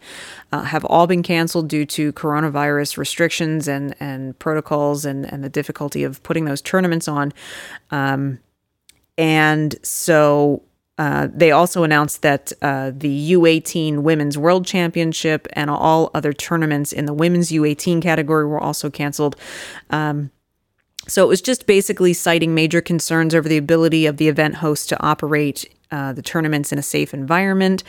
uh, 0.52 0.64
have 0.64 0.84
all 0.86 1.08
been 1.08 1.24
canceled 1.24 1.70
due 1.70 1.86
to 1.86 2.12
coronavirus 2.14 2.98
restrictions 2.98 3.68
and, 3.68 3.96
and 4.00 4.38
protocols 4.40 5.06
and, 5.06 5.32
and 5.32 5.44
the 5.44 5.50
difficulty 5.50 6.04
of 6.04 6.22
putting 6.24 6.46
those 6.46 6.62
tournaments 6.62 7.08
on. 7.08 7.34
Um, 7.92 8.40
and 9.18 9.76
so 9.84 10.64
uh, 10.98 11.28
they 11.34 11.52
also 11.52 11.84
announced 11.84 12.22
that 12.22 12.52
uh, 12.62 12.92
the 12.94 13.32
U18 13.32 14.00
Women's 14.00 14.38
World 14.38 14.66
Championship 14.66 15.48
and 15.54 15.70
all 15.70 16.12
other 16.14 16.34
tournaments 16.34 16.92
in 16.92 17.06
the 17.06 17.14
women's 17.14 17.50
U18 17.52 18.02
category 18.02 18.46
were 18.46 18.60
also 18.60 18.90
canceled. 18.90 19.36
Um, 19.90 20.32
so 21.08 21.24
it 21.24 21.28
was 21.28 21.42
just 21.42 21.66
basically 21.66 22.14
citing 22.14 22.54
major 22.54 22.82
concerns 22.82 23.34
over 23.34 23.50
the 23.50 23.58
ability 23.58 24.06
of 24.06 24.18
the 24.18 24.28
event 24.28 24.56
host 24.56 24.90
to 24.90 25.04
operate 25.04 25.66
uh, 25.90 26.14
the 26.14 26.22
tournaments 26.22 26.72
in 26.72 26.78
a 26.78 26.84
safe 26.84 27.14
environment 27.14 27.84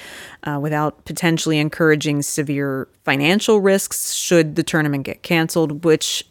uh, 0.45 0.59
without 0.61 1.05
potentially 1.05 1.59
encouraging 1.59 2.23
severe 2.23 2.89
financial 3.05 3.61
risks 3.61 4.15
should 4.15 4.57
the 4.57 4.63
tournament 4.63 5.05
get 5.05 5.23
canceled, 5.23 5.85
which 5.85 6.25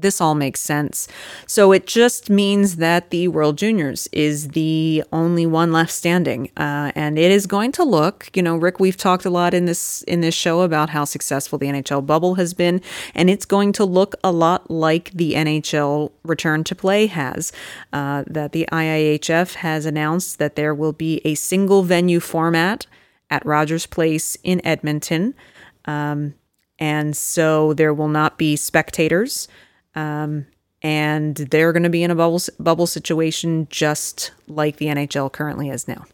this 0.00 0.20
all 0.20 0.34
makes 0.34 0.60
sense. 0.60 1.08
So 1.46 1.72
it 1.72 1.86
just 1.86 2.30
means 2.30 2.76
that 2.76 3.10
the 3.10 3.28
World 3.28 3.58
Juniors 3.58 4.08
is 4.12 4.48
the 4.48 5.02
only 5.12 5.46
one 5.46 5.72
left 5.72 5.92
standing, 5.92 6.50
uh, 6.56 6.92
and 6.94 7.18
it 7.18 7.30
is 7.30 7.46
going 7.46 7.72
to 7.72 7.84
look. 7.84 8.30
You 8.34 8.42
know, 8.42 8.56
Rick, 8.56 8.80
we've 8.80 8.96
talked 8.96 9.24
a 9.24 9.30
lot 9.30 9.54
in 9.54 9.64
this 9.64 10.02
in 10.02 10.20
this 10.20 10.34
show 10.34 10.60
about 10.62 10.90
how 10.90 11.04
successful 11.04 11.58
the 11.58 11.66
NHL 11.66 12.04
bubble 12.06 12.34
has 12.36 12.54
been, 12.54 12.80
and 13.14 13.28
it's 13.30 13.44
going 13.44 13.72
to 13.72 13.84
look 13.84 14.14
a 14.22 14.32
lot 14.32 14.70
like 14.70 15.10
the 15.12 15.34
NHL 15.34 16.12
return 16.24 16.64
to 16.64 16.74
play 16.74 17.06
has. 17.06 17.52
Uh, 17.92 18.24
that 18.26 18.52
the 18.52 18.68
IIHF 18.72 19.54
has 19.54 19.86
announced 19.86 20.38
that 20.38 20.56
there 20.56 20.74
will 20.74 20.92
be 20.92 21.20
a 21.24 21.34
single 21.34 21.82
venue 21.82 22.20
format 22.20 22.86
at 23.30 23.44
Rogers 23.44 23.86
Place 23.86 24.36
in 24.42 24.64
Edmonton. 24.64 25.34
Um, 25.84 26.34
and 26.78 27.16
so 27.16 27.72
there 27.74 27.94
will 27.94 28.08
not 28.08 28.38
be 28.38 28.56
spectators. 28.56 29.48
Um, 29.96 30.46
and 30.82 31.34
they're 31.36 31.72
going 31.72 31.82
to 31.82 31.90
be 31.90 32.02
in 32.02 32.10
a 32.10 32.14
bubble 32.14 32.40
bubble 32.60 32.86
situation 32.86 33.66
just 33.70 34.30
like 34.46 34.76
the 34.76 34.86
NHL 34.86 35.32
currently 35.32 35.70
is 35.70 35.88
now. 35.88 36.04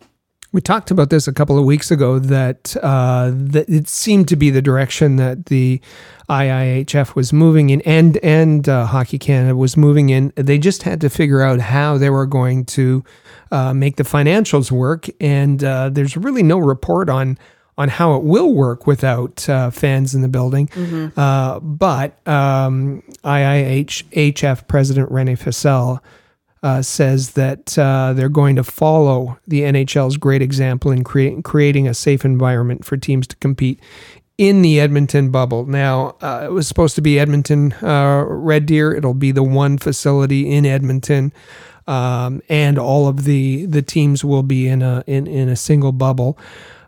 We 0.53 0.61
talked 0.61 0.91
about 0.91 1.09
this 1.09 1.27
a 1.27 1.33
couple 1.33 1.59
of 1.59 1.65
weeks 1.65 1.91
ago 1.91 2.19
that 2.19 2.77
uh, 2.83 3.33
that 3.35 3.69
it 3.71 3.89
seemed 3.89 4.29
to 4.29 4.37
be 4.37 4.51
the 4.51 4.61
direction 4.61 5.17
that 5.17 5.47
the 5.47 5.81
IIHF 6.29 7.15
was 7.15 7.33
moving 7.33 7.71
in, 7.71 7.81
and 7.83 8.19
and 8.19 8.69
uh, 8.69 8.85
Hockey 8.85 9.19
Canada 9.19 9.57
was 9.57 9.79
moving 9.79 10.11
in. 10.11 10.31
They 10.37 10.59
just 10.59 10.83
had 10.83 11.01
to 11.01 11.09
figure 11.09 11.41
out 11.41 11.61
how 11.61 11.97
they 11.97 12.11
were 12.11 12.27
going 12.27 12.67
to 12.67 13.03
uh, 13.51 13.73
make 13.73 13.97
the 13.97 14.05
financials 14.05 14.71
work, 14.71 15.09
and 15.21 15.65
uh, 15.65 15.89
there's 15.89 16.19
really 16.19 16.43
no 16.43 16.59
report 16.59 17.09
on 17.09 17.39
on 17.79 17.89
how 17.89 18.15
it 18.15 18.23
will 18.23 18.53
work 18.53 18.87
without 18.87 19.49
uh, 19.49 19.71
fans 19.71 20.15
in 20.15 20.23
the 20.23 20.29
building. 20.29 20.69
Mm-hmm. 20.69 21.19
Uh, 21.19 21.61
but 21.61 22.27
um, 22.29 23.03
IIHF 23.25 24.69
President 24.69 25.11
Rene 25.11 25.37
Fasel 25.37 26.01
uh, 26.63 26.83
says 26.83 27.33
that 27.33 27.77
uh, 27.79 28.13
they're 28.13 28.29
going 28.29 28.57
to 28.57 28.65
follow 28.65 29.39
the 29.47 29.63
NHL's 29.63 30.17
great 30.17 30.43
example 30.43 30.91
in 30.91 31.03
creating 31.03 31.43
creating 31.43 31.89
a 31.89 31.95
safe 31.95 32.25
environment 32.25 32.85
for 32.85 32.97
teams 32.97 33.27
to 33.29 33.37
compete 33.37 33.81
in 34.39 34.63
the 34.63 34.81
Edmonton 34.81 35.31
bubble. 35.31 35.67
Now, 35.67 36.17
uh, 36.21 36.43
it 36.45 36.53
was 36.53 36.69
supposed 36.69 36.95
to 36.97 37.03
be 37.03 37.19
Edmonton 37.19 37.73
uh, 37.83 38.25
Red 38.27 38.67
Deer. 38.67 38.95
It'll 38.95 39.15
be 39.15 39.33
the 39.33 39.43
one 39.43 39.79
facility 39.79 40.51
in 40.51 40.65
Edmonton. 40.67 41.33
Um, 41.87 42.43
and 42.49 42.79
all 42.79 43.09
of 43.09 43.25
the, 43.25 43.67
the 43.67 43.83
teams 43.83 44.25
will 44.25 44.45
be 44.45 44.69
in 44.69 44.83
a 44.83 45.03
in, 45.07 45.27
in 45.27 45.49
a 45.49 45.57
single 45.57 45.93
bubble. 45.93 46.39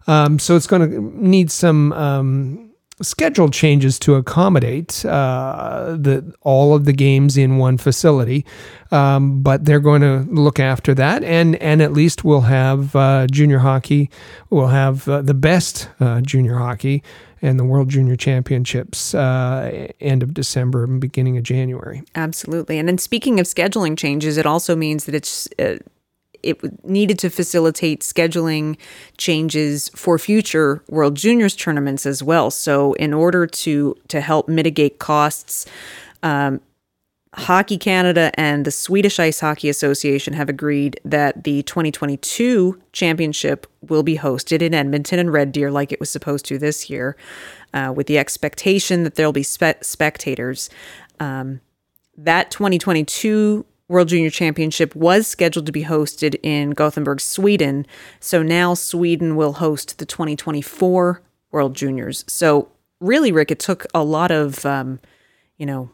Um, 0.06 0.38
so 0.38 0.56
it's 0.56 0.66
going 0.66 0.90
to 0.90 1.00
need 1.16 1.50
some 1.50 1.92
um, 1.92 2.70
schedule 3.02 3.48
changes 3.48 3.98
to 4.00 4.14
accommodate 4.14 5.04
uh, 5.04 5.96
the 5.98 6.34
all 6.42 6.74
of 6.74 6.84
the 6.84 6.92
games 6.92 7.36
in 7.36 7.58
one 7.58 7.78
facility. 7.78 8.44
Um, 8.90 9.42
but 9.42 9.64
they're 9.64 9.80
going 9.80 10.02
to 10.02 10.26
look 10.30 10.60
after 10.60 10.94
that, 10.94 11.24
and 11.24 11.56
and 11.56 11.82
at 11.82 11.92
least 11.92 12.24
we'll 12.24 12.42
have 12.42 12.94
uh, 12.94 13.26
junior 13.30 13.58
hockey. 13.58 14.10
We'll 14.50 14.68
have 14.68 15.08
uh, 15.08 15.22
the 15.22 15.34
best 15.34 15.88
uh, 16.00 16.20
junior 16.20 16.58
hockey 16.58 17.02
and 17.42 17.60
the 17.60 17.64
World 17.64 17.90
Junior 17.90 18.16
Championships 18.16 19.14
uh, 19.14 19.88
end 20.00 20.22
of 20.22 20.32
December 20.32 20.84
and 20.84 20.98
beginning 20.98 21.36
of 21.36 21.42
January. 21.42 22.02
Absolutely. 22.14 22.78
And 22.78 22.88
then 22.88 22.96
speaking 22.96 23.38
of 23.38 23.46
scheduling 23.46 23.98
changes, 23.98 24.38
it 24.38 24.46
also 24.46 24.74
means 24.74 25.04
that 25.04 25.14
it's 25.14 25.46
uh, 25.58 25.76
it 26.44 26.84
needed 26.84 27.18
to 27.20 27.30
facilitate 27.30 28.00
scheduling 28.00 28.76
changes 29.18 29.88
for 29.90 30.18
future 30.18 30.82
World 30.88 31.16
Juniors 31.16 31.56
tournaments 31.56 32.06
as 32.06 32.22
well. 32.22 32.50
So, 32.50 32.92
in 32.94 33.12
order 33.12 33.46
to 33.46 33.96
to 34.08 34.20
help 34.20 34.48
mitigate 34.48 34.98
costs, 34.98 35.66
um, 36.22 36.60
Hockey 37.36 37.78
Canada 37.78 38.30
and 38.34 38.64
the 38.64 38.70
Swedish 38.70 39.18
Ice 39.18 39.40
Hockey 39.40 39.68
Association 39.68 40.34
have 40.34 40.48
agreed 40.48 41.00
that 41.04 41.44
the 41.44 41.62
2022 41.64 42.80
championship 42.92 43.66
will 43.88 44.04
be 44.04 44.18
hosted 44.18 44.62
in 44.62 44.72
Edmonton 44.72 45.18
and 45.18 45.32
Red 45.32 45.50
Deer 45.50 45.70
like 45.70 45.90
it 45.90 45.98
was 45.98 46.10
supposed 46.10 46.44
to 46.46 46.58
this 46.58 46.88
year, 46.88 47.16
uh, 47.72 47.92
with 47.94 48.06
the 48.06 48.18
expectation 48.18 49.02
that 49.02 49.16
there'll 49.16 49.32
be 49.32 49.42
spe- 49.42 49.82
spectators. 49.82 50.70
Um, 51.18 51.60
that 52.16 52.50
2022 52.52 53.66
World 53.88 54.08
Junior 54.08 54.30
Championship 54.30 54.94
was 54.96 55.26
scheduled 55.26 55.66
to 55.66 55.72
be 55.72 55.84
hosted 55.84 56.36
in 56.42 56.70
Gothenburg, 56.70 57.20
Sweden. 57.20 57.86
So 58.18 58.42
now 58.42 58.74
Sweden 58.74 59.36
will 59.36 59.54
host 59.54 59.98
the 59.98 60.06
2024 60.06 61.22
World 61.50 61.74
Juniors. 61.74 62.24
So 62.26 62.70
really, 63.00 63.30
Rick, 63.30 63.50
it 63.50 63.58
took 63.58 63.86
a 63.94 64.02
lot 64.02 64.30
of, 64.30 64.64
um, 64.64 65.00
you 65.58 65.66
know, 65.66 65.90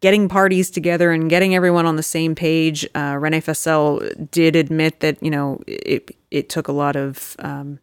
getting 0.00 0.28
parties 0.28 0.70
together 0.70 1.12
and 1.12 1.30
getting 1.30 1.54
everyone 1.54 1.86
on 1.86 1.96
the 1.96 2.02
same 2.02 2.34
page. 2.34 2.86
Uh, 2.94 3.16
Rene 3.18 3.40
Fasel 3.40 4.30
did 4.30 4.54
admit 4.54 5.00
that, 5.00 5.22
you 5.22 5.30
know, 5.30 5.62
it, 5.66 6.14
it 6.30 6.50
took 6.50 6.68
a 6.68 6.72
lot 6.72 6.94
of 6.94 7.36
um, 7.38 7.78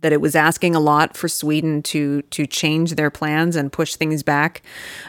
that 0.00 0.12
it 0.12 0.20
was 0.20 0.34
asking 0.34 0.74
a 0.74 0.80
lot 0.80 1.16
for 1.16 1.28
Sweden 1.28 1.82
to 1.82 2.22
to 2.22 2.46
change 2.46 2.94
their 2.94 3.10
plans 3.10 3.56
and 3.56 3.72
push 3.72 3.96
things 3.96 4.22
back 4.22 4.62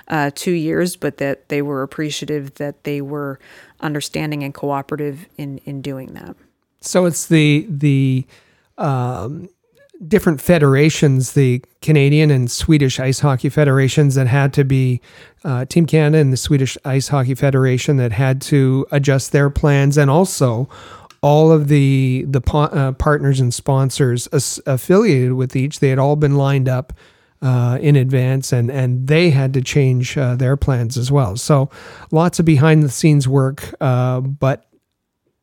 uh, 0.08 0.32
two 0.34 0.52
years, 0.52 0.96
but 0.96 1.18
that 1.18 1.50
they 1.50 1.62
were 1.62 1.84
appreciative 1.84 2.56
that 2.56 2.84
they 2.84 3.02
were 3.02 3.40
understanding 3.80 4.44
and 4.44 4.54
cooperative 4.54 5.28
in 5.38 5.60
in 5.66 5.82
doing 5.82 6.14
that. 6.14 6.36
So 6.82 7.06
it's 7.06 7.28
the 7.28 7.66
the 7.70 8.26
um, 8.78 9.50
different 10.08 10.42
federations, 10.42 11.34
the 11.34 11.62
Canadian 11.82 12.32
and 12.32 12.50
Swedish 12.50 13.00
ice 13.00 13.20
hockey 13.20 13.50
federations 13.50 14.16
that 14.16 14.28
had 14.28 14.54
to 14.54 14.64
be 14.64 15.02
uh, 15.44 15.66
Team 15.66 15.86
Canada 15.86 16.18
and 16.18 16.34
the 16.34 16.38
Swedish 16.38 16.78
Ice 16.86 17.10
Hockey 17.10 17.36
Federation 17.36 17.98
that 17.98 18.12
had 18.12 18.42
to 18.44 18.86
adjust 18.92 19.32
their 19.32 19.50
plans, 19.50 19.98
and 19.98 20.10
also 20.10 20.70
all 21.22 21.52
of 21.52 21.68
the 21.68 22.26
the 22.28 22.42
uh, 22.54 22.92
partners 22.94 23.40
and 23.40 23.54
sponsors 23.54 24.28
as- 24.28 24.60
affiliated 24.66 25.34
with 25.34 25.56
each 25.56 25.80
they 25.80 25.90
had 25.90 26.00
all 26.00 26.16
been 26.16 26.36
lined 26.36 26.70
up 26.70 26.94
uh, 27.42 27.78
in 27.82 27.96
advance 27.96 28.52
and 28.52 28.70
and 28.70 29.08
they 29.08 29.30
had 29.30 29.54
to 29.54 29.62
change 29.62 30.18
uh, 30.18 30.36
their 30.36 30.58
plans 30.58 30.98
as 30.98 31.12
well 31.12 31.36
so 31.36 31.70
lots 32.12 32.40
of 32.40 32.46
behind 32.46 32.84
the 32.84 32.90
scenes 32.90 33.28
work 33.28 33.74
uh, 33.82 34.20
but 34.20 34.66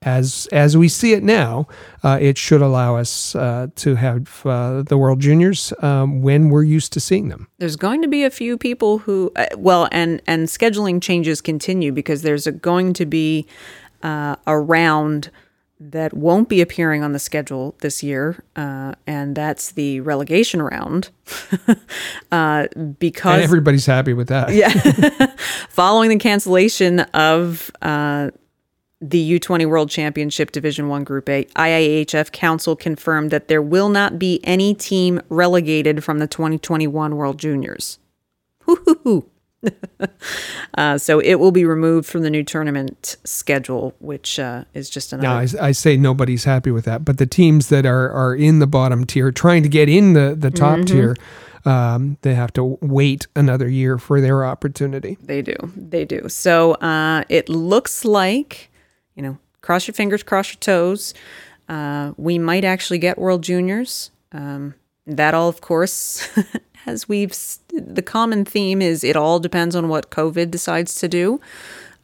as 0.03 0.47
as 0.53 0.77
we 0.77 0.89
see 0.89 1.14
it 1.14 1.22
now, 1.24 1.66
uh, 2.05 2.18
it 2.20 2.39
should 2.39 2.62
allow 2.62 2.97
us 2.97 3.35
uh, 3.35 3.66
to 3.77 3.97
have 3.97 4.43
the 4.45 4.97
World 4.97 5.20
Juniors 5.20 5.72
um, 5.81 6.22
when 6.22 6.51
we're 6.51 6.62
used 6.62 6.93
to 6.93 7.01
seeing 7.01 7.29
them. 7.29 7.49
There's 7.59 7.77
going 7.77 8.03
to 8.03 8.09
be 8.09 8.22
a 8.22 8.31
few 8.31 8.57
people 8.57 8.99
who, 8.99 9.33
well, 9.57 9.89
and 9.91 10.22
and 10.27 10.47
scheduling 10.47 11.03
changes 11.03 11.41
continue 11.41 11.93
because 11.93 12.22
there's 12.22 12.47
a, 12.47 12.53
going 12.53 12.93
to 12.93 13.07
be 13.07 13.47
uh, 14.03 14.37
a 14.47 14.59
round 14.59 15.31
that 15.79 16.14
won't 16.14 16.49
be 16.49 16.61
appearing 16.61 17.03
on 17.03 17.12
the 17.12 17.18
schedule 17.18 17.77
this 17.81 18.03
year, 18.03 18.43
uh, 18.57 18.95
and 19.07 19.37
that's 19.37 19.72
the 19.72 20.01
relegation 20.01 20.62
round. 20.62 21.11
uh, 22.33 22.66
because 22.99 23.35
And 23.35 23.43
everybody's 23.43 23.87
happy 23.87 24.14
with 24.14 24.29
that. 24.29 24.53
yeah, 24.55 24.70
following 25.68 26.09
the 26.09 26.18
cancellation 26.18 27.01
of 27.01 27.70
uh, 27.83 28.31
the 29.01 29.39
U20 29.39 29.66
World 29.66 29.91
Championship 29.91 30.51
Division 30.51 30.89
One 30.89 31.05
Group 31.05 31.29
A, 31.29 31.45
IIHF 31.45 32.33
Council 32.33 32.74
confirmed 32.74 33.31
that 33.31 33.49
there 33.49 33.62
will 33.62 33.91
not 33.91 34.18
be 34.18 34.41
any 34.45 34.74
team 34.74 35.20
relegated 35.29 36.03
from 36.03 36.18
the 36.18 36.27
2021 36.27 37.16
World 37.16 37.39
Juniors. 37.39 37.99
Woo-hoo-hoo. 38.66 39.29
uh, 40.78 40.98
so 40.98 41.20
it 41.20 41.36
will 41.36 41.52
be 41.52 41.64
removed 41.64 42.08
from 42.08 42.22
the 42.22 42.30
new 42.30 42.42
tournament 42.42 43.16
schedule, 43.24 43.94
which 43.98 44.38
uh, 44.38 44.64
is 44.74 44.90
just 44.90 45.12
another. 45.12 45.28
I, 45.60 45.68
I 45.68 45.72
say 45.72 45.96
nobody's 45.96 46.44
happy 46.44 46.70
with 46.70 46.84
that, 46.84 47.04
but 47.04 47.18
the 47.18 47.26
teams 47.26 47.68
that 47.68 47.86
are, 47.86 48.10
are 48.10 48.34
in 48.34 48.58
the 48.58 48.66
bottom 48.66 49.04
tier, 49.04 49.32
trying 49.32 49.62
to 49.62 49.68
get 49.68 49.88
in 49.88 50.12
the, 50.12 50.34
the 50.38 50.50
top 50.50 50.84
tier, 50.86 51.16
um, 51.64 52.16
they 52.22 52.34
have 52.34 52.52
to 52.54 52.78
wait 52.80 53.26
another 53.34 53.68
year 53.68 53.98
for 53.98 54.20
their 54.20 54.44
opportunity. 54.44 55.18
They 55.20 55.42
do. 55.42 55.56
They 55.76 56.04
do. 56.04 56.28
So 56.28 56.74
uh, 56.74 57.24
it 57.28 57.48
looks 57.48 58.04
like, 58.04 58.70
you 59.14 59.22
know, 59.22 59.38
cross 59.62 59.86
your 59.88 59.94
fingers, 59.94 60.22
cross 60.22 60.50
your 60.50 60.60
toes. 60.60 61.12
Uh, 61.68 62.12
we 62.16 62.38
might 62.38 62.64
actually 62.64 62.98
get 62.98 63.18
World 63.18 63.42
Juniors. 63.42 64.12
Um, 64.30 64.74
that 65.06 65.34
all, 65.34 65.48
of 65.48 65.60
course, 65.60 66.28
as 66.87 67.09
we've, 67.09 67.34
the 67.72 68.03
common 68.03 68.45
theme 68.45 68.80
is 68.80 69.05
it 69.05 69.16
all 69.16 69.41
depends 69.41 69.74
on 69.76 69.89
what 69.89 70.11
COVID 70.11 70.51
decides 70.51 70.95
to 71.01 71.09
do. 71.09 71.41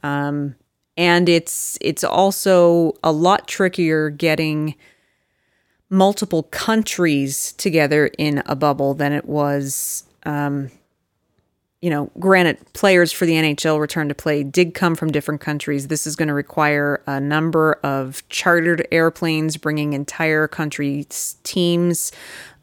Um, 0.02 0.56
and 0.96 1.28
it's 1.28 1.78
it's 1.80 2.04
also 2.04 2.92
a 3.02 3.12
lot 3.12 3.48
trickier 3.48 4.10
getting 4.10 4.74
multiple 5.88 6.42
countries 6.44 7.52
together 7.52 8.10
in 8.18 8.42
a 8.44 8.54
bubble 8.54 8.92
than 8.92 9.12
it 9.12 9.24
was 9.24 10.04
you 11.82 11.90
know, 11.90 12.10
granted, 12.20 12.58
players 12.74 13.10
for 13.10 13.26
the 13.26 13.32
NHL 13.32 13.80
return 13.80 14.08
to 14.08 14.14
play 14.14 14.44
did 14.44 14.72
come 14.72 14.94
from 14.94 15.10
different 15.10 15.40
countries. 15.40 15.88
This 15.88 16.06
is 16.06 16.14
going 16.14 16.28
to 16.28 16.34
require 16.34 17.02
a 17.08 17.18
number 17.18 17.80
of 17.82 18.26
chartered 18.28 18.86
airplanes 18.92 19.56
bringing 19.56 19.92
entire 19.92 20.46
countries' 20.46 21.36
teams 21.42 22.12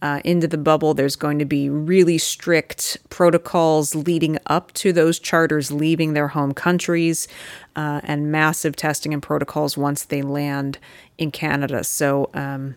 uh, 0.02 0.22
into 0.24 0.48
the 0.48 0.58
bubble. 0.58 0.94
There's 0.94 1.16
going 1.16 1.40
to 1.40 1.46
be 1.46 1.70
really 1.70 2.18
strict 2.18 2.98
protocols 3.10 3.96
leading 3.96 4.38
up 4.48 4.72
to 4.74 4.94
those 4.94 5.20
charters 5.20 5.72
leaving 5.72 6.14
their 6.14 6.30
home 6.30 6.54
countries 6.54 7.28
uh, 7.76 8.02
and 8.04 8.32
massive 8.32 8.76
testing 8.76 9.14
and 9.14 9.22
protocols 9.22 9.78
once 9.78 10.04
they 10.04 10.22
land 10.22 10.80
in 11.18 11.32
Canada. 11.32 11.84
So 11.84 12.30
um, 12.34 12.76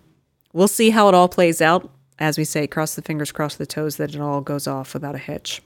we'll 0.53 0.69
see 0.69 0.91
how 0.91 1.09
it 1.09 1.15
all 1.15 1.29
plays 1.29 1.61
out. 1.61 1.91
As 2.19 2.39
we 2.39 2.45
say, 2.45 2.67
cross 2.67 2.95
the 2.95 3.03
fingers, 3.03 3.33
cross 3.33 3.57
the 3.57 3.67
toes 3.67 3.97
that 3.97 4.15
it 4.15 4.21
all 4.21 4.41
goes 4.41 4.67
off 4.67 4.95
without 4.95 5.15
a 5.15 5.19
hitch. 5.19 5.63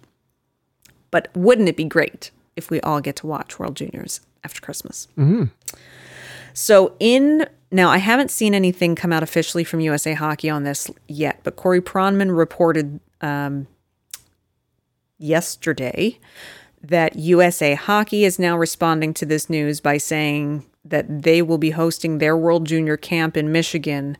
But 1.10 1.28
wouldn't 1.34 1.68
it 1.68 1.76
be 1.76 1.84
great 1.84 2.30
if 2.56 2.70
we 2.70 2.80
all 2.80 3.00
get 3.00 3.16
to 3.16 3.26
watch 3.26 3.58
World 3.58 3.76
Juniors 3.76 4.20
after 4.44 4.60
Christmas? 4.60 5.08
So, 6.54 6.94
in 6.98 7.46
now, 7.70 7.90
I 7.90 7.98
haven't 7.98 8.30
seen 8.30 8.54
anything 8.54 8.94
come 8.94 9.12
out 9.12 9.22
officially 9.22 9.64
from 9.64 9.80
USA 9.80 10.14
Hockey 10.14 10.48
on 10.48 10.62
this 10.62 10.90
yet, 11.08 11.40
but 11.42 11.56
Corey 11.56 11.80
Pronman 11.80 12.36
reported 12.36 13.00
um, 13.20 13.66
yesterday 15.18 16.18
that 16.80 17.16
USA 17.16 17.74
Hockey 17.74 18.24
is 18.24 18.38
now 18.38 18.56
responding 18.56 19.12
to 19.14 19.26
this 19.26 19.50
news 19.50 19.80
by 19.80 19.98
saying 19.98 20.64
that 20.84 21.22
they 21.22 21.42
will 21.42 21.58
be 21.58 21.70
hosting 21.70 22.18
their 22.18 22.36
World 22.36 22.66
Junior 22.66 22.96
Camp 22.96 23.36
in 23.36 23.50
Michigan 23.50 24.16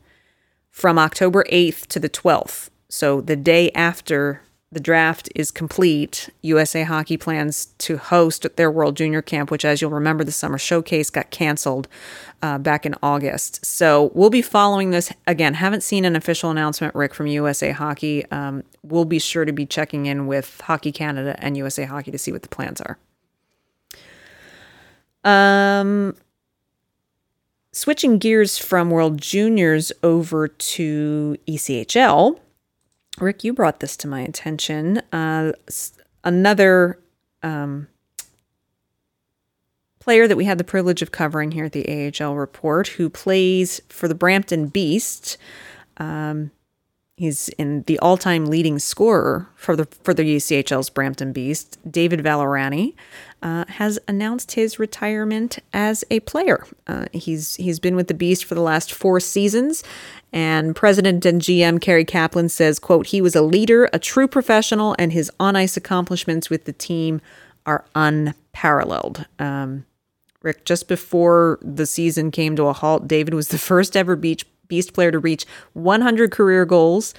from 0.69 0.99
October 0.99 1.45
8th 1.49 1.87
to 1.87 1.99
the 1.99 2.09
12th. 2.09 2.69
So 2.89 3.21
the 3.21 3.37
day 3.37 3.71
after 3.71 4.41
the 4.77 4.83
draft 4.83 5.27
is 5.33 5.49
complete, 5.49 6.29
USA 6.43 6.83
Hockey 6.83 7.17
plans 7.17 7.69
to 7.79 7.97
host 7.97 8.45
their 8.57 8.69
World 8.69 8.95
Junior 8.95 9.23
Camp, 9.23 9.49
which, 9.49 9.65
as 9.65 9.81
you'll 9.81 9.89
remember, 9.89 10.23
the 10.23 10.31
summer 10.31 10.59
showcase 10.59 11.09
got 11.09 11.31
canceled 11.31 11.87
uh, 12.43 12.59
back 12.59 12.85
in 12.85 12.93
August. 13.01 13.65
So 13.65 14.11
we'll 14.13 14.29
be 14.29 14.43
following 14.43 14.91
this 14.91 15.11
again. 15.25 15.55
Haven't 15.55 15.81
seen 15.81 16.05
an 16.05 16.15
official 16.15 16.51
announcement, 16.51 16.93
Rick, 16.93 17.15
from 17.15 17.25
USA 17.25 17.71
Hockey. 17.71 18.29
Um, 18.29 18.63
we'll 18.83 19.05
be 19.05 19.17
sure 19.17 19.45
to 19.45 19.51
be 19.51 19.65
checking 19.65 20.05
in 20.05 20.27
with 20.27 20.61
Hockey 20.61 20.91
Canada 20.91 21.35
and 21.39 21.57
USA 21.57 21.85
Hockey 21.85 22.11
to 22.11 22.19
see 22.19 22.31
what 22.31 22.43
the 22.43 22.49
plans 22.49 22.79
are. 22.79 22.99
Um, 25.23 26.15
switching 27.71 28.19
gears 28.19 28.59
from 28.59 28.91
World 28.91 29.19
Juniors 29.19 29.91
over 30.03 30.47
to 30.47 31.35
ECHL. 31.47 32.37
Rick, 33.19 33.43
you 33.43 33.53
brought 33.53 33.79
this 33.79 33.97
to 33.97 34.07
my 34.07 34.21
attention. 34.21 35.01
Uh, 35.11 35.53
another 36.23 36.99
um, 37.43 37.87
player 39.99 40.27
that 40.27 40.37
we 40.37 40.45
had 40.45 40.57
the 40.57 40.63
privilege 40.63 41.01
of 41.01 41.11
covering 41.11 41.51
here 41.51 41.65
at 41.65 41.71
the 41.71 42.13
AHL 42.21 42.35
Report, 42.35 42.87
who 42.89 43.09
plays 43.09 43.81
for 43.89 44.07
the 44.07 44.15
Brampton 44.15 44.67
Beast. 44.67 45.37
Um, 45.97 46.51
he's 47.17 47.49
in 47.49 47.81
the 47.83 47.97
all-time 47.99 48.45
leading 48.45 48.77
scorer 48.79 49.49
for 49.55 49.75
the 49.75 49.85
for 50.03 50.13
the 50.13 50.23
ECHL's 50.23 50.89
Brampton 50.89 51.33
Beast. 51.33 51.77
David 51.89 52.21
Vallorani 52.21 52.93
uh, 53.41 53.65
has 53.67 53.99
announced 54.07 54.53
his 54.53 54.79
retirement 54.79 55.59
as 55.73 56.05
a 56.09 56.21
player. 56.21 56.65
Uh, 56.85 57.07
he's 57.11 57.55
he's 57.55 57.79
been 57.79 57.95
with 57.95 58.07
the 58.07 58.13
Beast 58.13 58.45
for 58.45 58.55
the 58.55 58.61
last 58.61 58.93
four 58.93 59.19
seasons, 59.19 59.83
and 60.31 60.75
President 60.75 61.25
and 61.25 61.41
GM 61.41 61.81
Cary 61.81 62.05
Kaplan 62.05 62.49
says, 62.49 62.79
"quote 62.79 63.07
He 63.07 63.19
was 63.19 63.35
a 63.35 63.41
leader, 63.41 63.89
a 63.91 63.99
true 63.99 64.27
professional, 64.27 64.95
and 64.97 65.11
his 65.11 65.31
on-ice 65.39 65.75
accomplishments 65.75 66.49
with 66.49 66.65
the 66.65 66.73
team 66.73 67.19
are 67.65 67.83
unparalleled." 67.95 69.25
Um, 69.39 69.85
Rick, 70.43 70.65
just 70.65 70.87
before 70.87 71.57
the 71.61 71.85
season 71.85 72.31
came 72.31 72.55
to 72.55 72.67
a 72.67 72.73
halt, 72.73 73.07
David 73.07 73.33
was 73.33 73.47
the 73.47 73.57
first 73.57 73.97
ever 73.97 74.15
beach, 74.15 74.45
Beast 74.67 74.93
player 74.93 75.11
to 75.11 75.19
reach 75.19 75.45
100 75.73 76.31
career 76.31 76.65
goals 76.65 77.13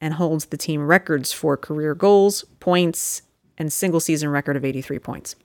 and 0.00 0.14
holds 0.14 0.46
the 0.46 0.56
team 0.56 0.86
records 0.86 1.32
for 1.32 1.56
career 1.56 1.94
goals, 1.94 2.44
points, 2.58 3.22
and 3.58 3.72
single 3.72 4.00
season 4.00 4.30
record 4.30 4.56
of 4.56 4.64
83 4.64 4.98
points. 4.98 5.36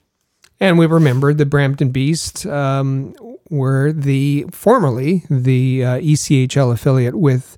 And 0.59 0.79
we 0.79 0.85
remember 0.85 1.33
the 1.33 1.45
Brampton 1.45 1.89
Beast 1.91 2.45
um, 2.45 3.13
were 3.49 3.91
the 3.91 4.45
formerly 4.51 5.23
the 5.29 5.83
uh, 5.83 5.99
ECHL 5.99 6.71
affiliate 6.71 7.15
with 7.15 7.57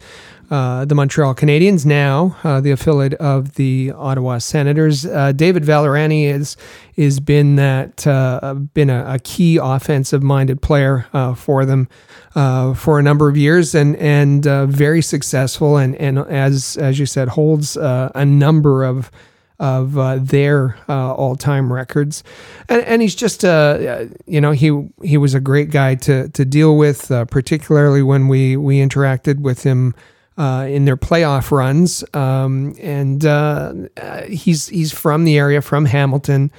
uh, 0.50 0.86
the 0.86 0.96
Montreal 0.96 1.36
Canadiens, 1.36 1.86
now 1.86 2.38
uh, 2.44 2.62
the 2.62 2.72
affiliate 2.72 3.14
of 3.16 3.56
the 3.56 3.92
Ottawa 3.96 4.38
Senators. 4.38 5.06
Uh, 5.06 5.32
David 5.32 5.64
Vallorani 5.64 6.26
is 6.26 6.58
is 6.96 7.20
been 7.20 7.56
that 7.58 8.08
uh, 8.08 8.54
been 8.54 8.90
a, 8.90 9.16
a 9.16 9.20
key 9.20 9.58
offensive 9.62 10.24
minded 10.24 10.62
player 10.62 11.06
uh, 11.14 11.34
for 11.34 11.66
them 11.66 11.88
uh, 12.36 12.74
for 12.74 13.00
a 13.00 13.04
number 13.04 13.30
of 13.30 13.38
years 13.38 13.76
and 13.76 13.96
and 13.98 14.48
uh, 14.48 14.66
very 14.66 15.02
successful 15.02 15.78
and 15.78 15.96
and 15.96 16.20
as 16.20 16.78
as 16.78 17.00
you 17.00 17.06
said 17.06 17.30
holds 17.30 17.78
uh, 17.78 18.12
a 18.16 18.26
number 18.26 18.84
of 18.84 19.12
of 19.60 19.98
uh, 19.98 20.18
their 20.22 20.78
uh, 20.88 21.14
all-time 21.14 21.74
records, 21.74 22.24
and, 22.70 22.84
and 22.84 23.02
he's 23.02 23.16
just 23.16 23.44
uh, 23.44 24.06
you 24.26 24.40
know 24.40 24.52
he 24.52 24.88
he 25.04 25.18
was 25.18 25.34
a 25.34 25.40
great 25.40 25.72
guy 25.72 25.96
to 25.96 26.30
to 26.30 26.46
deal 26.46 26.78
with, 26.78 27.10
uh, 27.10 27.26
particularly 27.26 28.04
when 28.04 28.28
we 28.28 28.56
we 28.56 28.78
interacted 28.78 29.40
with 29.40 29.64
him. 29.64 29.96
Uh, 30.38 30.68
in 30.70 30.86
their 30.86 30.96
playoff 30.96 31.50
runs, 31.50 32.04
um, 32.14 32.76
and 32.80 33.26
uh, 33.26 33.74
uh, 33.98 34.22
he's 34.26 34.68
he's 34.68 34.94
from 34.94 35.24
the 35.24 35.36
area, 35.36 35.64
from 35.64 35.84
Hamilton, 35.84 36.52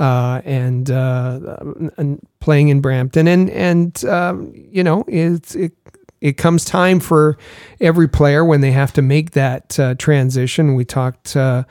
uh, 0.00 0.40
and, 0.46 0.90
uh, 0.90 1.58
and 1.98 2.26
playing 2.40 2.68
in 2.68 2.80
Brampton, 2.80 3.28
and 3.28 3.50
and 3.50 4.02
um, 4.06 4.54
you 4.54 4.82
know 4.82 5.04
it's 5.06 5.54
it, 5.54 5.72
it 6.22 6.38
comes 6.38 6.64
time 6.64 6.98
for 6.98 7.36
every 7.78 8.08
player 8.08 8.42
when 8.44 8.62
they 8.62 8.72
have 8.72 8.92
to 8.94 9.02
make 9.02 9.32
that 9.32 9.78
uh, 9.78 9.94
transition. 9.96 10.74
We 10.74 10.86
talked 10.86 11.36
uh, 11.36 11.64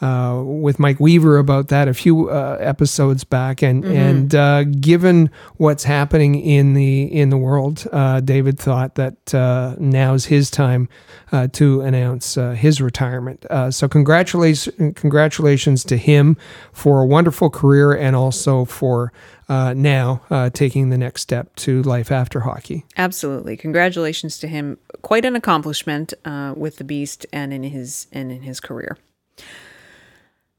uh, 0.00 0.42
with 0.44 0.78
Mike 0.78 0.98
Weaver 0.98 1.36
about 1.36 1.68
that 1.68 1.86
a 1.86 1.94
few 1.94 2.30
uh, 2.30 2.56
episodes 2.58 3.22
back, 3.24 3.62
and 3.62 3.84
mm-hmm. 3.84 3.96
and 3.96 4.34
uh, 4.34 4.64
given 4.64 5.30
what's 5.56 5.84
happening 5.84 6.36
in 6.36 6.74
the 6.74 7.02
in 7.02 7.28
the 7.28 7.36
world, 7.36 7.86
uh, 7.92 8.20
David 8.20 8.58
thought 8.58 8.94
that 8.94 9.34
uh, 9.34 9.74
now's 9.78 10.26
his 10.26 10.50
time 10.50 10.88
uh, 11.32 11.48
to 11.48 11.82
announce 11.82 12.34
his 12.34 12.80
retirement. 12.80 13.44
so 13.70 13.88
congratulations, 13.88 14.94
congratulations 14.96 15.84
to 15.84 15.96
him 15.96 16.36
for 16.72 17.02
a 17.02 17.06
wonderful 17.06 17.50
career, 17.50 17.92
and 17.92 18.16
also 18.16 18.64
for 18.64 19.12
now 19.48 20.22
taking 20.54 20.88
the 20.88 20.98
next 20.98 21.20
step 21.20 21.54
to 21.56 21.82
life 21.82 22.10
after 22.10 22.40
hockey. 22.40 22.86
Absolutely, 22.96 23.56
congratulations 23.56 24.38
to 24.38 24.48
him. 24.48 24.78
Quite 25.02 25.26
an 25.26 25.36
accomplishment 25.36 26.14
with 26.56 26.76
the 26.76 26.84
Beast 26.84 27.26
and 27.34 27.52
in 27.52 27.64
his 27.64 28.06
and 28.12 28.32
in 28.32 28.42
his 28.42 28.60
career. 28.60 28.96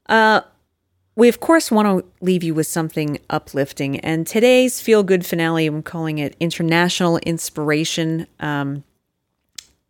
Uh, 0.06 0.42
we, 1.14 1.28
of 1.28 1.40
course, 1.40 1.70
want 1.70 1.86
to 1.86 2.24
leave 2.24 2.42
you 2.42 2.54
with 2.54 2.66
something 2.66 3.18
uplifting. 3.28 4.00
And 4.00 4.26
today's 4.26 4.80
feel 4.80 5.02
good 5.02 5.26
finale, 5.26 5.66
I'm 5.66 5.82
calling 5.82 6.18
it 6.18 6.36
International 6.40 7.18
Inspiration. 7.18 8.26
Um, 8.40 8.84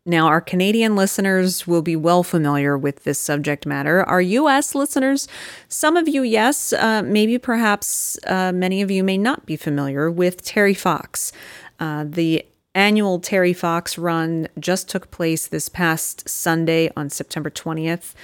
now, 0.05 0.27
our 0.27 0.41
Canadian 0.41 0.97
listeners 0.97 1.65
will 1.65 1.83
be 1.83 1.95
well 1.95 2.25
familiar 2.25 2.77
with 2.77 3.05
this 3.05 3.21
subject 3.21 3.67
matter. 3.67 4.03
Our 4.03 4.21
U.S. 4.21 4.75
listeners, 4.75 5.29
some 5.69 5.97
of 5.97 6.09
you, 6.09 6.25
yes, 6.25 6.73
uh, 6.73 7.03
maybe 7.05 7.39
perhaps 7.39 8.19
uh, 8.27 8.51
many 8.51 8.83
of 8.83 8.91
you 8.91 9.05
may 9.05 9.17
not 9.17 9.47
be 9.47 9.55
familiar 9.55 10.11
with 10.11 10.43
Terry 10.43 10.75
Fox. 10.75 11.31
Uh, 11.79 12.05
the 12.09 12.45
annual 12.75 13.21
Terry 13.21 13.53
Fox 13.53 13.97
run 13.97 14.49
just 14.59 14.89
took 14.89 15.13
place 15.13 15.47
this 15.47 15.69
past 15.69 16.29
Sunday 16.29 16.91
on 16.97 17.09
September 17.09 17.51
20th. 17.51 18.15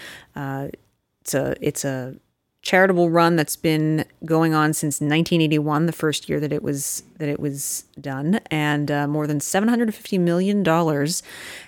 It's 1.29 1.35
a 1.35 1.55
it's 1.61 1.85
a 1.85 2.15
charitable 2.63 3.11
run 3.11 3.37
that's 3.37 3.57
been 3.57 4.05
going 4.25 4.55
on 4.55 4.73
since 4.73 4.97
1981, 5.01 5.87
the 5.87 5.93
first 5.93 6.29
year 6.29 6.41
that 6.41 6.53
it 6.53 6.63
was 6.63 7.03
that 7.19 7.29
it 7.29 7.39
was 7.39 7.85
done, 8.01 8.41
and 8.51 8.91
uh, 8.91 9.07
more 9.07 9.27
than 9.27 9.41
750 9.41 10.17
million 10.17 10.63
dollars 10.63 11.23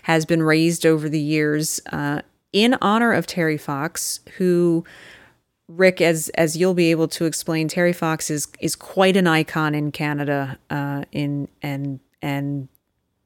has 0.04 0.24
been 0.24 0.42
raised 0.42 0.86
over 0.86 1.11
the 1.11 1.20
years 1.20 1.78
uh, 1.92 2.22
in 2.54 2.74
honor 2.80 3.12
of 3.12 3.26
Terry 3.26 3.58
Fox, 3.58 4.20
who. 4.38 4.84
Rick, 5.68 6.00
as 6.00 6.30
as 6.30 6.56
you'll 6.56 6.74
be 6.74 6.90
able 6.90 7.06
to 7.06 7.26
explain, 7.26 7.68
Terry 7.68 7.92
Fox 7.92 8.28
is 8.28 8.48
is 8.58 8.74
quite 8.74 9.16
an 9.16 9.28
icon 9.28 9.72
in 9.72 9.92
Canada, 9.92 10.58
uh, 10.68 11.04
in 11.12 11.46
and 11.62 12.00
and 12.20 12.68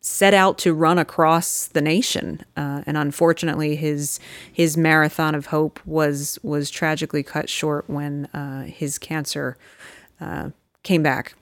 set 0.05 0.35
out 0.35 0.59
to 0.59 0.75
run 0.75 0.99
across 0.99 1.67
the 1.69 1.81
nation, 1.81 2.45
uh, 2.59 2.83
and 2.87 2.99
unfortunately, 2.99 3.75
his 3.75 4.21
his 4.53 4.77
marathon 4.77 5.35
of 5.35 5.47
hope 5.47 5.81
was 5.87 6.39
was 6.43 6.71
tragically 6.71 7.23
cut 7.23 7.49
short 7.49 7.89
when 7.89 8.27
uh, 8.27 8.65
his 8.65 8.99
cancer 8.99 9.57
uh, 10.21 10.51
came 10.83 11.03
back. 11.03 11.35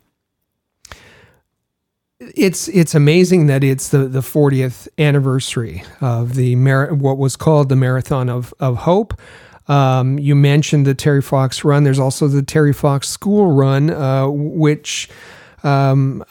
It's 2.20 2.68
it's 2.68 2.94
amazing 2.94 3.46
that 3.46 3.64
it's 3.64 3.88
the 3.88 4.06
the 4.06 4.20
40th 4.20 4.86
anniversary 4.96 5.82
of 6.00 6.36
the 6.36 6.54
mar- 6.54 6.94
what 6.94 7.18
was 7.18 7.34
called 7.34 7.68
the 7.68 7.76
Marathon 7.76 8.28
of 8.28 8.54
of 8.60 8.76
Hope. 8.78 9.20
Um, 9.66 10.20
you 10.20 10.36
mentioned 10.36 10.86
the 10.86 10.94
Terry 10.94 11.22
Fox 11.22 11.64
run. 11.64 11.82
There's 11.82 11.98
also 11.98 12.28
the 12.28 12.42
Terry 12.42 12.72
Fox 12.72 13.08
School 13.08 13.50
Run, 13.50 13.90
uh, 13.90 14.28
which 14.28 15.08
um, 15.64 16.24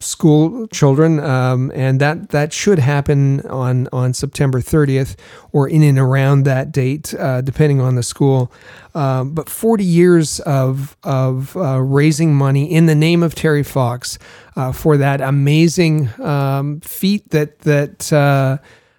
school 0.00 0.66
children, 0.68 1.20
um, 1.20 1.72
and 1.74 2.00
that 2.00 2.30
that 2.30 2.52
should 2.52 2.78
happen 2.78 3.40
on 3.42 3.88
on 3.92 4.14
September 4.14 4.60
30th 4.60 5.16
or 5.52 5.68
in 5.68 5.82
and 5.82 5.98
around 5.98 6.44
that 6.44 6.72
date, 6.72 7.14
uh, 7.14 7.40
depending 7.40 7.80
on 7.80 7.94
the 7.94 8.02
school. 8.02 8.52
Um, 8.94 9.32
but 9.32 9.48
40 9.48 9.84
years 9.84 10.40
of 10.40 10.96
of 11.02 11.56
uh, 11.56 11.80
raising 11.80 12.34
money 12.34 12.70
in 12.70 12.86
the 12.86 12.94
name 12.94 13.22
of 13.22 13.34
Terry 13.34 13.62
Fox 13.62 14.18
uh, 14.56 14.72
for 14.72 14.96
that 14.96 15.20
amazing 15.20 16.08
um, 16.20 16.80
feat 16.80 17.30
that 17.30 17.60
that 17.60 18.12
uh, 18.12 18.58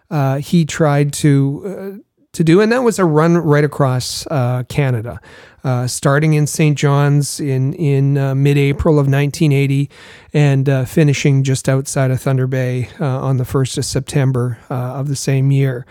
uh, 0.10 0.38
he 0.38 0.66
tried 0.66 1.14
to 1.14 2.02
uh, 2.02 2.07
to 2.38 2.43
do, 2.43 2.61
and 2.61 2.71
that 2.71 2.83
was 2.83 2.99
a 2.99 3.05
run 3.05 3.35
right 3.35 3.63
across 3.63 4.27
uh, 4.27 4.63
Canada, 4.69 5.19
uh, 5.63 5.88
starting 5.88 6.35
in 6.35 6.45
St. 6.45 6.77
John's 6.77 7.39
in 7.39 7.73
in 7.73 8.15
uh, 8.15 8.35
mid-April 8.35 8.99
of 8.99 9.07
1980, 9.07 9.89
and 10.33 10.69
uh, 10.69 10.85
finishing 10.85 11.43
just 11.43 11.67
outside 11.67 12.11
of 12.11 12.21
Thunder 12.21 12.45
Bay 12.45 12.89
uh, 12.99 13.05
on 13.05 13.38
the 13.38 13.45
first 13.45 13.77
of 13.79 13.85
September 13.85 14.59
uh, 14.69 14.75
of 14.75 15.07
the 15.07 15.15
same 15.15 15.49
year. 15.49 15.88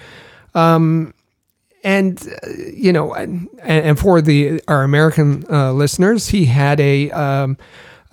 Um, 0.55 1.13
and 1.83 2.25
you 2.73 2.93
know, 2.93 3.13
and, 3.13 3.49
and, 3.63 3.99
for 3.99 4.23
the 4.23 4.61
our 4.69 4.85
American 4.85 5.41
listeners, 5.77 6.29
he 6.29 6.45
had 6.45 6.79
a 6.79 7.11
um, 7.11 7.59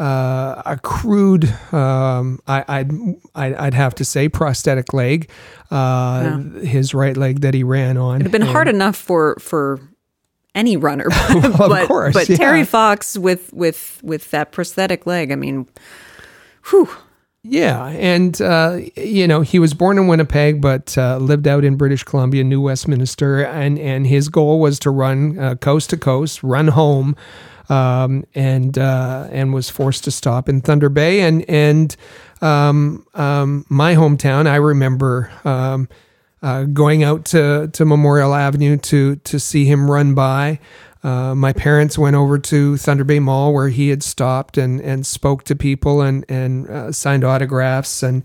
uh, 0.04 0.62
a 0.66 0.78
crude, 0.78 1.45
um, 1.72 2.38
I, 2.45 2.84
would 2.84 3.22
I'd, 3.36 3.54
I'd 3.54 3.74
have 3.74 3.95
to 3.95 4.06
say, 4.06 4.28
prosthetic 4.28 4.93
leg, 4.93 5.30
uh, 5.72 6.41
yeah. 6.56 6.62
his 6.62 6.93
right 6.93 7.16
leg 7.16 7.39
that 7.39 7.54
he 7.54 7.64
ran 7.64 7.95
on. 7.95 8.16
It'd 8.16 8.26
have 8.26 8.32
been 8.34 8.41
and, 8.41 8.51
hard 8.51 8.68
enough 8.68 8.97
for 8.97 9.38
for 9.39 9.80
any 10.54 10.76
runner, 10.76 11.08
but, 11.10 11.58
well, 11.58 11.70
but, 11.70 11.88
course, 11.88 12.14
but 12.14 12.28
yeah. 12.28 12.36
Terry 12.36 12.66
Fox 12.66 13.18
with 13.18 13.54
with 13.54 14.01
with 14.04 14.30
that 14.32 14.51
prosthetic 14.51 15.06
leg. 15.06 15.32
I 15.32 15.36
mean, 15.36 15.70
whew. 16.70 16.89
Yeah, 17.45 17.88
and 17.88 18.41
uh, 18.41 18.80
you 18.97 19.26
know 19.26 19.39
he 19.39 19.58
was 19.58 19.74
born 19.74 19.97
in 19.97 20.08
Winnipeg, 20.08 20.62
but 20.62 20.97
uh, 20.97 21.18
lived 21.18 21.47
out 21.47 21.64
in 21.64 21.78
British 21.78 22.04
Columbia, 22.04 22.43
New 22.43 22.60
Westminster, 22.60 23.45
and 23.45 23.80
and 23.80 24.06
his 24.06 24.28
goal 24.28 24.60
was 24.60 24.80
to 24.80 24.89
run 24.89 25.39
uh, 25.39 25.56
coast 25.56 25.91
to 25.91 25.97
coast, 25.97 26.43
run 26.43 26.70
home 26.70 27.16
um, 27.70 28.26
and 28.36 28.78
uh, 28.78 29.28
and 29.32 29.53
was 29.53 29.70
forced 29.70 30.03
to 30.05 30.11
stop 30.11 30.49
in 30.49 30.61
Thunder 30.61 30.89
Bay. 30.89 31.22
And 31.22 31.47
and 31.49 31.95
um, 32.41 33.05
um, 33.14 33.66
my 33.70 33.95
hometown, 33.95 34.47
I 34.47 34.55
remember 34.55 35.32
um, 35.45 35.88
uh, 36.41 36.64
going 36.64 37.03
out 37.03 37.26
to, 37.26 37.70
to 37.72 37.86
Memorial 37.86 38.34
Avenue 38.34 38.78
to 38.78 39.16
to 39.16 39.39
see 39.39 39.66
him 39.66 39.89
run 39.89 40.14
by. 40.14 40.59
Uh, 41.04 41.36
my 41.36 41.51
parents 41.51 41.97
went 41.97 42.16
over 42.16 42.39
to 42.39 42.78
Thunder 42.78 43.04
Bay 43.04 43.20
Mall 43.20 43.54
where 43.54 43.68
he 43.68 43.89
had 43.89 44.01
stopped 44.01 44.58
and, 44.58 44.80
and 44.80 45.06
spoke 45.06 45.43
to 45.43 45.56
people 45.56 46.01
and 46.01 46.26
and 46.30 46.70
uh, 46.70 46.91
signed 46.91 47.24
autographs 47.24 48.01
and 48.04 48.24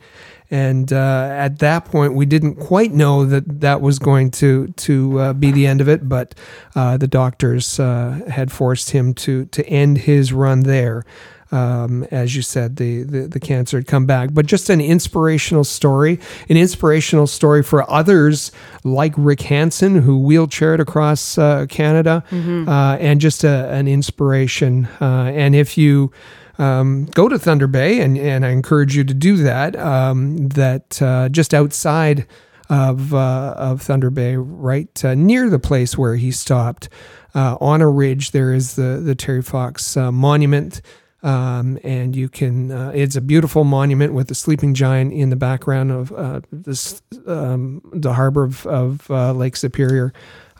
and 0.50 0.94
uh, 0.94 1.28
at 1.30 1.58
that 1.58 1.84
point, 1.84 2.14
we 2.14 2.24
didn't 2.24 2.54
quite 2.54 2.92
know 2.92 3.26
that 3.26 3.60
that 3.60 3.82
was 3.82 3.98
going 3.98 4.30
to 4.32 4.68
to 4.68 5.20
uh, 5.20 5.32
be 5.34 5.50
the 5.50 5.66
end 5.66 5.82
of 5.82 5.88
it, 5.88 6.08
but 6.08 6.34
uh, 6.74 6.96
the 6.96 7.06
doctors 7.06 7.76
had 7.76 8.50
forced 8.50 8.90
him 8.90 9.12
to 9.14 9.44
to 9.46 9.66
end 9.66 9.98
his 9.98 10.32
run 10.32 10.60
there. 10.60 11.04
Um, 11.50 12.04
as 12.10 12.36
you 12.36 12.42
said, 12.42 12.76
the, 12.76 13.02
the, 13.04 13.20
the 13.22 13.40
cancer 13.40 13.78
had 13.78 13.86
come 13.86 14.04
back. 14.04 14.30
But 14.32 14.46
just 14.46 14.68
an 14.68 14.80
inspirational 14.80 15.64
story, 15.64 16.20
an 16.48 16.56
inspirational 16.56 17.26
story 17.26 17.62
for 17.62 17.90
others 17.90 18.52
like 18.84 19.14
Rick 19.16 19.42
Hansen, 19.42 20.02
who 20.02 20.20
wheelchaired 20.20 20.78
across 20.78 21.38
uh, 21.38 21.66
Canada, 21.68 22.22
mm-hmm. 22.30 22.68
Uh, 22.68 22.96
and 22.96 23.20
just 23.20 23.44
a, 23.44 23.70
an 23.70 23.88
inspiration. 23.88 24.88
and 25.00 25.54
if 25.54 25.78
you 25.78 26.12
um, 26.58 27.06
go 27.06 27.28
to 27.28 27.38
Thunder 27.38 27.66
Bay, 27.66 28.00
and, 28.00 28.18
and 28.18 28.44
I 28.44 28.50
encourage 28.50 28.96
you 28.96 29.04
to 29.04 29.14
do 29.14 29.36
that. 29.38 29.76
Um, 29.76 30.48
that 30.48 31.00
uh, 31.00 31.28
just 31.28 31.54
outside 31.54 32.26
of 32.68 33.14
uh, 33.14 33.54
of 33.56 33.80
Thunder 33.80 34.10
Bay, 34.10 34.36
right 34.36 35.04
uh, 35.04 35.14
near 35.14 35.48
the 35.48 35.58
place 35.58 35.96
where 35.96 36.16
he 36.16 36.30
stopped, 36.30 36.88
uh, 37.34 37.56
on 37.60 37.80
a 37.80 37.88
ridge, 37.88 38.32
there 38.32 38.52
is 38.52 38.74
the 38.74 39.00
the 39.02 39.14
Terry 39.14 39.42
Fox 39.42 39.96
uh, 39.96 40.12
Monument. 40.12 40.82
Um, 41.20 41.80
and 41.82 42.14
you 42.14 42.28
can 42.28 42.70
uh, 42.70 42.92
it's 42.94 43.16
a 43.16 43.20
beautiful 43.20 43.64
monument 43.64 44.12
with 44.12 44.28
the 44.28 44.36
sleeping 44.36 44.72
giant 44.72 45.12
in 45.12 45.30
the 45.30 45.36
background 45.36 45.90
of 45.90 46.12
uh, 46.12 46.42
this 46.52 47.02
um, 47.26 47.82
the 47.92 48.12
harbor 48.12 48.44
of, 48.44 48.64
of 48.66 49.10
uh, 49.10 49.32
Lake 49.32 49.56
Superior 49.56 50.12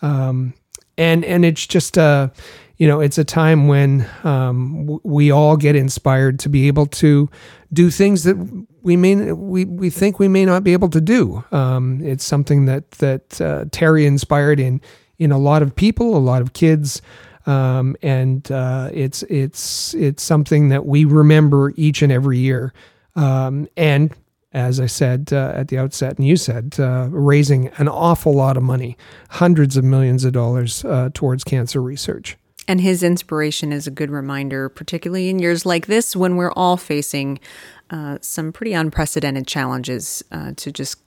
um, 0.02 0.54
and 0.96 1.24
and 1.24 1.44
it's 1.44 1.64
just 1.64 1.96
uh 1.96 2.30
you 2.78 2.86
know, 2.86 3.00
it's 3.00 3.18
a 3.18 3.24
time 3.24 3.66
when 3.66 4.08
um, 4.22 5.00
we 5.02 5.32
all 5.32 5.56
get 5.56 5.74
inspired 5.74 6.38
to 6.40 6.48
be 6.48 6.68
able 6.68 6.86
to 6.86 7.28
do 7.72 7.90
things 7.90 8.22
that 8.22 8.36
we 8.82 8.96
may 8.96 9.32
we, 9.32 9.64
we 9.64 9.90
think 9.90 10.20
we 10.20 10.28
may 10.28 10.44
not 10.44 10.62
be 10.62 10.72
able 10.72 10.88
to 10.90 11.00
do. 11.00 11.44
Um, 11.50 12.00
it's 12.02 12.24
something 12.24 12.66
that 12.66 12.92
that 12.92 13.40
uh, 13.40 13.64
Terry 13.72 14.06
inspired 14.06 14.60
in 14.60 14.80
in 15.18 15.32
a 15.32 15.38
lot 15.38 15.62
of 15.62 15.74
people, 15.74 16.16
a 16.16 16.18
lot 16.18 16.40
of 16.40 16.52
kids, 16.52 17.02
um, 17.48 17.96
and 18.02 18.52
uh, 18.52 18.90
it's 18.92 19.22
it's 19.24 19.94
it's 19.94 20.22
something 20.22 20.68
that 20.68 20.84
we 20.84 21.06
remember 21.06 21.72
each 21.76 22.02
and 22.02 22.12
every 22.12 22.38
year. 22.38 22.74
Um, 23.16 23.66
and 23.76 24.14
as 24.52 24.80
I 24.80 24.86
said 24.86 25.30
uh, 25.32 25.52
at 25.54 25.68
the 25.68 25.78
outset, 25.78 26.18
and 26.18 26.26
you 26.26 26.36
said, 26.36 26.76
uh, 26.78 27.08
raising 27.10 27.68
an 27.78 27.88
awful 27.88 28.34
lot 28.34 28.56
of 28.56 28.62
money, 28.62 28.96
hundreds 29.30 29.76
of 29.76 29.84
millions 29.84 30.24
of 30.24 30.32
dollars 30.32 30.84
uh, 30.84 31.08
towards 31.14 31.42
cancer 31.42 31.82
research. 31.82 32.36
And 32.66 32.82
his 32.82 33.02
inspiration 33.02 33.72
is 33.72 33.86
a 33.86 33.90
good 33.90 34.10
reminder, 34.10 34.68
particularly 34.68 35.30
in 35.30 35.38
years 35.38 35.64
like 35.64 35.86
this 35.86 36.14
when 36.14 36.36
we're 36.36 36.52
all 36.52 36.76
facing 36.76 37.40
uh, 37.88 38.18
some 38.20 38.52
pretty 38.52 38.74
unprecedented 38.74 39.46
challenges 39.46 40.22
uh, 40.30 40.52
to 40.56 40.70
just 40.70 41.00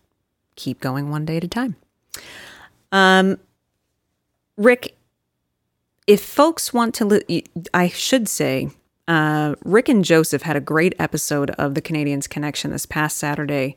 keep 0.56 0.80
going 0.80 1.12
one 1.12 1.24
day 1.24 1.38
at 1.38 1.44
a 1.44 1.48
time. 1.48 1.76
Um, 2.92 3.38
Rick, 4.58 4.96
if 6.08 6.24
folks 6.24 6.74
want 6.74 6.96
to, 6.96 7.06
li- 7.06 7.46
I 7.74 7.90
should 7.90 8.28
say, 8.28 8.70
uh, 9.08 9.56
Rick 9.64 9.90
and 9.90 10.04
Joseph 10.04 10.44
had 10.44 10.56
a 10.56 10.62
great 10.62 10.94
episode 11.00 11.52
of 11.52 11.76
the 11.76 11.82
Canadiens 11.82 12.30
Connection 12.30 12.72
this 12.72 12.86
past 12.86 13.18
Saturday. 13.18 13.76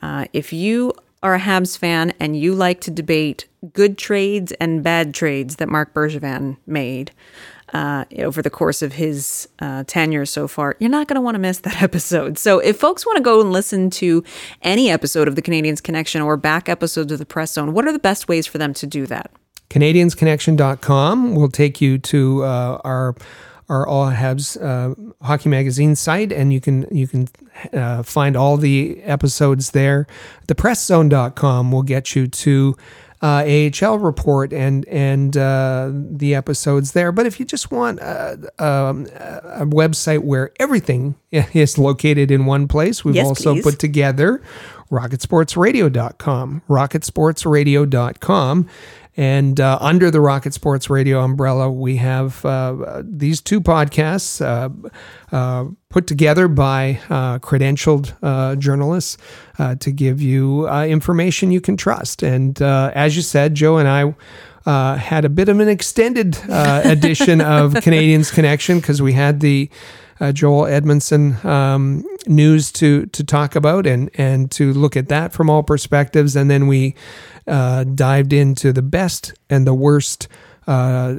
Uh, 0.00 0.26
if 0.32 0.52
you 0.52 0.92
are 1.22 1.34
a 1.34 1.40
Habs 1.40 1.76
fan 1.76 2.12
and 2.20 2.38
you 2.38 2.54
like 2.54 2.80
to 2.82 2.90
debate 2.90 3.48
good 3.72 3.98
trades 3.98 4.52
and 4.60 4.82
bad 4.82 5.14
trades 5.14 5.56
that 5.56 5.68
Marc 5.68 5.92
Bergevin 5.92 6.56
made 6.66 7.10
uh, 7.72 8.04
over 8.18 8.42
the 8.42 8.50
course 8.50 8.80
of 8.80 8.92
his 8.92 9.48
uh, 9.58 9.82
tenure 9.88 10.24
so 10.24 10.46
far, 10.46 10.76
you're 10.78 10.90
not 10.90 11.08
going 11.08 11.16
to 11.16 11.20
want 11.20 11.34
to 11.34 11.40
miss 11.40 11.58
that 11.60 11.82
episode. 11.82 12.38
So, 12.38 12.58
if 12.60 12.78
folks 12.78 13.04
want 13.04 13.16
to 13.16 13.22
go 13.22 13.40
and 13.40 13.50
listen 13.50 13.90
to 13.90 14.22
any 14.62 14.90
episode 14.90 15.26
of 15.26 15.34
the 15.34 15.42
Canadiens 15.42 15.82
Connection 15.82 16.22
or 16.22 16.36
back 16.36 16.68
episodes 16.68 17.10
of 17.10 17.18
the 17.18 17.26
Press 17.26 17.52
Zone, 17.52 17.72
what 17.72 17.86
are 17.86 17.92
the 17.92 17.98
best 17.98 18.28
ways 18.28 18.46
for 18.46 18.58
them 18.58 18.72
to 18.74 18.86
do 18.86 19.06
that? 19.06 19.32
CanadiensConnection.com 19.70 21.34
will 21.34 21.48
take 21.50 21.80
you 21.80 21.98
to 21.98 22.44
uh, 22.44 22.78
our 22.84 23.14
our 23.68 23.84
All 23.86 24.10
Habs 24.12 24.56
uh, 24.62 24.94
Hockey 25.24 25.48
Magazine 25.48 25.96
site, 25.96 26.30
and 26.32 26.52
you 26.52 26.60
can 26.60 26.86
you 26.92 27.08
can 27.08 27.26
uh, 27.72 28.02
find 28.04 28.36
all 28.36 28.56
the 28.56 29.02
episodes 29.02 29.72
there. 29.72 30.06
ThePressZone.com 30.46 31.72
will 31.72 31.82
get 31.82 32.14
you 32.14 32.28
to 32.28 32.76
uh, 33.22 33.44
AHL 33.82 33.98
report 33.98 34.52
and 34.52 34.86
and 34.86 35.36
uh, 35.36 35.90
the 35.92 36.36
episodes 36.36 36.92
there. 36.92 37.10
But 37.10 37.26
if 37.26 37.40
you 37.40 37.46
just 37.46 37.72
want 37.72 37.98
a, 37.98 38.38
um, 38.60 39.06
a 39.16 39.66
website 39.66 40.20
where 40.20 40.52
everything 40.60 41.16
is 41.32 41.76
located 41.76 42.30
in 42.30 42.46
one 42.46 42.68
place, 42.68 43.04
we've 43.04 43.16
Yes, 43.16 43.26
also 43.26 43.54
please. 43.54 43.64
put 43.64 43.78
together 43.80 44.40
rocketsportsradio.com, 44.92 46.62
rocketsportsradio.com. 46.68 48.68
And 49.16 49.58
uh, 49.60 49.78
under 49.80 50.10
the 50.10 50.20
Rocket 50.20 50.52
Sports 50.52 50.90
Radio 50.90 51.20
umbrella, 51.20 51.70
we 51.70 51.96
have 51.96 52.44
uh, 52.44 53.02
these 53.04 53.40
two 53.40 53.60
podcasts 53.60 54.44
uh, 54.44 54.68
uh, 55.34 55.70
put 55.88 56.06
together 56.06 56.48
by 56.48 57.00
uh, 57.08 57.38
credentialed 57.38 58.14
uh, 58.22 58.56
journalists 58.56 59.16
uh, 59.58 59.76
to 59.76 59.90
give 59.90 60.20
you 60.20 60.68
uh, 60.68 60.84
information 60.84 61.50
you 61.50 61.62
can 61.62 61.76
trust. 61.76 62.22
And 62.22 62.60
uh, 62.60 62.90
as 62.94 63.16
you 63.16 63.22
said, 63.22 63.54
Joe 63.54 63.78
and 63.78 63.88
I 63.88 64.14
uh, 64.66 64.96
had 64.96 65.24
a 65.24 65.28
bit 65.28 65.48
of 65.48 65.60
an 65.60 65.68
extended 65.68 66.38
uh, 66.50 66.82
edition 66.84 67.40
of 67.40 67.72
Canadiens 67.74 68.32
Connection 68.32 68.80
because 68.80 69.00
we 69.00 69.14
had 69.14 69.40
the 69.40 69.70
uh, 70.20 70.32
Joel 70.32 70.64
Edmundson 70.64 71.42
um, 71.44 72.04
news 72.26 72.72
to 72.72 73.06
to 73.06 73.22
talk 73.22 73.54
about 73.54 73.86
and 73.86 74.10
and 74.14 74.50
to 74.52 74.72
look 74.72 74.96
at 74.96 75.08
that 75.08 75.32
from 75.32 75.50
all 75.50 75.62
perspectives, 75.62 76.34
and 76.36 76.50
then 76.50 76.66
we 76.66 76.94
uh, 77.46 77.84
dived 77.84 78.32
into 78.32 78.72
the 78.72 78.82
best 78.82 79.34
and 79.50 79.66
the 79.66 79.74
worst. 79.74 80.28
Uh, 80.66 81.16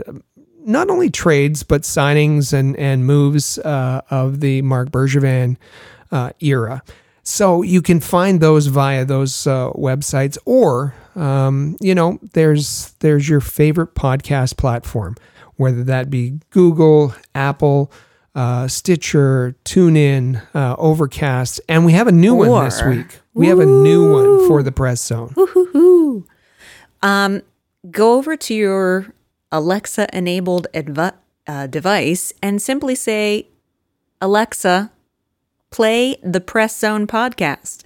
not 0.65 0.89
only 0.89 1.09
trades 1.09 1.63
but 1.63 1.83
signings 1.83 2.51
and 2.51 2.75
and 2.77 3.05
moves 3.05 3.57
uh, 3.59 4.01
of 4.09 4.41
the 4.41 4.61
Marc 4.61 4.89
Bergevin 4.91 5.55
uh, 6.11 6.31
era. 6.39 6.83
So 7.23 7.61
you 7.61 7.81
can 7.81 7.99
find 7.99 8.39
those 8.39 8.67
via 8.67 9.03
those 9.03 9.47
uh, 9.47 9.71
websites, 9.71 10.37
or 10.45 10.95
um, 11.15 11.75
you 11.81 11.93
know, 11.93 12.19
there's 12.33 12.93
there's 12.99 13.27
your 13.27 13.41
favorite 13.41 13.95
podcast 13.95 14.55
platform, 14.55 15.15
whether 15.55 15.83
that 15.83 16.09
be 16.09 16.39
Google, 16.51 17.13
Apple, 17.35 17.91
uh, 18.33 18.67
Stitcher, 18.69 19.55
TuneIn, 19.65 20.41
uh, 20.55 20.75
Overcast, 20.77 21.59
and 21.67 21.85
we 21.85 21.91
have 21.93 22.07
a 22.07 22.13
new 22.13 22.33
one 22.35 22.47
this 22.65 22.81
week. 22.83 23.19
We 23.37 23.47
have 23.47 23.59
a 23.59 23.65
new 23.65 24.11
one 24.11 24.47
for 24.47 24.63
the 24.63 24.71
Press 24.71 25.01
Zone. 25.05 25.29
Woohoo! 25.35 26.25
Um, 27.03 27.41
go 27.91 28.15
over 28.15 28.35
to 28.35 28.53
your 28.53 29.13
Alexa 29.51 30.07
enabled 30.11 30.67
advi- 30.73 31.13
uh, 31.45 31.67
device 31.67 32.33
and 32.41 32.61
simply 32.61 32.95
say, 32.95 33.47
Alexa, 34.19 34.91
play 35.69 36.17
the 36.23 36.41
Press 36.41 36.77
Zone 36.79 37.05
podcast. 37.05 37.83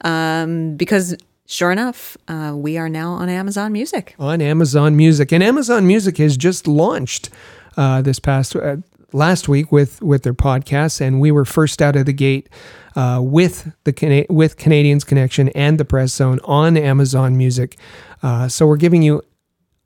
Um, 0.00 0.76
because 0.76 1.14
sure 1.46 1.70
enough, 1.70 2.16
uh, 2.26 2.52
we 2.56 2.78
are 2.78 2.88
now 2.88 3.12
on 3.12 3.28
Amazon 3.28 3.72
Music. 3.72 4.14
on 4.18 4.40
Amazon 4.40 4.96
Music, 4.96 5.32
and 5.32 5.42
Amazon 5.42 5.86
Music 5.86 6.16
has 6.16 6.36
just 6.38 6.66
launched 6.66 7.28
uh, 7.76 8.00
this 8.00 8.18
past 8.18 8.56
uh, 8.56 8.76
last 9.14 9.48
week 9.48 9.72
with 9.72 10.02
with 10.02 10.24
their 10.24 10.34
podcasts, 10.34 11.00
and 11.00 11.20
we 11.20 11.30
were 11.30 11.44
first 11.44 11.80
out 11.80 11.96
of 11.96 12.04
the 12.04 12.12
gate 12.12 12.50
uh, 12.96 13.20
with 13.22 13.72
the 13.84 13.92
Cana- 13.92 14.26
with 14.28 14.58
Canadiens 14.58 15.06
Connection 15.06 15.48
and 15.50 15.78
the 15.78 15.84
Press 15.84 16.12
Zone 16.12 16.40
on 16.44 16.76
Amazon 16.76 17.38
Music. 17.38 17.78
Uh, 18.22 18.48
so 18.48 18.66
we're 18.66 18.76
giving 18.76 19.02
you 19.02 19.22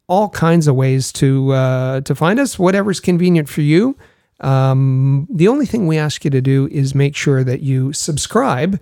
all 0.09 0.31
kinds 0.31 0.67
of 0.67 0.75
ways 0.75 1.13
to 1.13 1.53
uh, 1.53 2.01
to 2.01 2.15
find 2.15 2.41
us, 2.41 2.59
whatever's 2.59 2.99
convenient 3.01 3.49
for 3.49 3.61
you. 3.61 3.97
Um, 4.41 5.27
the 5.31 5.49
only 5.49 5.67
thing 5.67 5.87
we 5.87 5.99
ask 5.99 6.25
you 6.25 6.31
to 6.31 6.41
do 6.41 6.69
is 6.71 6.95
make 6.95 7.17
sure 7.17 7.43
that 7.45 7.61
you 7.61 7.93
subscribe, 7.93 8.81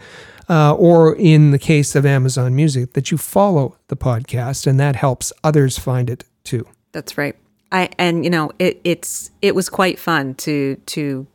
uh, 0.48 0.74
or 0.74 1.16
in 1.16 1.50
the 1.50 1.58
case 1.58 1.94
of 1.94 2.04
Amazon 2.04 2.54
Music, 2.54 2.92
that 2.92 3.10
you 3.10 3.18
follow 3.18 3.76
the 3.88 3.96
podcast, 3.96 4.66
and 4.66 4.78
that 4.78 4.96
helps 4.96 5.32
others 5.42 5.78
find 5.78 6.10
it 6.10 6.24
too. 6.44 6.66
That's 6.92 7.16
right. 7.18 7.36
I 7.72 7.90
and 7.98 8.24
you 8.24 8.30
know 8.30 8.52
it 8.58 8.80
it's 8.84 9.30
it 9.42 9.54
was 9.54 9.68
quite 9.68 9.98
fun 9.98 10.34
to 10.36 10.76
to 10.86 11.26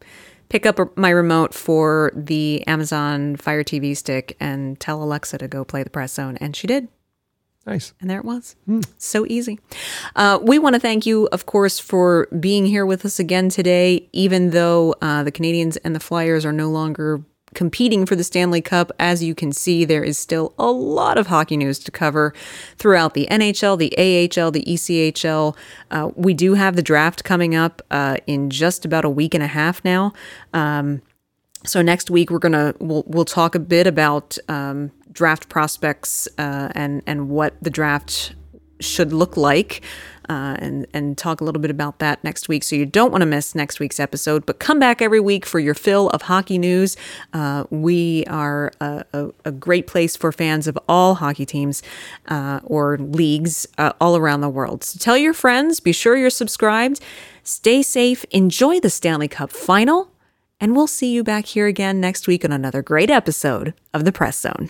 pick 0.50 0.66
up 0.66 0.98
my 0.98 1.10
remote 1.10 1.54
for 1.54 2.12
the 2.14 2.66
Amazon 2.68 3.38
Fire 3.38 3.64
TV 3.64 3.96
stick 3.96 4.36
and 4.40 4.80
tell 4.80 5.02
Alexa 5.02 5.38
to 5.38 5.48
go 5.48 5.64
play 5.64 5.84
the 5.84 5.90
Press 5.90 6.14
Zone, 6.14 6.38
and 6.38 6.56
she 6.56 6.68
did. 6.68 6.90
Nice. 7.66 7.94
And 8.02 8.10
there 8.10 8.18
it 8.18 8.26
was. 8.26 8.56
So 8.98 9.26
easy. 9.28 9.60
Uh, 10.16 10.40
we 10.42 10.58
want 10.58 10.74
to 10.74 10.80
thank 10.80 11.06
you, 11.06 11.28
of 11.32 11.46
course, 11.46 11.80
for 11.80 12.28
being 12.40 12.66
here 12.66 12.86
with 12.86 13.06
us 13.06 13.20
again 13.20 13.50
today, 13.50 14.10
even 14.14 14.50
though 14.50 14.96
uh, 15.02 15.24
the 15.24 15.32
Canadiens 15.32 15.78
and 15.84 15.96
the 15.96 16.00
Flyers 16.00 16.46
are 16.46 16.54
no 16.54 16.70
longer 16.70 17.22
competing 17.54 18.06
for 18.06 18.16
the 18.16 18.24
Stanley 18.24 18.62
Cup. 18.62 18.91
As 18.99 19.24
you 19.24 19.36
can 19.36 19.52
see, 19.52 19.86
there 19.86 20.04
is 20.04 20.18
still 20.18 20.54
a 20.58 20.72
lot 20.72 21.18
of 21.18 21.28
hockey 21.28 21.58
news 21.58 21.80
to 21.80 21.91
cover 21.91 22.34
throughout 22.78 23.14
the 23.14 23.28
NHL, 23.30 23.78
the 23.78 23.91
AHL, 23.97 24.52
the 24.52 24.64
ECHL. 24.64 25.56
Uh, 25.89 26.12
we 26.16 26.34
do 26.34 26.54
have 26.54 26.76
the 26.76 26.82
draft 26.82 27.24
coming 27.24 27.56
up 27.56 27.82
uh, 27.91 28.18
in 28.28 28.49
just 28.49 28.86
about 28.86 29.06
a 29.06 29.10
week 29.10 29.34
and 29.34 29.43
a 29.43 29.47
half 29.47 29.84
now. 29.84 30.14
Um, 30.54 31.02
so 31.66 31.82
next 31.82 32.10
week 32.10 32.32
we're 32.32 32.39
gonna 32.39 32.74
we'll 32.80 33.04
we'll 33.06 33.26
talk 33.26 33.54
a 33.54 33.60
bit 33.60 33.86
about 33.86 34.38
um, 34.47 34.91
draft 35.12 35.49
prospects 35.49 36.28
uh, 36.38 36.70
and 36.74 37.04
and 37.06 37.30
what 37.30 37.54
the 37.62 37.70
draft 37.70 38.34
should 38.80 39.14
look 39.14 39.38
like. 39.38 39.82
Uh, 40.32 40.56
and 40.60 40.88
and 40.94 41.18
talk 41.18 41.42
a 41.42 41.44
little 41.44 41.60
bit 41.60 41.70
about 41.70 42.00
that 42.00 42.24
next 42.24 42.48
week. 42.48 42.64
So 42.64 42.74
you 42.74 42.86
don't 42.86 43.12
want 43.12 43.22
to 43.22 43.26
miss 43.26 43.54
next 43.54 43.82
week's 43.82 44.00
episode. 44.00 44.46
But 44.46 44.60
come 44.60 44.80
back 44.80 45.02
every 45.02 45.20
week 45.20 45.46
for 45.46 45.60
your 45.60 45.74
fill 45.74 46.10
of 46.12 46.22
hockey 46.22 46.58
news. 46.58 46.96
Uh, 47.34 47.66
we 47.70 48.24
are 48.28 48.72
a, 48.80 49.04
a, 49.12 49.30
a 49.44 49.52
great 49.52 49.88
place 49.88 50.16
for 50.16 50.32
fans 50.32 50.68
of 50.68 50.80
all 50.88 51.16
hockey 51.16 51.46
teams 51.46 51.84
uh, 52.30 52.62
or 52.64 52.98
leagues 52.98 53.68
uh, 53.78 53.92
all 54.00 54.16
around 54.16 54.40
the 54.40 54.48
world. 54.48 54.86
So 54.86 54.98
tell 55.00 55.18
your 55.18 55.34
friends. 55.34 55.82
Be 55.82 55.92
sure 55.92 56.16
you're 56.16 56.30
subscribed. 56.30 57.02
Stay 57.44 57.82
safe. 57.82 58.24
Enjoy 58.32 58.80
the 58.80 58.90
Stanley 58.90 59.28
Cup 59.28 59.52
final. 59.52 60.14
And 60.62 60.78
we'll 60.78 60.88
see 60.88 61.12
you 61.12 61.26
back 61.26 61.46
here 61.48 61.68
again 61.68 62.00
next 62.00 62.26
week 62.26 62.46
on 62.46 62.54
another 62.54 62.82
great 62.82 63.10
episode 63.10 63.74
of 63.94 64.06
The 64.06 64.14
Press 64.14 64.40
Zone. 64.40 64.70